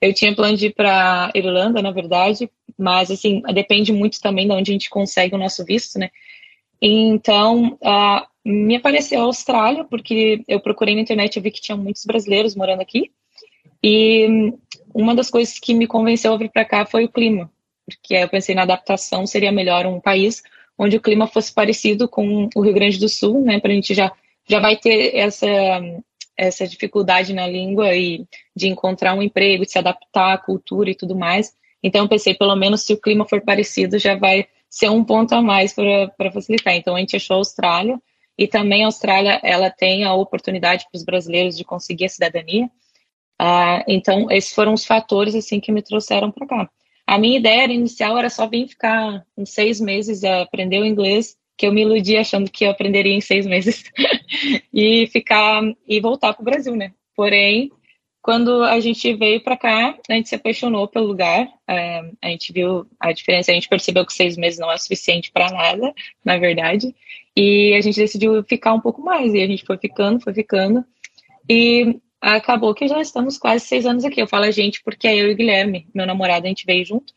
Eu 0.00 0.12
tinha 0.12 0.34
plano 0.34 0.56
de 0.56 0.66
ir 0.66 0.74
para 0.74 1.30
Irlanda, 1.32 1.80
na 1.80 1.92
verdade, 1.92 2.50
mas, 2.76 3.08
assim, 3.08 3.40
depende 3.54 3.92
muito 3.92 4.20
também 4.20 4.48
de 4.48 4.52
onde 4.52 4.72
a 4.72 4.74
gente 4.74 4.90
consegue 4.90 5.36
o 5.36 5.38
nosso 5.38 5.64
visto, 5.64 5.96
né? 5.96 6.10
Então, 6.82 7.78
uh, 7.82 8.26
me 8.44 8.74
apareceu 8.74 9.20
a 9.20 9.24
Austrália, 9.24 9.84
porque 9.84 10.42
eu 10.48 10.58
procurei 10.58 10.96
na 10.96 11.02
internet 11.02 11.36
e 11.36 11.40
vi 11.40 11.52
que 11.52 11.60
tinha 11.60 11.76
muitos 11.76 12.04
brasileiros 12.04 12.56
morando 12.56 12.80
aqui. 12.80 13.12
E 13.82 14.52
uma 14.94 15.14
das 15.14 15.30
coisas 15.30 15.58
que 15.58 15.74
me 15.74 15.86
convenceu 15.86 16.32
a 16.32 16.36
vir 16.36 16.50
para 16.50 16.64
cá 16.64 16.84
foi 16.84 17.04
o 17.04 17.08
clima, 17.08 17.50
porque 17.86 18.14
eu 18.14 18.28
pensei 18.28 18.54
na 18.54 18.62
adaptação 18.62 19.26
seria 19.26 19.52
melhor 19.52 19.86
um 19.86 20.00
país 20.00 20.42
onde 20.76 20.96
o 20.96 21.00
clima 21.00 21.26
fosse 21.26 21.52
parecido 21.52 22.08
com 22.08 22.48
o 22.54 22.60
Rio 22.60 22.74
Grande 22.74 22.98
do 22.98 23.08
Sul, 23.08 23.42
né, 23.42 23.58
para 23.60 23.72
a 23.72 23.74
gente 23.74 23.94
já 23.94 24.12
já 24.48 24.60
vai 24.60 24.76
ter 24.76 25.14
essa 25.14 25.46
essa 26.36 26.66
dificuldade 26.66 27.34
na 27.34 27.48
língua 27.48 27.94
e 27.96 28.24
de 28.54 28.68
encontrar 28.68 29.12
um 29.14 29.22
emprego, 29.22 29.64
de 29.64 29.72
se 29.72 29.78
adaptar 29.78 30.34
à 30.34 30.38
cultura 30.38 30.88
e 30.88 30.94
tudo 30.94 31.16
mais. 31.16 31.52
Então 31.82 32.04
eu 32.04 32.08
pensei, 32.08 32.32
pelo 32.32 32.54
menos 32.54 32.82
se 32.82 32.92
o 32.92 33.00
clima 33.00 33.26
for 33.28 33.40
parecido, 33.40 33.98
já 33.98 34.14
vai 34.14 34.46
ser 34.70 34.88
um 34.88 35.02
ponto 35.02 35.34
a 35.34 35.42
mais 35.42 35.72
para 35.72 36.32
facilitar. 36.32 36.74
Então 36.74 36.94
a 36.94 37.00
gente 37.00 37.16
achou 37.16 37.34
a 37.34 37.38
Austrália 37.38 38.00
e 38.36 38.46
também 38.46 38.84
a 38.84 38.86
Austrália 38.86 39.40
ela 39.42 39.68
tem 39.68 40.04
a 40.04 40.14
oportunidade 40.14 40.86
para 40.90 40.96
os 40.96 41.04
brasileiros 41.04 41.56
de 41.56 41.64
conseguir 41.64 42.04
a 42.04 42.08
cidadania. 42.08 42.70
Ah, 43.38 43.84
então 43.86 44.30
esses 44.30 44.52
foram 44.52 44.74
os 44.74 44.84
fatores 44.84 45.34
assim 45.34 45.60
que 45.60 45.70
me 45.70 45.82
trouxeram 45.82 46.30
para 46.30 46.46
cá. 46.46 46.70
A 47.06 47.18
minha 47.18 47.38
ideia 47.38 47.72
inicial 47.72 48.18
era 48.18 48.28
só 48.28 48.46
vir 48.46 48.68
ficar 48.68 49.24
uns 49.36 49.50
seis 49.50 49.80
meses 49.80 50.24
aprender 50.24 50.80
o 50.80 50.84
inglês, 50.84 51.36
que 51.56 51.66
eu 51.66 51.72
me 51.72 51.82
iludi 51.82 52.16
achando 52.16 52.50
que 52.50 52.64
eu 52.64 52.70
aprenderia 52.70 53.14
em 53.14 53.20
seis 53.20 53.46
meses 53.46 53.84
e 54.72 55.06
ficar 55.06 55.62
e 55.86 56.00
voltar 56.00 56.34
para 56.34 56.42
o 56.42 56.44
Brasil, 56.44 56.76
né? 56.76 56.92
Porém, 57.16 57.70
quando 58.20 58.62
a 58.62 58.78
gente 58.78 59.14
veio 59.14 59.40
para 59.40 59.56
cá, 59.56 59.98
a 60.08 60.12
gente 60.12 60.28
se 60.28 60.34
apaixonou 60.34 60.86
pelo 60.86 61.06
lugar. 61.06 61.48
É, 61.66 62.02
a 62.20 62.28
gente 62.28 62.52
viu 62.52 62.86
a 63.00 63.10
diferença, 63.10 63.50
a 63.50 63.54
gente 63.54 63.68
percebeu 63.68 64.04
que 64.04 64.12
seis 64.12 64.36
meses 64.36 64.58
não 64.58 64.70
é 64.70 64.76
suficiente 64.76 65.32
para 65.32 65.50
nada, 65.50 65.94
na 66.22 66.36
verdade. 66.36 66.94
E 67.34 67.72
a 67.74 67.80
gente 67.80 67.96
decidiu 67.96 68.44
ficar 68.44 68.74
um 68.74 68.80
pouco 68.80 69.00
mais. 69.00 69.32
E 69.32 69.40
a 69.40 69.46
gente 69.46 69.64
foi 69.64 69.78
ficando, 69.78 70.20
foi 70.20 70.34
ficando. 70.34 70.84
E 71.48 71.98
acabou 72.20 72.74
que 72.74 72.88
já 72.88 73.00
estamos 73.00 73.38
quase 73.38 73.66
seis 73.66 73.86
anos 73.86 74.04
aqui. 74.04 74.20
Eu 74.20 74.26
falo 74.26 74.44
a 74.44 74.50
gente 74.50 74.82
porque 74.82 75.06
é 75.06 75.16
eu 75.16 75.28
e 75.28 75.32
o 75.32 75.36
Guilherme, 75.36 75.88
meu 75.94 76.06
namorado, 76.06 76.46
a 76.46 76.48
gente 76.48 76.66
veio 76.66 76.84
junto. 76.84 77.12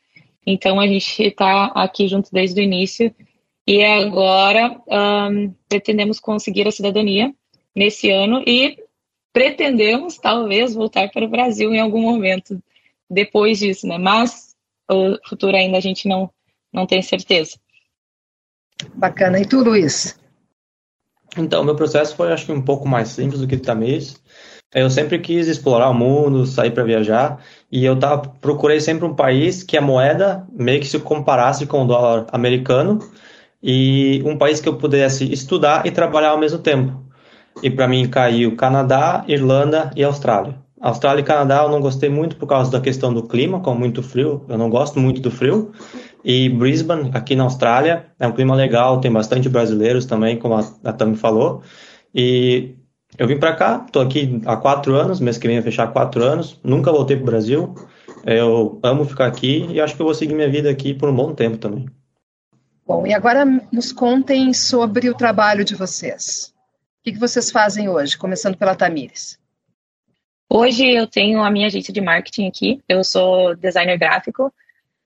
Então 0.45 0.80
a 0.80 0.88
gente 0.88 1.24
está 1.24 1.66
aqui 1.68 2.08
junto 2.08 2.32
desde 2.32 2.60
o 2.60 2.64
início. 2.64 3.14
E 3.68 3.84
agora 3.84 4.82
um, 4.88 5.54
pretendemos 5.70 6.20
conseguir 6.20 6.68
a 6.68 6.72
cidadania 6.72 7.34
nesse 7.76 8.10
ano 8.10 8.43
e 8.45 8.78
pretendemos 9.32 10.18
talvez 10.18 10.74
voltar 10.74 11.10
para 11.10 11.26
o 11.26 11.30
Brasil 11.30 11.74
em 11.74 11.80
algum 11.80 12.02
momento 12.02 12.62
depois 13.10 13.60
disso, 13.60 13.88
né? 13.88 13.97
Mas 13.97 14.56
o 14.89 15.18
futuro 15.28 15.56
ainda 15.56 15.78
a 15.78 15.82
gente 15.82 16.08
não, 16.08 16.30
não 16.74 16.86
tem 16.86 17.02
certeza. 17.02 17.58
Bacana. 18.95 19.39
E 19.39 19.45
tu, 19.45 19.64
Luiz? 19.64 20.20
Então, 21.38 21.64
meu 21.64 21.76
processo 21.76 22.16
foi, 22.16 22.32
acho 22.32 22.45
que, 22.45 22.52
um 22.52 22.62
pouco 22.62 22.88
mais 22.88 23.10
simples 23.10 23.39
do 23.39 23.47
que 23.47 23.56
o 23.56 23.62
Tamires. 23.62 24.22
Eu 24.74 24.90
sempre 24.90 25.20
quis 25.20 25.48
explorar 25.48 25.90
o 25.90 25.94
mundo, 25.94 26.46
sair 26.46 26.72
para 26.72 26.84
viajar, 26.84 27.40
e 27.72 27.84
eu 27.84 28.00
tava, 28.00 28.22
procurei 28.40 28.80
sempre 28.80 29.06
um 29.06 29.14
país 29.14 29.64
que 29.64 29.78
a 29.78 29.82
moeda 29.82 30.48
meio 30.52 30.80
que 30.80 30.88
se 30.88 30.98
comparasse 31.00 31.66
com 31.66 31.84
o 31.84 31.88
dólar 31.88 32.26
americano, 32.32 33.00
e 33.62 34.24
um 34.26 34.38
país 34.38 34.60
que 34.60 34.70
eu 34.70 34.78
pudesse 34.78 35.32
estudar 35.32 35.86
e 35.86 35.92
trabalhar 35.92 36.30
ao 36.30 36.40
mesmo 36.40 36.60
tempo. 36.60 37.04
E 37.62 37.70
para 37.70 37.88
mim 37.88 38.08
caiu 38.08 38.56
Canadá, 38.56 39.24
Irlanda 39.28 39.92
e 39.96 40.04
Austrália. 40.04 40.56
Austrália 40.80 41.22
e 41.22 41.24
Canadá 41.24 41.62
eu 41.64 41.70
não 41.70 41.80
gostei 41.80 42.10
muito 42.10 42.38
por 42.38 42.48
causa 42.48 42.72
da 42.72 42.82
questão 42.82 43.14
do 43.14 43.24
clima, 43.24 43.60
com 43.60 43.76
muito 43.76 44.02
frio. 44.02 44.44
Eu 44.50 44.58
não 44.58 44.70
gosto 44.70 45.00
muito 45.00 45.22
do 45.22 45.30
frio. 45.30 45.72
E 46.24 46.50
Brisbane, 46.50 47.12
aqui 47.14 47.36
na 47.36 47.44
Austrália, 47.44 48.08
é 48.20 48.28
um 48.28 48.32
clima 48.32 48.56
legal, 48.56 49.00
tem 49.00 49.12
bastante 49.12 49.48
brasileiros 49.48 50.06
também, 50.06 50.40
como 50.40 50.56
a, 50.56 50.66
a 50.84 50.94
Tami 50.94 51.16
falou. 51.16 51.62
E 52.16 52.76
eu 53.18 53.28
vim 53.28 53.38
para 53.38 53.55
cá, 53.55 53.84
estou 53.86 54.01
aqui 54.01 54.41
há 54.45 54.55
quatro 54.57 54.95
anos, 54.95 55.20
mês 55.20 55.38
que 55.38 55.47
vem 55.47 55.57
vai 55.57 55.64
fechar 55.64 55.88
quatro 55.91 56.24
anos, 56.24 56.59
nunca 56.64 56.91
voltei 56.91 57.16
para 57.16 57.24
o 57.24 57.26
Brasil. 57.26 57.76
Eu 58.26 58.80
amo 58.84 59.05
ficar 59.05 59.26
aqui 59.26 59.66
e 59.72 59.82
acho 59.82 59.95
que 59.95 60.01
eu 60.01 60.05
vou 60.05 60.14
seguir 60.14 60.36
minha 60.36 60.49
vida 60.49 60.70
aqui 60.70 60.93
por 60.93 61.09
um 61.09 61.16
bom 61.16 61.34
tempo 61.34 61.57
também. 61.57 61.88
Bom, 62.86 63.05
e 63.05 63.14
agora 63.14 63.45
nos 63.72 63.91
contem 63.91 64.53
sobre 64.53 65.09
o 65.09 65.16
trabalho 65.16 65.64
de 65.64 65.76
vocês. 65.76 66.53
O 66.99 67.03
que, 67.03 67.14
que 67.14 67.20
vocês 67.20 67.49
fazem 67.49 67.89
hoje, 67.89 68.18
começando 68.18 68.57
pela 68.57 68.76
Tamires? 68.76 69.39
Hoje 70.49 70.88
eu 70.88 71.07
tenho 71.07 71.41
a 71.41 71.49
minha 71.49 71.68
agência 71.68 71.93
de 71.93 72.01
marketing 72.01 72.47
aqui, 72.47 72.82
eu 72.88 73.03
sou 73.03 73.55
designer 73.55 73.97
gráfico. 73.97 74.53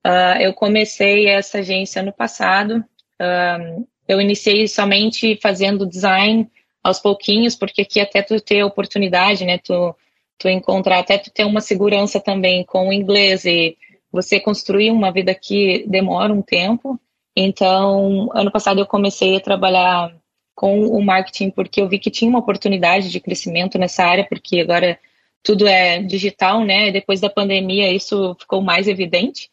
Uh, 0.06 0.42
eu 0.42 0.54
comecei 0.54 1.28
essa 1.28 1.60
agência 1.60 2.02
ano 2.02 2.12
passado. 2.12 2.84
Uh, 3.22 3.88
eu 4.08 4.20
iniciei 4.20 4.68
somente 4.68 5.40
fazendo 5.42 5.86
design 5.86 6.50
aos 6.86 7.00
pouquinhos, 7.00 7.56
porque 7.56 7.82
aqui 7.82 8.00
até 8.00 8.22
tu 8.22 8.40
ter 8.40 8.64
oportunidade, 8.64 9.44
né, 9.44 9.58
tu, 9.58 9.96
tu 10.38 10.48
encontrar, 10.48 11.00
até 11.00 11.18
tu 11.18 11.32
ter 11.32 11.44
uma 11.44 11.60
segurança 11.60 12.20
também 12.20 12.64
com 12.64 12.90
o 12.90 12.94
inglês 12.94 13.44
e 13.44 13.76
você 14.12 14.40
construir 14.40 14.92
uma 14.92 15.12
vida 15.12 15.32
aqui 15.32 15.84
demora 15.88 16.32
um 16.32 16.44
tempo. 16.44 17.00
Então, 17.36 18.30
ano 18.36 18.52
passado 18.52 18.80
eu 18.80 18.86
comecei 18.86 19.36
a 19.36 19.40
trabalhar 19.40 20.16
com 20.54 20.88
o 20.88 21.04
marketing 21.04 21.50
porque 21.50 21.82
eu 21.82 21.90
vi 21.90 21.98
que 21.98 22.12
tinha 22.12 22.30
uma 22.30 22.40
oportunidade 22.40 23.10
de 23.10 23.20
crescimento 23.20 23.80
nessa 23.80 24.06
área, 24.06 24.24
porque 24.24 24.60
agora 24.60 25.00
tudo 25.42 25.68
é 25.68 26.04
digital, 26.04 26.64
né? 26.64 26.92
Depois 26.92 27.20
da 27.20 27.32
pandemia 27.32 27.92
isso 27.92 28.36
ficou 28.40 28.62
mais 28.62 28.88
evidente. 28.88 29.50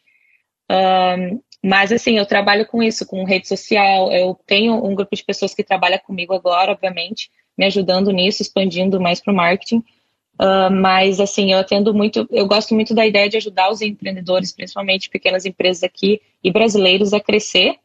Um, 0.70 1.41
mas, 1.63 1.93
assim, 1.93 2.19
eu 2.19 2.27
trabalho 2.27 2.67
com 2.67 2.83
isso, 2.83 3.07
com 3.07 3.23
rede 3.25 3.47
social. 3.47 4.11
Eu 4.11 4.37
tenho 4.47 4.85
um 4.85 4.95
grupo 4.97 5.15
de 5.15 5.25
pessoas 5.25 5.55
que 5.55 5.63
trabalha 5.63 5.99
comigo 5.99 6.35
agora, 6.35 6.73
obviamente, 6.73 7.31
me 7.57 7.65
ajudando 7.67 8.11
nisso, 8.11 8.43
expandindo 8.43 9.01
mais 9.01 9.21
para 9.21 9.33
o 9.33 9.37
marketing. 9.37 9.79
Uh, 10.41 10.73
mas, 10.73 11.21
assim, 11.21 11.53
eu 11.53 11.59
atendo 11.59 11.95
muito, 11.95 12.27
eu 12.33 12.49
gosto 12.49 12.75
muito 12.75 12.93
da 12.95 13.07
ideia 13.07 13.29
de 13.29 13.37
ajudar 13.37 13.71
os 13.71 13.81
empreendedores, 13.81 14.51
principalmente 14.53 15.09
pequenas 15.09 15.47
empresas 15.47 15.85
aqui 15.85 16.21
e 16.43 16.51
brasileiros, 16.51 17.13
a 17.13 17.21
crescer, 17.21 17.77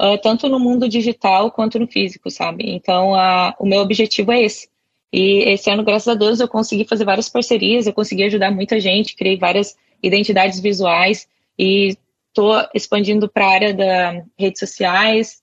uh, 0.00 0.16
tanto 0.22 0.48
no 0.48 0.58
mundo 0.58 0.88
digital 0.88 1.50
quanto 1.50 1.78
no 1.78 1.86
físico, 1.86 2.30
sabe? 2.30 2.64
Então, 2.70 3.12
uh, 3.12 3.52
o 3.58 3.66
meu 3.66 3.80
objetivo 3.80 4.32
é 4.32 4.40
esse. 4.40 4.70
E 5.12 5.50
esse 5.50 5.70
ano, 5.70 5.84
graças 5.84 6.08
a 6.08 6.14
Deus, 6.14 6.40
eu 6.40 6.48
consegui 6.48 6.86
fazer 6.86 7.04
várias 7.04 7.28
parcerias, 7.28 7.86
eu 7.86 7.92
consegui 7.92 8.24
ajudar 8.24 8.50
muita 8.50 8.80
gente, 8.80 9.14
criei 9.14 9.36
várias 9.36 9.76
identidades 10.02 10.60
visuais 10.60 11.28
e 11.58 11.94
estou 12.38 12.68
expandindo 12.72 13.28
para 13.28 13.44
a 13.44 13.50
área 13.50 13.74
das 13.74 14.24
redes 14.38 14.60
sociais 14.60 15.42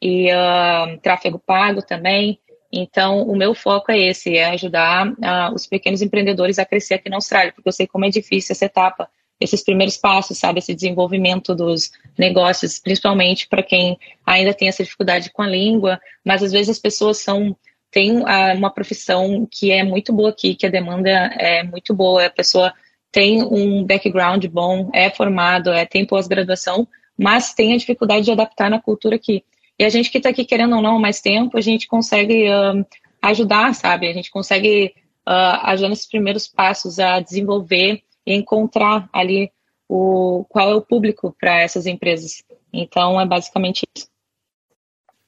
e 0.00 0.30
uh, 0.32 0.98
tráfego 1.02 1.40
pago 1.44 1.82
também. 1.82 2.38
Então, 2.72 3.22
o 3.22 3.36
meu 3.36 3.54
foco 3.54 3.90
é 3.90 3.98
esse, 3.98 4.36
é 4.36 4.44
ajudar 4.46 5.08
uh, 5.08 5.54
os 5.54 5.66
pequenos 5.66 6.02
empreendedores 6.02 6.58
a 6.58 6.64
crescer 6.64 6.94
aqui 6.94 7.08
na 7.08 7.16
Austrália, 7.16 7.52
porque 7.52 7.68
eu 7.68 7.72
sei 7.72 7.86
como 7.86 8.04
é 8.04 8.10
difícil 8.10 8.52
essa 8.52 8.64
etapa, 8.64 9.08
esses 9.40 9.64
primeiros 9.64 9.96
passos, 9.96 10.38
sabe, 10.38 10.60
esse 10.60 10.74
desenvolvimento 10.74 11.54
dos 11.54 11.90
negócios, 12.16 12.78
principalmente 12.78 13.48
para 13.48 13.62
quem 13.62 13.98
ainda 14.24 14.54
tem 14.54 14.68
essa 14.68 14.84
dificuldade 14.84 15.30
com 15.32 15.42
a 15.42 15.48
língua, 15.48 16.00
mas 16.24 16.42
às 16.42 16.52
vezes 16.52 16.68
as 16.68 16.78
pessoas 16.78 17.18
são 17.18 17.56
têm 17.90 18.18
uh, 18.18 18.54
uma 18.56 18.70
profissão 18.70 19.48
que 19.50 19.72
é 19.72 19.82
muito 19.82 20.12
boa 20.12 20.30
aqui, 20.30 20.54
que 20.54 20.66
a 20.66 20.70
demanda 20.70 21.08
é 21.10 21.62
muito 21.62 21.94
boa, 21.94 22.26
a 22.26 22.30
pessoa 22.30 22.72
tem 23.16 23.42
um 23.42 23.82
background 23.82 24.44
bom, 24.44 24.90
é 24.92 25.08
formado, 25.08 25.70
é, 25.70 25.86
tem 25.86 26.04
pós-graduação, 26.04 26.86
mas 27.16 27.54
tem 27.54 27.72
a 27.72 27.78
dificuldade 27.78 28.26
de 28.26 28.30
adaptar 28.30 28.68
na 28.68 28.78
cultura 28.78 29.16
aqui. 29.16 29.42
E 29.78 29.84
a 29.86 29.88
gente 29.88 30.10
que 30.10 30.18
está 30.18 30.28
aqui 30.28 30.44
querendo 30.44 30.76
ou 30.76 30.82
não 30.82 31.00
mais 31.00 31.18
tempo, 31.22 31.56
a 31.56 31.62
gente 31.62 31.88
consegue 31.88 32.46
uh, 32.46 32.84
ajudar, 33.22 33.74
sabe? 33.74 34.06
A 34.06 34.12
gente 34.12 34.30
consegue 34.30 34.92
uh, 35.26 35.60
ajudar 35.62 35.88
nesses 35.88 36.06
primeiros 36.06 36.46
passos 36.46 36.98
a 36.98 37.18
desenvolver 37.20 38.02
e 38.26 38.34
encontrar 38.34 39.08
ali 39.10 39.50
o 39.88 40.44
qual 40.50 40.70
é 40.70 40.74
o 40.74 40.82
público 40.82 41.34
para 41.40 41.62
essas 41.62 41.86
empresas. 41.86 42.42
Então, 42.70 43.18
é 43.18 43.24
basicamente 43.24 43.86
isso. 43.96 44.08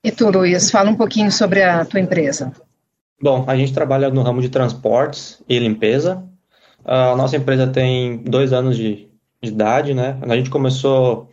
E 0.05 0.12
tu, 0.12 0.28
Luiz, 0.28 0.70
fala 0.70 0.91
um 0.91 0.97
pouquinho 0.97 1.32
sobre 1.32 1.62
a 1.62 1.86
tua 1.86 2.01
empresa. 2.01 2.53
Bom, 3.18 3.47
a 3.47 3.57
gente 3.57 3.72
trabalha 3.72 4.11
no 4.11 4.20
ramo 4.20 4.43
de 4.43 4.51
transportes 4.51 5.43
e 5.49 5.59
limpeza. 5.59 6.28
A 6.85 7.14
nossa 7.16 7.37
empresa 7.37 7.66
tem 7.66 8.18
dois 8.18 8.53
anos 8.53 8.76
de, 8.76 9.09
de 9.43 9.51
idade, 9.51 9.95
né? 9.95 10.18
A 10.22 10.37
gente 10.37 10.51
começou, 10.51 11.29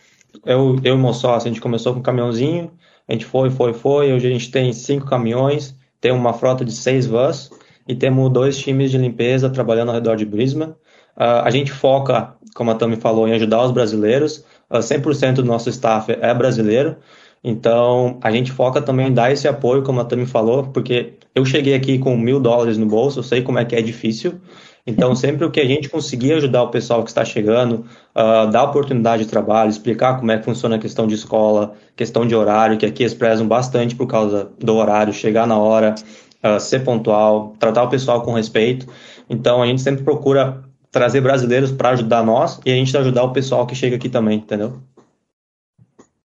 eu, 0.46 0.80
eu 0.84 0.96
e 0.96 0.98
meu 0.98 1.14
sócio, 1.14 1.48
a 1.50 1.52
gente 1.52 1.62
começou 1.62 1.94
com 1.94 2.00
um 2.00 2.04
caminhãozinho, 2.04 2.72
a 3.08 3.14
gente 3.14 3.26
foi, 3.26 3.50
foi, 3.50 3.74
foi. 3.74 4.14
Hoje 4.14 4.28
a 4.28 4.32
gente 4.32 4.52
tem 4.52 4.74
cinco 4.74 5.06
caminhões, 5.06 5.76
tem 6.02 6.12
uma 6.12 6.34
frota 6.34 6.66
de 6.66 6.72
seis 6.72 7.06
vans 7.06 7.50
e 7.88 7.96
temos 7.96 8.32
dois 8.32 8.58
times 8.58 8.92
de 8.92 8.98
limpeza 8.98 9.50
trabalhando 9.50 9.90
ao 9.90 9.96
redor 9.96 10.16
de 10.16 10.26
Brisbane. 10.26 10.72
Uh, 11.16 11.44
a 11.44 11.50
gente 11.50 11.72
foca, 11.72 12.36
como 12.56 12.72
a 12.72 12.76
Tami 12.76 12.98
falou, 12.98 13.28
em 13.28 13.34
ajudar 13.34 13.64
os 13.64 13.72
brasileiros. 13.72 14.40
Uh, 14.70 14.78
ah, 14.78 14.80
100% 14.80 15.36
do 15.36 15.46
nosso 15.46 15.70
staff 15.70 16.12
é 16.12 16.34
brasileiro. 16.34 16.98
Então, 17.44 18.20
a 18.22 18.32
gente 18.32 18.52
foca 18.52 18.82
também 18.82 19.08
em 19.10 19.14
dar 19.14 19.32
esse 19.32 19.48
apoio, 19.48 19.84
como 19.84 20.02
a 20.02 20.06
Tami 20.06 20.26
falou, 20.26 20.64
porque 20.64 21.14
eu 21.34 21.46
cheguei 21.46 21.76
aqui 21.76 22.00
com 22.00 22.18
mil 22.18 22.40
dólares 22.40 22.78
no 22.78 22.88
bolso, 22.88 23.20
eu 23.20 23.24
sei 23.24 23.44
como 23.44 23.60
é 23.60 23.66
que 23.66 23.76
é 23.76 23.82
difícil. 23.82 24.42
Então, 24.88 25.16
sempre 25.16 25.44
o 25.44 25.50
que 25.50 25.60
a 25.60 25.66
gente 25.66 25.90
conseguir 25.90 26.34
ajudar 26.34 26.62
o 26.62 26.70
pessoal 26.70 27.04
que 27.04 27.10
está 27.10 27.26
chegando, 27.26 27.86
uh, 28.16 28.50
dar 28.52 28.66
oportunidade 28.66 29.24
de 29.24 29.30
trabalho, 29.30 29.70
explicar 29.70 30.20
como 30.20 30.32
é 30.32 30.38
que 30.38 30.46
funciona 30.46 30.76
a 30.76 30.80
questão 30.80 31.08
de 31.08 31.16
escola, 31.16 31.74
questão 31.96 32.28
de 32.28 32.36
horário, 32.36 32.78
que 32.78 32.86
aqui 32.86 33.02
eles 33.02 33.16
prezam 33.16 33.48
bastante 33.48 33.96
por 33.96 34.06
causa 34.06 34.52
do 34.60 34.76
horário, 34.76 35.12
chegar 35.12 35.48
na 35.48 35.58
hora, 35.58 35.96
uh, 36.44 36.60
ser 36.60 36.84
pontual, 36.84 37.56
tratar 37.60 37.84
o 37.84 37.90
pessoal 37.90 38.22
com 38.22 38.34
respeito. 38.34 38.86
Então, 39.28 39.64
a 39.64 39.66
gente 39.66 39.82
sempre 39.82 40.04
procura 40.04 40.64
trazer 40.92 41.20
brasileiros 41.20 41.72
para 41.72 41.90
ajudar 41.90 42.24
nós 42.24 42.60
e 42.64 42.72
a 42.72 42.76
gente 42.76 42.96
ajudar 42.96 43.24
o 43.24 43.34
pessoal 43.34 43.66
que 43.66 43.74
chega 43.74 43.96
aqui 43.96 44.08
também, 44.08 44.38
entendeu? 44.38 44.80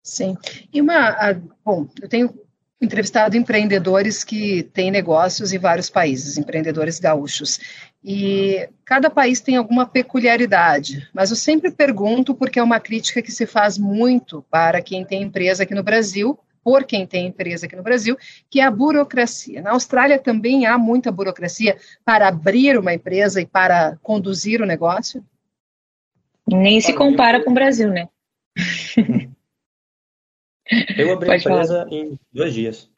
Sim. 0.02 0.38
E 0.72 0.80
uma. 0.80 1.10
A, 1.10 1.36
bom, 1.66 1.88
eu 2.02 2.08
tenho 2.08 2.34
entrevistado 2.82 3.38
empreendedores 3.38 4.24
que 4.24 4.64
têm 4.64 4.92
negócios 4.92 5.54
em 5.54 5.58
vários 5.58 5.90
países, 5.90 6.38
empreendedores 6.38 7.00
gaúchos. 7.00 7.60
E 8.04 8.70
cada 8.84 9.10
país 9.10 9.42
tem 9.42 9.56
alguma 9.56 9.86
peculiaridade, 9.86 11.10
mas 11.14 11.30
eu 11.32 11.36
sempre 11.36 11.72
pergunto, 11.72 12.36
porque 12.36 12.60
é 12.60 12.64
uma 12.64 12.80
crítica 12.80 13.22
que 13.22 13.32
se 13.32 13.46
faz 13.46 13.78
muito 13.78 14.46
para 14.50 14.82
quem 14.82 15.04
tem 15.04 15.24
empresa 15.24 15.64
aqui 15.64 15.74
no 15.74 15.84
Brasil, 15.84 16.38
por 16.64 16.84
quem 16.84 17.06
tem 17.06 17.28
empresa 17.28 17.66
aqui 17.66 17.76
no 17.76 17.84
Brasil, 17.84 18.18
que 18.50 18.60
é 18.60 18.64
a 18.64 18.72
burocracia. 18.72 19.62
Na 19.62 19.72
Austrália 19.72 20.20
também 20.20 20.66
há 20.66 20.78
muita 20.78 21.12
burocracia 21.12 21.78
para 22.04 22.28
abrir 22.28 22.78
uma 22.78 22.94
empresa 22.94 23.40
e 23.40 23.46
para 23.46 23.98
conduzir 24.02 24.62
o 24.62 24.66
negócio? 24.66 25.24
Nem 26.48 26.82
se 26.82 26.94
compara 26.94 27.44
com 27.44 27.52
o 27.52 27.54
Brasil, 27.54 27.90
né? 27.90 28.08
Eu 30.98 31.14
abri 31.14 31.32
a 31.32 31.38
empresa 31.38 31.80
falar. 31.80 31.94
em 31.94 32.20
dois 32.34 32.54
dias. 32.54 32.90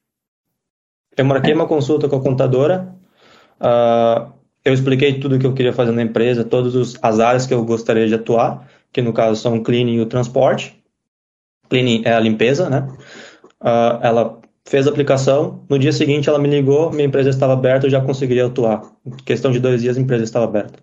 Eu 1.18 1.26
marquei 1.26 1.53
uma 1.53 1.68
consulta 1.68 2.07
com 2.07 2.15
a 2.15 2.22
contadora, 2.22 2.95
uh, 3.59 4.32
eu 4.63 4.74
expliquei 4.74 5.20
tudo 5.20 5.36
o 5.36 5.39
que 5.39 5.47
eu 5.47 5.53
queria 5.53 5.74
fazer 5.74 5.91
na 5.91 6.03
empresa, 6.03 6.43
todas 6.43 6.99
as 7.01 7.20
áreas 7.20 7.45
que 7.45 7.53
eu 7.53 7.63
gostaria 7.63 8.07
de 8.07 8.13
atuar, 8.13 8.68
que 8.91 9.01
no 9.01 9.13
caso 9.13 9.41
são 9.41 9.55
o 9.55 9.63
cleaning 9.63 9.95
e 9.95 10.01
o 10.01 10.05
transporte. 10.05 10.78
Cleaning 11.70 12.03
é 12.05 12.13
a 12.13 12.20
limpeza, 12.20 12.70
né? 12.70 12.88
Uh, 13.61 13.97
ela 14.01 14.41
fez 14.65 14.86
a 14.86 14.91
aplicação, 14.91 15.63
no 15.70 15.80
dia 15.80 15.93
seguinte 15.93 16.28
ela 16.30 16.38
me 16.38 16.49
ligou, 16.49 16.91
minha 16.91 17.07
empresa 17.07 17.30
estava 17.30 17.53
aberta, 17.53 17.88
eu 17.88 17.89
já 17.89 18.01
conseguiria 18.01 18.45
atuar. 18.45 18.84
Em 19.05 19.11
questão 19.24 19.51
de 19.51 19.59
dois 19.59 19.82
dias 19.82 19.97
a 19.97 20.01
empresa 20.01 20.24
estava 20.24 20.45
aberta. 20.45 20.80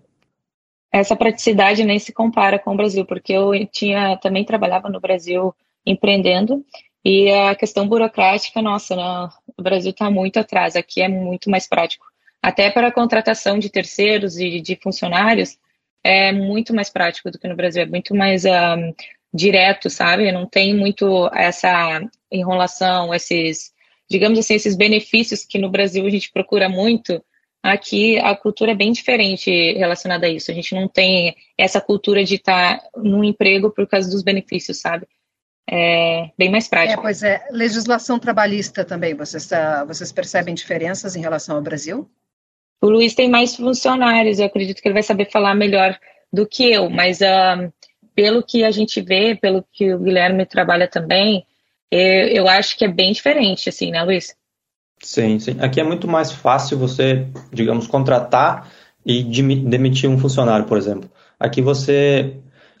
Essa 0.91 1.15
praticidade 1.15 1.83
nem 1.83 1.99
se 1.99 2.11
compara 2.11 2.57
com 2.57 2.73
o 2.73 2.77
Brasil, 2.77 3.05
porque 3.05 3.33
eu 3.33 3.51
tinha 3.67 4.17
também 4.17 4.43
trabalhava 4.43 4.89
no 4.89 4.99
Brasil 4.99 5.53
empreendendo 5.85 6.65
e 7.03 7.31
a 7.31 7.53
questão 7.53 7.87
burocrática, 7.87 8.61
nossa, 8.61 8.95
no, 8.95 9.29
o 9.57 9.61
Brasil 9.61 9.91
está 9.91 10.09
muito 10.09 10.39
atrás, 10.39 10.75
aqui 10.75 11.01
é 11.01 11.07
muito 11.07 11.49
mais 11.51 11.67
prático. 11.67 12.05
Até 12.41 12.71
para 12.71 12.87
a 12.87 12.91
contratação 12.91 13.59
de 13.59 13.69
terceiros 13.69 14.37
e 14.39 14.59
de 14.59 14.75
funcionários, 14.81 15.57
é 16.03 16.31
muito 16.31 16.73
mais 16.73 16.89
prático 16.89 17.29
do 17.29 17.37
que 17.37 17.47
no 17.47 17.55
Brasil, 17.55 17.83
é 17.83 17.85
muito 17.85 18.15
mais 18.15 18.45
um, 18.45 18.93
direto, 19.33 19.89
sabe? 19.89 20.31
Não 20.31 20.47
tem 20.47 20.75
muito 20.75 21.29
essa 21.33 22.01
enrolação, 22.31 23.13
esses, 23.13 23.71
digamos 24.09 24.39
assim, 24.39 24.55
esses 24.55 24.75
benefícios 24.75 25.45
que 25.45 25.59
no 25.59 25.69
Brasil 25.69 26.05
a 26.05 26.09
gente 26.09 26.31
procura 26.31 26.69
muito. 26.69 27.23
Aqui 27.61 28.17
a 28.19 28.35
cultura 28.35 28.71
é 28.71 28.75
bem 28.75 28.91
diferente 28.91 29.51
relacionada 29.73 30.25
a 30.27 30.29
isso. 30.29 30.51
A 30.51 30.53
gente 30.53 30.73
não 30.73 30.87
tem 30.87 31.35
essa 31.57 31.81
cultura 31.81 32.23
de 32.23 32.35
estar 32.35 32.79
no 32.95 33.23
emprego 33.23 33.71
por 33.71 33.87
causa 33.87 34.09
dos 34.09 34.23
benefícios, 34.23 34.79
sabe? 34.79 35.07
É 35.69 36.29
bem 36.37 36.51
mais 36.51 36.67
prático. 36.67 36.99
É, 36.99 37.03
pois 37.03 37.23
é. 37.23 37.47
Legislação 37.51 38.19
trabalhista 38.19 38.85
também, 38.85 39.15
vocês, 39.15 39.49
uh, 39.51 39.85
vocês 39.87 40.11
percebem 40.11 40.53
diferenças 40.53 41.15
em 41.15 41.21
relação 41.21 41.55
ao 41.55 41.61
Brasil? 41.61 42.09
O 42.81 42.87
Luiz 42.87 43.15
tem 43.15 43.29
mais 43.29 43.55
funcionários, 43.55 44.37
eu 44.37 44.45
acredito 44.45 44.81
que 44.81 44.87
ele 44.87 44.93
vai 44.93 45.03
saber 45.03 45.31
falar 45.31 45.55
melhor 45.55 45.97
do 46.31 46.45
que 46.45 46.71
eu, 46.71 46.89
mas 46.89 47.19
uh, 47.21 47.71
pelo 48.13 48.43
que 48.43 48.63
a 48.63 48.69
gente 48.69 49.01
vê, 49.01 49.35
pelo 49.35 49.65
que 49.71 49.93
o 49.93 49.99
Guilherme 49.99 50.45
trabalha 50.45 50.87
também, 50.87 51.45
eu, 51.89 52.27
eu 52.27 52.47
acho 52.47 52.77
que 52.77 52.85
é 52.85 52.87
bem 52.87 53.11
diferente, 53.11 53.69
assim, 53.69 53.89
né, 53.89 54.03
Luiz? 54.03 54.35
Sim, 55.01 55.39
sim. 55.39 55.57
Aqui 55.59 55.79
é 55.79 55.83
muito 55.83 56.07
mais 56.07 56.31
fácil 56.31 56.77
você, 56.77 57.27
digamos, 57.51 57.87
contratar 57.87 58.69
e 59.05 59.23
demitir 59.23 60.09
um 60.09 60.17
funcionário, 60.17 60.65
por 60.65 60.77
exemplo. 60.77 61.09
Aqui 61.39 61.61
você, 61.61 62.37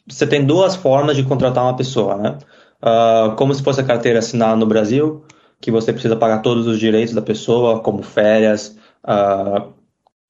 você 0.07 0.25
tem 0.25 0.45
duas 0.45 0.75
formas 0.75 1.15
de 1.15 1.23
contratar 1.23 1.63
uma 1.63 1.75
pessoa, 1.75 2.17
né? 2.17 2.37
Uh, 2.85 3.35
como 3.35 3.51
se 3.53 3.63
fosse 3.63 3.81
a 3.81 3.83
carteira 3.83 4.19
assinada 4.19 4.55
no 4.55 4.65
Brasil, 4.67 5.23
que 5.59 5.71
você 5.71 5.91
precisa 5.91 6.15
pagar 6.15 6.43
todos 6.43 6.67
os 6.67 6.77
direitos 6.77 7.15
da 7.15 7.21
pessoa, 7.21 7.79
como 7.79 8.03
férias. 8.03 8.77
Uh, 9.03 9.73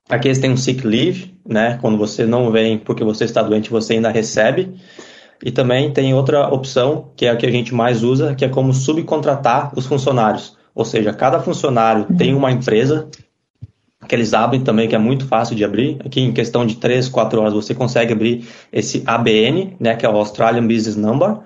aqui 0.08 0.30
eles 0.30 0.40
têm 0.40 0.52
um 0.52 0.58
sick 0.58 0.88
leave, 0.88 1.36
né? 1.46 1.78
Quando 1.82 1.98
você 1.98 2.26
não 2.26 2.50
vem 2.52 2.78
porque 2.78 3.04
você 3.04 3.26
está 3.26 3.44
doente, 3.44 3.70
você 3.70 3.96
ainda 3.96 4.10
recebe. 4.10 4.74
E 5.44 5.52
também 5.52 5.92
tem 5.92 6.14
outra 6.14 6.48
opção, 6.48 7.12
que 7.18 7.26
é 7.26 7.30
a 7.30 7.36
que 7.36 7.46
a 7.46 7.52
gente 7.52 7.76
mais 7.76 8.04
usa, 8.04 8.34
que 8.34 8.46
é 8.46 8.50
como 8.50 8.74
subcontratar 8.74 9.74
os 9.76 9.86
funcionários. 9.86 10.58
Ou 10.74 10.86
seja, 10.86 11.12
cada 11.12 11.42
funcionário 11.42 12.06
tem 12.18 12.34
uma 12.34 12.52
empresa 12.52 13.10
que 14.08 14.16
eles 14.16 14.34
abrem 14.34 14.62
também, 14.62 14.88
que 14.88 14.96
é 14.96 15.00
muito 15.00 15.28
fácil 15.28 15.56
de 15.56 15.64
abrir. 15.64 15.98
Aqui, 16.06 16.22
em 16.22 16.32
questão 16.32 16.66
de 16.66 16.76
3, 16.76 17.10
4 17.10 17.42
horas, 17.42 17.54
você 17.54 17.74
consegue 17.74 18.14
abrir 18.14 18.48
esse 18.72 19.04
ABN, 19.06 19.76
né, 19.80 19.96
que 19.96 20.06
é 20.06 20.10
o 20.10 20.16
Australian 20.16 20.68
Business 20.68 20.96
Number, 20.96 21.38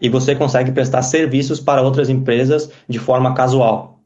e 0.00 0.08
você 0.08 0.34
consegue 0.34 0.72
prestar 0.72 1.02
serviços 1.02 1.60
para 1.60 1.82
outras 1.82 2.08
empresas 2.08 2.70
de 2.88 2.98
forma 2.98 3.34
casual. 3.34 4.00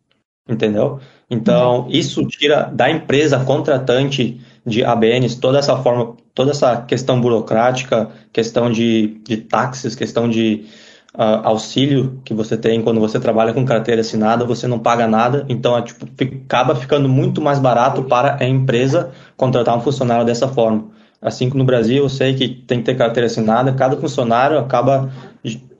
Entendeu? 0.48 0.98
Então, 1.30 1.86
isso 1.88 2.26
tira 2.26 2.70
da 2.72 2.90
empresa 2.90 3.42
contratante 3.44 4.40
de 4.66 4.84
ABNs 4.84 5.36
toda 5.40 5.58
essa 5.58 5.76
forma, 5.76 6.16
toda 6.34 6.50
essa 6.50 6.82
questão 6.82 7.20
burocrática, 7.20 8.10
questão 8.32 8.70
de, 8.70 9.20
de 9.24 9.36
táxis, 9.38 9.94
questão 9.94 10.28
de 10.28 10.66
uh, 11.14 11.44
auxílio 11.44 12.20
que 12.24 12.34
você 12.34 12.56
tem 12.56 12.82
quando 12.82 13.00
você 13.00 13.20
trabalha 13.20 13.52
com 13.52 13.64
carteira 13.64 14.00
assinada, 14.00 14.44
você 14.44 14.66
não 14.66 14.78
paga 14.78 15.06
nada, 15.06 15.44
então 15.48 15.76
é, 15.76 15.82
tipo, 15.82 16.06
fica, 16.16 16.36
acaba 16.36 16.74
ficando 16.74 17.08
muito 17.08 17.40
mais 17.40 17.58
barato 17.58 18.02
para 18.02 18.36
a 18.40 18.46
empresa 18.46 19.10
contratar 19.36 19.76
um 19.76 19.80
funcionário 19.80 20.24
dessa 20.24 20.48
forma. 20.48 20.86
Assim 21.20 21.48
que 21.48 21.56
no 21.56 21.64
Brasil, 21.64 22.02
eu 22.02 22.08
sei 22.08 22.34
que 22.34 22.48
tem 22.48 22.78
que 22.78 22.84
ter 22.84 22.96
carteira 22.96 23.26
assinada, 23.26 23.72
cada 23.72 23.96
funcionário 23.96 24.58
acaba 24.58 25.10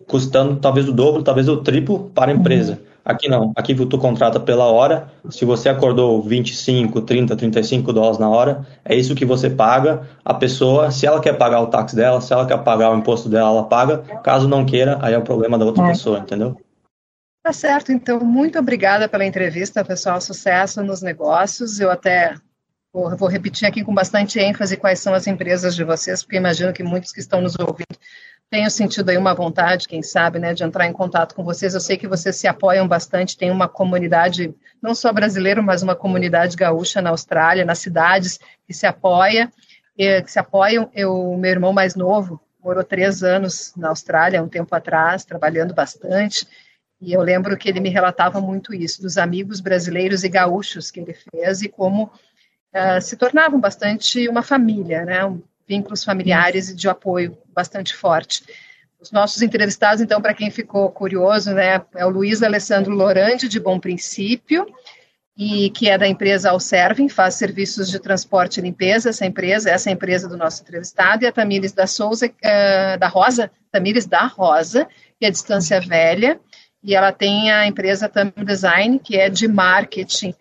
custando 0.06 0.56
talvez 0.56 0.88
o 0.88 0.92
dobro, 0.92 1.22
talvez 1.22 1.48
o 1.48 1.56
triplo 1.58 2.10
para 2.14 2.30
a 2.30 2.34
empresa. 2.34 2.78
Aqui 3.04 3.28
não. 3.28 3.52
Aqui 3.56 3.74
tu 3.74 3.98
contrata 3.98 4.38
pela 4.38 4.66
hora. 4.66 5.08
Se 5.28 5.44
você 5.44 5.68
acordou 5.68 6.22
25, 6.22 7.02
30, 7.02 7.36
35 7.36 7.92
dólares 7.92 8.18
na 8.18 8.28
hora, 8.28 8.66
é 8.84 8.94
isso 8.94 9.14
que 9.14 9.24
você 9.24 9.50
paga. 9.50 10.08
A 10.24 10.32
pessoa, 10.32 10.90
se 10.90 11.06
ela 11.06 11.20
quer 11.20 11.36
pagar 11.36 11.60
o 11.60 11.66
táxi 11.66 11.96
dela, 11.96 12.20
se 12.20 12.32
ela 12.32 12.46
quer 12.46 12.58
pagar 12.58 12.92
o 12.92 12.96
imposto 12.98 13.28
dela, 13.28 13.48
ela 13.48 13.64
paga. 13.64 13.98
Caso 14.22 14.48
não 14.48 14.64
queira, 14.64 14.98
aí 15.02 15.14
é 15.14 15.18
o 15.18 15.22
problema 15.22 15.58
da 15.58 15.64
outra 15.64 15.84
é. 15.84 15.88
pessoa, 15.88 16.20
entendeu? 16.20 16.56
Tá 17.42 17.52
certo, 17.52 17.90
então, 17.90 18.20
muito 18.20 18.56
obrigada 18.56 19.08
pela 19.08 19.26
entrevista, 19.26 19.84
pessoal. 19.84 20.20
Sucesso 20.20 20.80
nos 20.80 21.02
negócios. 21.02 21.80
Eu 21.80 21.90
até 21.90 22.36
vou, 22.92 23.16
vou 23.16 23.28
repetir 23.28 23.66
aqui 23.66 23.82
com 23.82 23.92
bastante 23.92 24.38
ênfase 24.38 24.76
quais 24.76 25.00
são 25.00 25.12
as 25.12 25.26
empresas 25.26 25.74
de 25.74 25.82
vocês, 25.82 26.22
porque 26.22 26.36
imagino 26.36 26.72
que 26.72 26.84
muitos 26.84 27.10
que 27.10 27.18
estão 27.18 27.40
nos 27.40 27.58
ouvindo 27.58 27.98
tenho 28.52 28.70
sentido 28.70 29.08
aí 29.08 29.16
uma 29.16 29.32
vontade, 29.32 29.88
quem 29.88 30.02
sabe, 30.02 30.38
né, 30.38 30.52
de 30.52 30.62
entrar 30.62 30.86
em 30.86 30.92
contato 30.92 31.34
com 31.34 31.42
vocês. 31.42 31.72
Eu 31.72 31.80
sei 31.80 31.96
que 31.96 32.06
vocês 32.06 32.36
se 32.36 32.46
apoiam 32.46 32.86
bastante, 32.86 33.34
tem 33.34 33.50
uma 33.50 33.66
comunidade, 33.66 34.54
não 34.80 34.94
só 34.94 35.10
brasileira, 35.10 35.62
mas 35.62 35.82
uma 35.82 35.96
comunidade 35.96 36.54
gaúcha 36.54 37.00
na 37.00 37.08
Austrália, 37.08 37.64
nas 37.64 37.78
cidades, 37.78 38.38
que 38.66 38.74
se 38.74 38.84
apoia. 38.86 39.50
que 39.96 40.30
se 40.30 40.38
apoiam. 40.38 40.90
Eu, 40.92 41.34
meu 41.38 41.50
irmão 41.50 41.72
mais 41.72 41.94
novo, 41.94 42.38
morou 42.62 42.84
três 42.84 43.22
anos 43.22 43.72
na 43.74 43.88
Austrália, 43.88 44.42
um 44.42 44.48
tempo 44.48 44.74
atrás, 44.74 45.24
trabalhando 45.24 45.72
bastante. 45.72 46.46
E 47.00 47.10
eu 47.10 47.22
lembro 47.22 47.56
que 47.56 47.70
ele 47.70 47.80
me 47.80 47.88
relatava 47.88 48.38
muito 48.38 48.74
isso, 48.74 49.00
dos 49.00 49.16
amigos 49.16 49.60
brasileiros 49.60 50.24
e 50.24 50.28
gaúchos 50.28 50.90
que 50.90 51.00
ele 51.00 51.14
fez 51.14 51.62
e 51.62 51.70
como 51.70 52.04
uh, 52.04 53.00
se 53.00 53.16
tornavam 53.16 53.58
bastante 53.58 54.28
uma 54.28 54.42
família, 54.42 55.06
né? 55.06 55.20
Vínculos 55.72 56.04
familiares 56.04 56.68
e 56.68 56.74
de 56.74 56.86
apoio 56.86 57.38
bastante 57.54 57.94
forte. 57.94 58.44
Os 59.00 59.10
nossos 59.10 59.40
entrevistados, 59.40 60.02
então, 60.02 60.20
para 60.20 60.34
quem 60.34 60.50
ficou 60.50 60.90
curioso, 60.90 61.52
né, 61.54 61.82
é 61.94 62.04
o 62.04 62.10
Luiz 62.10 62.42
Alessandro 62.42 62.92
Lorandi, 62.92 63.48
de 63.48 63.58
Bom 63.58 63.80
Princípio, 63.80 64.66
e 65.36 65.70
que 65.70 65.88
é 65.88 65.96
da 65.96 66.06
empresa 66.06 66.50
Alservin, 66.50 67.08
faz 67.08 67.34
serviços 67.36 67.90
de 67.90 67.98
transporte 67.98 68.58
e 68.58 68.62
limpeza, 68.62 69.08
essa 69.08 69.24
empresa, 69.24 69.70
essa 69.70 69.88
é 69.88 69.92
empresa 69.94 70.28
do 70.28 70.36
nosso 70.36 70.62
entrevistado, 70.62 71.24
e 71.24 71.26
a 71.26 71.32
Tamires 71.32 71.72
da 71.72 71.86
Souza, 71.86 72.26
uh, 72.26 72.98
da 72.98 73.08
Rosa, 73.08 73.50
Tamires 73.72 74.04
da 74.06 74.26
Rosa, 74.26 74.86
que 75.18 75.24
é 75.24 75.30
Distância 75.30 75.80
Velha, 75.80 76.38
e 76.84 76.94
ela 76.94 77.12
tem 77.12 77.50
a 77.50 77.66
empresa 77.66 78.10
Tam 78.10 78.30
Design, 78.44 78.98
que 78.98 79.16
é 79.16 79.30
de 79.30 79.48
marketing. 79.48 80.34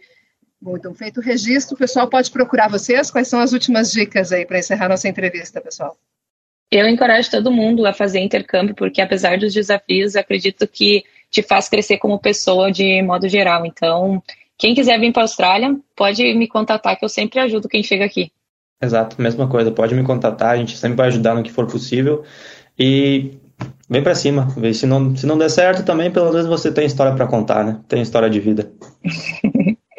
Bom, 0.62 0.78
então, 0.78 0.94
feito 0.94 1.20
o 1.20 1.24
registro, 1.24 1.74
o 1.76 1.78
pessoal 1.78 2.08
pode 2.08 2.30
procurar 2.30 2.70
vocês. 2.70 3.10
Quais 3.10 3.28
são 3.28 3.40
as 3.40 3.52
últimas 3.52 3.92
dicas 3.92 4.32
aí 4.32 4.46
para 4.46 4.60
encerrar 4.60 4.90
nossa 4.90 5.10
entrevista, 5.10 5.60
pessoal? 5.60 5.98
Eu 6.70 6.88
encorajo 6.88 7.32
todo 7.32 7.52
mundo 7.52 7.86
a 7.86 7.92
fazer 7.92 8.20
intercâmbio, 8.20 8.76
porque 8.76 9.02
apesar 9.02 9.40
dos 9.40 9.54
desafios, 9.54 10.16
acredito 10.16 10.68
que 10.68 11.04
te 11.32 11.42
faz 11.42 11.68
crescer 11.68 11.98
como 11.98 12.20
pessoa 12.20 12.72
de 12.72 13.02
modo 13.02 13.28
geral. 13.28 13.66
Então, 13.66 14.22
quem 14.56 14.76
quiser 14.76 15.00
vir 15.00 15.12
para 15.12 15.24
a 15.24 15.26
Austrália, 15.26 15.76
pode 15.96 16.24
me 16.36 16.48
contatar, 16.48 16.96
que 16.96 17.04
eu 17.04 17.10
sempre 17.10 17.40
ajudo 17.40 17.68
quem 17.68 17.82
chega 17.82 18.06
aqui. 18.06 18.32
Exato, 18.80 19.20
mesma 19.20 19.48
coisa. 19.48 19.72
Pode 19.72 19.96
me 19.96 20.04
contatar, 20.04 20.52
a 20.52 20.58
gente 20.58 20.78
sempre 20.78 20.98
vai 20.98 21.08
ajudar 21.08 21.34
no 21.34 21.42
que 21.42 21.52
for 21.52 21.66
possível. 21.66 22.24
E 22.78 23.32
vem 23.90 24.04
para 24.04 24.14
cima. 24.14 24.48
Se 24.74 24.86
não, 24.86 25.16
se 25.16 25.26
não 25.26 25.38
der 25.38 25.50
certo, 25.50 25.84
também, 25.84 26.12
pelo 26.12 26.32
menos 26.32 26.46
você 26.46 26.72
tem 26.72 26.86
história 26.86 27.16
para 27.16 27.28
contar, 27.28 27.66
né? 27.66 27.80
Tem 27.88 28.02
história 28.02 28.30
de 28.30 28.40
vida. 28.40 28.72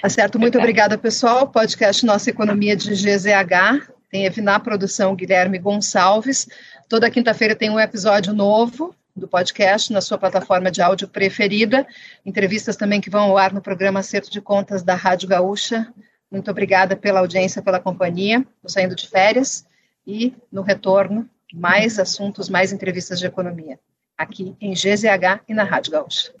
Tá 0.00 0.08
certo, 0.08 0.38
muito 0.38 0.58
obrigada, 0.58 0.96
pessoal. 0.96 1.48
Podcast 1.48 2.04
Nossa 2.06 2.30
Economia 2.30 2.76
de 2.76 2.90
GZH. 2.90 3.92
Tem 4.10 4.30
na 4.42 4.60
produção 4.60 5.14
Guilherme 5.14 5.58
Gonçalves. 5.58 6.48
Toda 6.88 7.10
quinta-feira 7.10 7.54
tem 7.54 7.70
um 7.70 7.80
episódio 7.80 8.32
novo 8.32 8.94
do 9.14 9.28
podcast 9.28 9.92
na 9.92 10.00
sua 10.00 10.18
plataforma 10.18 10.70
de 10.70 10.80
áudio 10.80 11.08
preferida. 11.08 11.86
Entrevistas 12.24 12.76
também 12.76 13.00
que 13.00 13.10
vão 13.10 13.24
ao 13.24 13.38
ar 13.38 13.52
no 13.52 13.60
programa 13.60 14.00
Acerto 14.00 14.30
de 14.30 14.40
Contas 14.40 14.82
da 14.82 14.94
Rádio 14.94 15.28
Gaúcha. 15.28 15.92
Muito 16.30 16.50
obrigada 16.50 16.96
pela 16.96 17.20
audiência, 17.20 17.62
pela 17.62 17.80
companhia. 17.80 18.38
Estou 18.38 18.70
saindo 18.70 18.94
de 18.94 19.08
férias 19.08 19.66
e 20.06 20.34
no 20.50 20.62
retorno, 20.62 21.28
mais 21.52 21.98
assuntos, 21.98 22.48
mais 22.48 22.72
entrevistas 22.72 23.18
de 23.18 23.26
economia 23.26 23.78
aqui 24.16 24.56
em 24.60 24.72
GZH 24.72 25.42
e 25.48 25.54
na 25.54 25.64
Rádio 25.64 25.92
Gaúcha. 25.92 26.32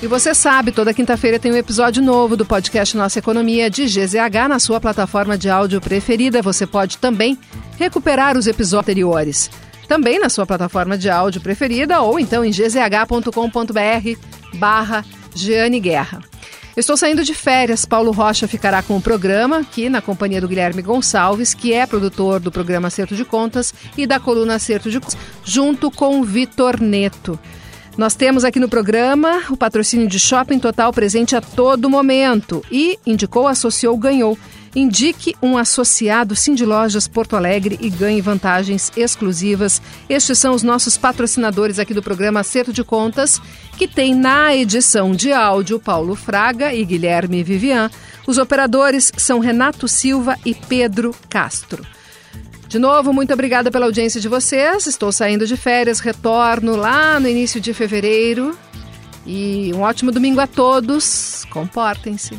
E 0.00 0.06
você 0.06 0.32
sabe, 0.32 0.70
toda 0.70 0.94
quinta-feira 0.94 1.40
tem 1.40 1.50
um 1.50 1.56
episódio 1.56 2.00
novo 2.00 2.36
do 2.36 2.46
podcast 2.46 2.96
Nossa 2.96 3.18
Economia 3.18 3.68
de 3.68 3.84
GZH 3.84 4.48
na 4.48 4.60
sua 4.60 4.80
plataforma 4.80 5.36
de 5.36 5.50
áudio 5.50 5.80
preferida. 5.80 6.40
Você 6.40 6.68
pode 6.68 6.98
também 6.98 7.36
recuperar 7.76 8.36
os 8.36 8.46
episódios 8.46 8.84
anteriores. 8.84 9.50
Também 9.88 10.20
na 10.20 10.28
sua 10.28 10.46
plataforma 10.46 10.96
de 10.96 11.10
áudio 11.10 11.40
preferida 11.40 12.00
ou 12.00 12.20
então 12.20 12.44
em 12.44 12.50
gzh.com.br 12.50 14.20
barra 14.54 15.04
Jeane 15.34 15.80
Guerra. 15.80 16.20
Estou 16.76 16.96
saindo 16.96 17.24
de 17.24 17.34
férias. 17.34 17.84
Paulo 17.84 18.12
Rocha 18.12 18.46
ficará 18.46 18.82
com 18.82 18.96
o 18.96 19.02
programa, 19.02 19.58
aqui 19.58 19.88
na 19.88 20.00
companhia 20.00 20.40
do 20.40 20.46
Guilherme 20.46 20.80
Gonçalves, 20.80 21.54
que 21.54 21.72
é 21.72 21.84
produtor 21.84 22.38
do 22.38 22.52
programa 22.52 22.86
Acerto 22.86 23.16
de 23.16 23.24
Contas 23.24 23.74
e 23.96 24.06
da 24.06 24.20
coluna 24.20 24.54
Acerto 24.54 24.88
de 24.88 25.00
Contas, 25.00 25.18
junto 25.44 25.90
com 25.90 26.22
Vitor 26.22 26.80
Neto. 26.80 27.36
Nós 27.98 28.14
temos 28.14 28.44
aqui 28.44 28.60
no 28.60 28.68
programa 28.68 29.42
o 29.50 29.56
patrocínio 29.56 30.06
de 30.06 30.20
Shopping 30.20 30.60
Total 30.60 30.92
presente 30.92 31.34
a 31.34 31.40
todo 31.40 31.90
momento 31.90 32.62
e 32.70 32.96
indicou, 33.04 33.48
associou, 33.48 33.96
ganhou. 33.96 34.38
Indique 34.76 35.34
um 35.42 35.58
associado 35.58 36.36
Cindy 36.36 36.64
Lojas 36.64 37.08
Porto 37.08 37.34
Alegre 37.34 37.76
e 37.80 37.90
ganhe 37.90 38.20
vantagens 38.20 38.92
exclusivas. 38.96 39.82
Estes 40.08 40.38
são 40.38 40.54
os 40.54 40.62
nossos 40.62 40.96
patrocinadores 40.96 41.80
aqui 41.80 41.92
do 41.92 42.00
programa 42.00 42.38
Acerto 42.38 42.72
de 42.72 42.84
Contas, 42.84 43.42
que 43.76 43.88
tem 43.88 44.14
na 44.14 44.54
edição 44.54 45.10
de 45.10 45.32
áudio 45.32 45.80
Paulo 45.80 46.14
Fraga 46.14 46.72
e 46.72 46.84
Guilherme 46.84 47.42
Vivian. 47.42 47.90
Os 48.28 48.38
operadores 48.38 49.10
são 49.16 49.40
Renato 49.40 49.88
Silva 49.88 50.36
e 50.44 50.54
Pedro 50.54 51.12
Castro. 51.28 51.84
De 52.68 52.78
novo, 52.78 53.14
muito 53.14 53.32
obrigada 53.32 53.70
pela 53.70 53.86
audiência 53.86 54.20
de 54.20 54.28
vocês. 54.28 54.86
Estou 54.86 55.10
saindo 55.10 55.46
de 55.46 55.56
férias, 55.56 56.00
retorno 56.00 56.76
lá 56.76 57.18
no 57.18 57.26
início 57.26 57.58
de 57.60 57.72
fevereiro. 57.72 58.56
E 59.26 59.72
um 59.74 59.80
ótimo 59.80 60.12
domingo 60.12 60.38
a 60.38 60.46
todos. 60.46 61.46
Comportem-se. 61.50 62.38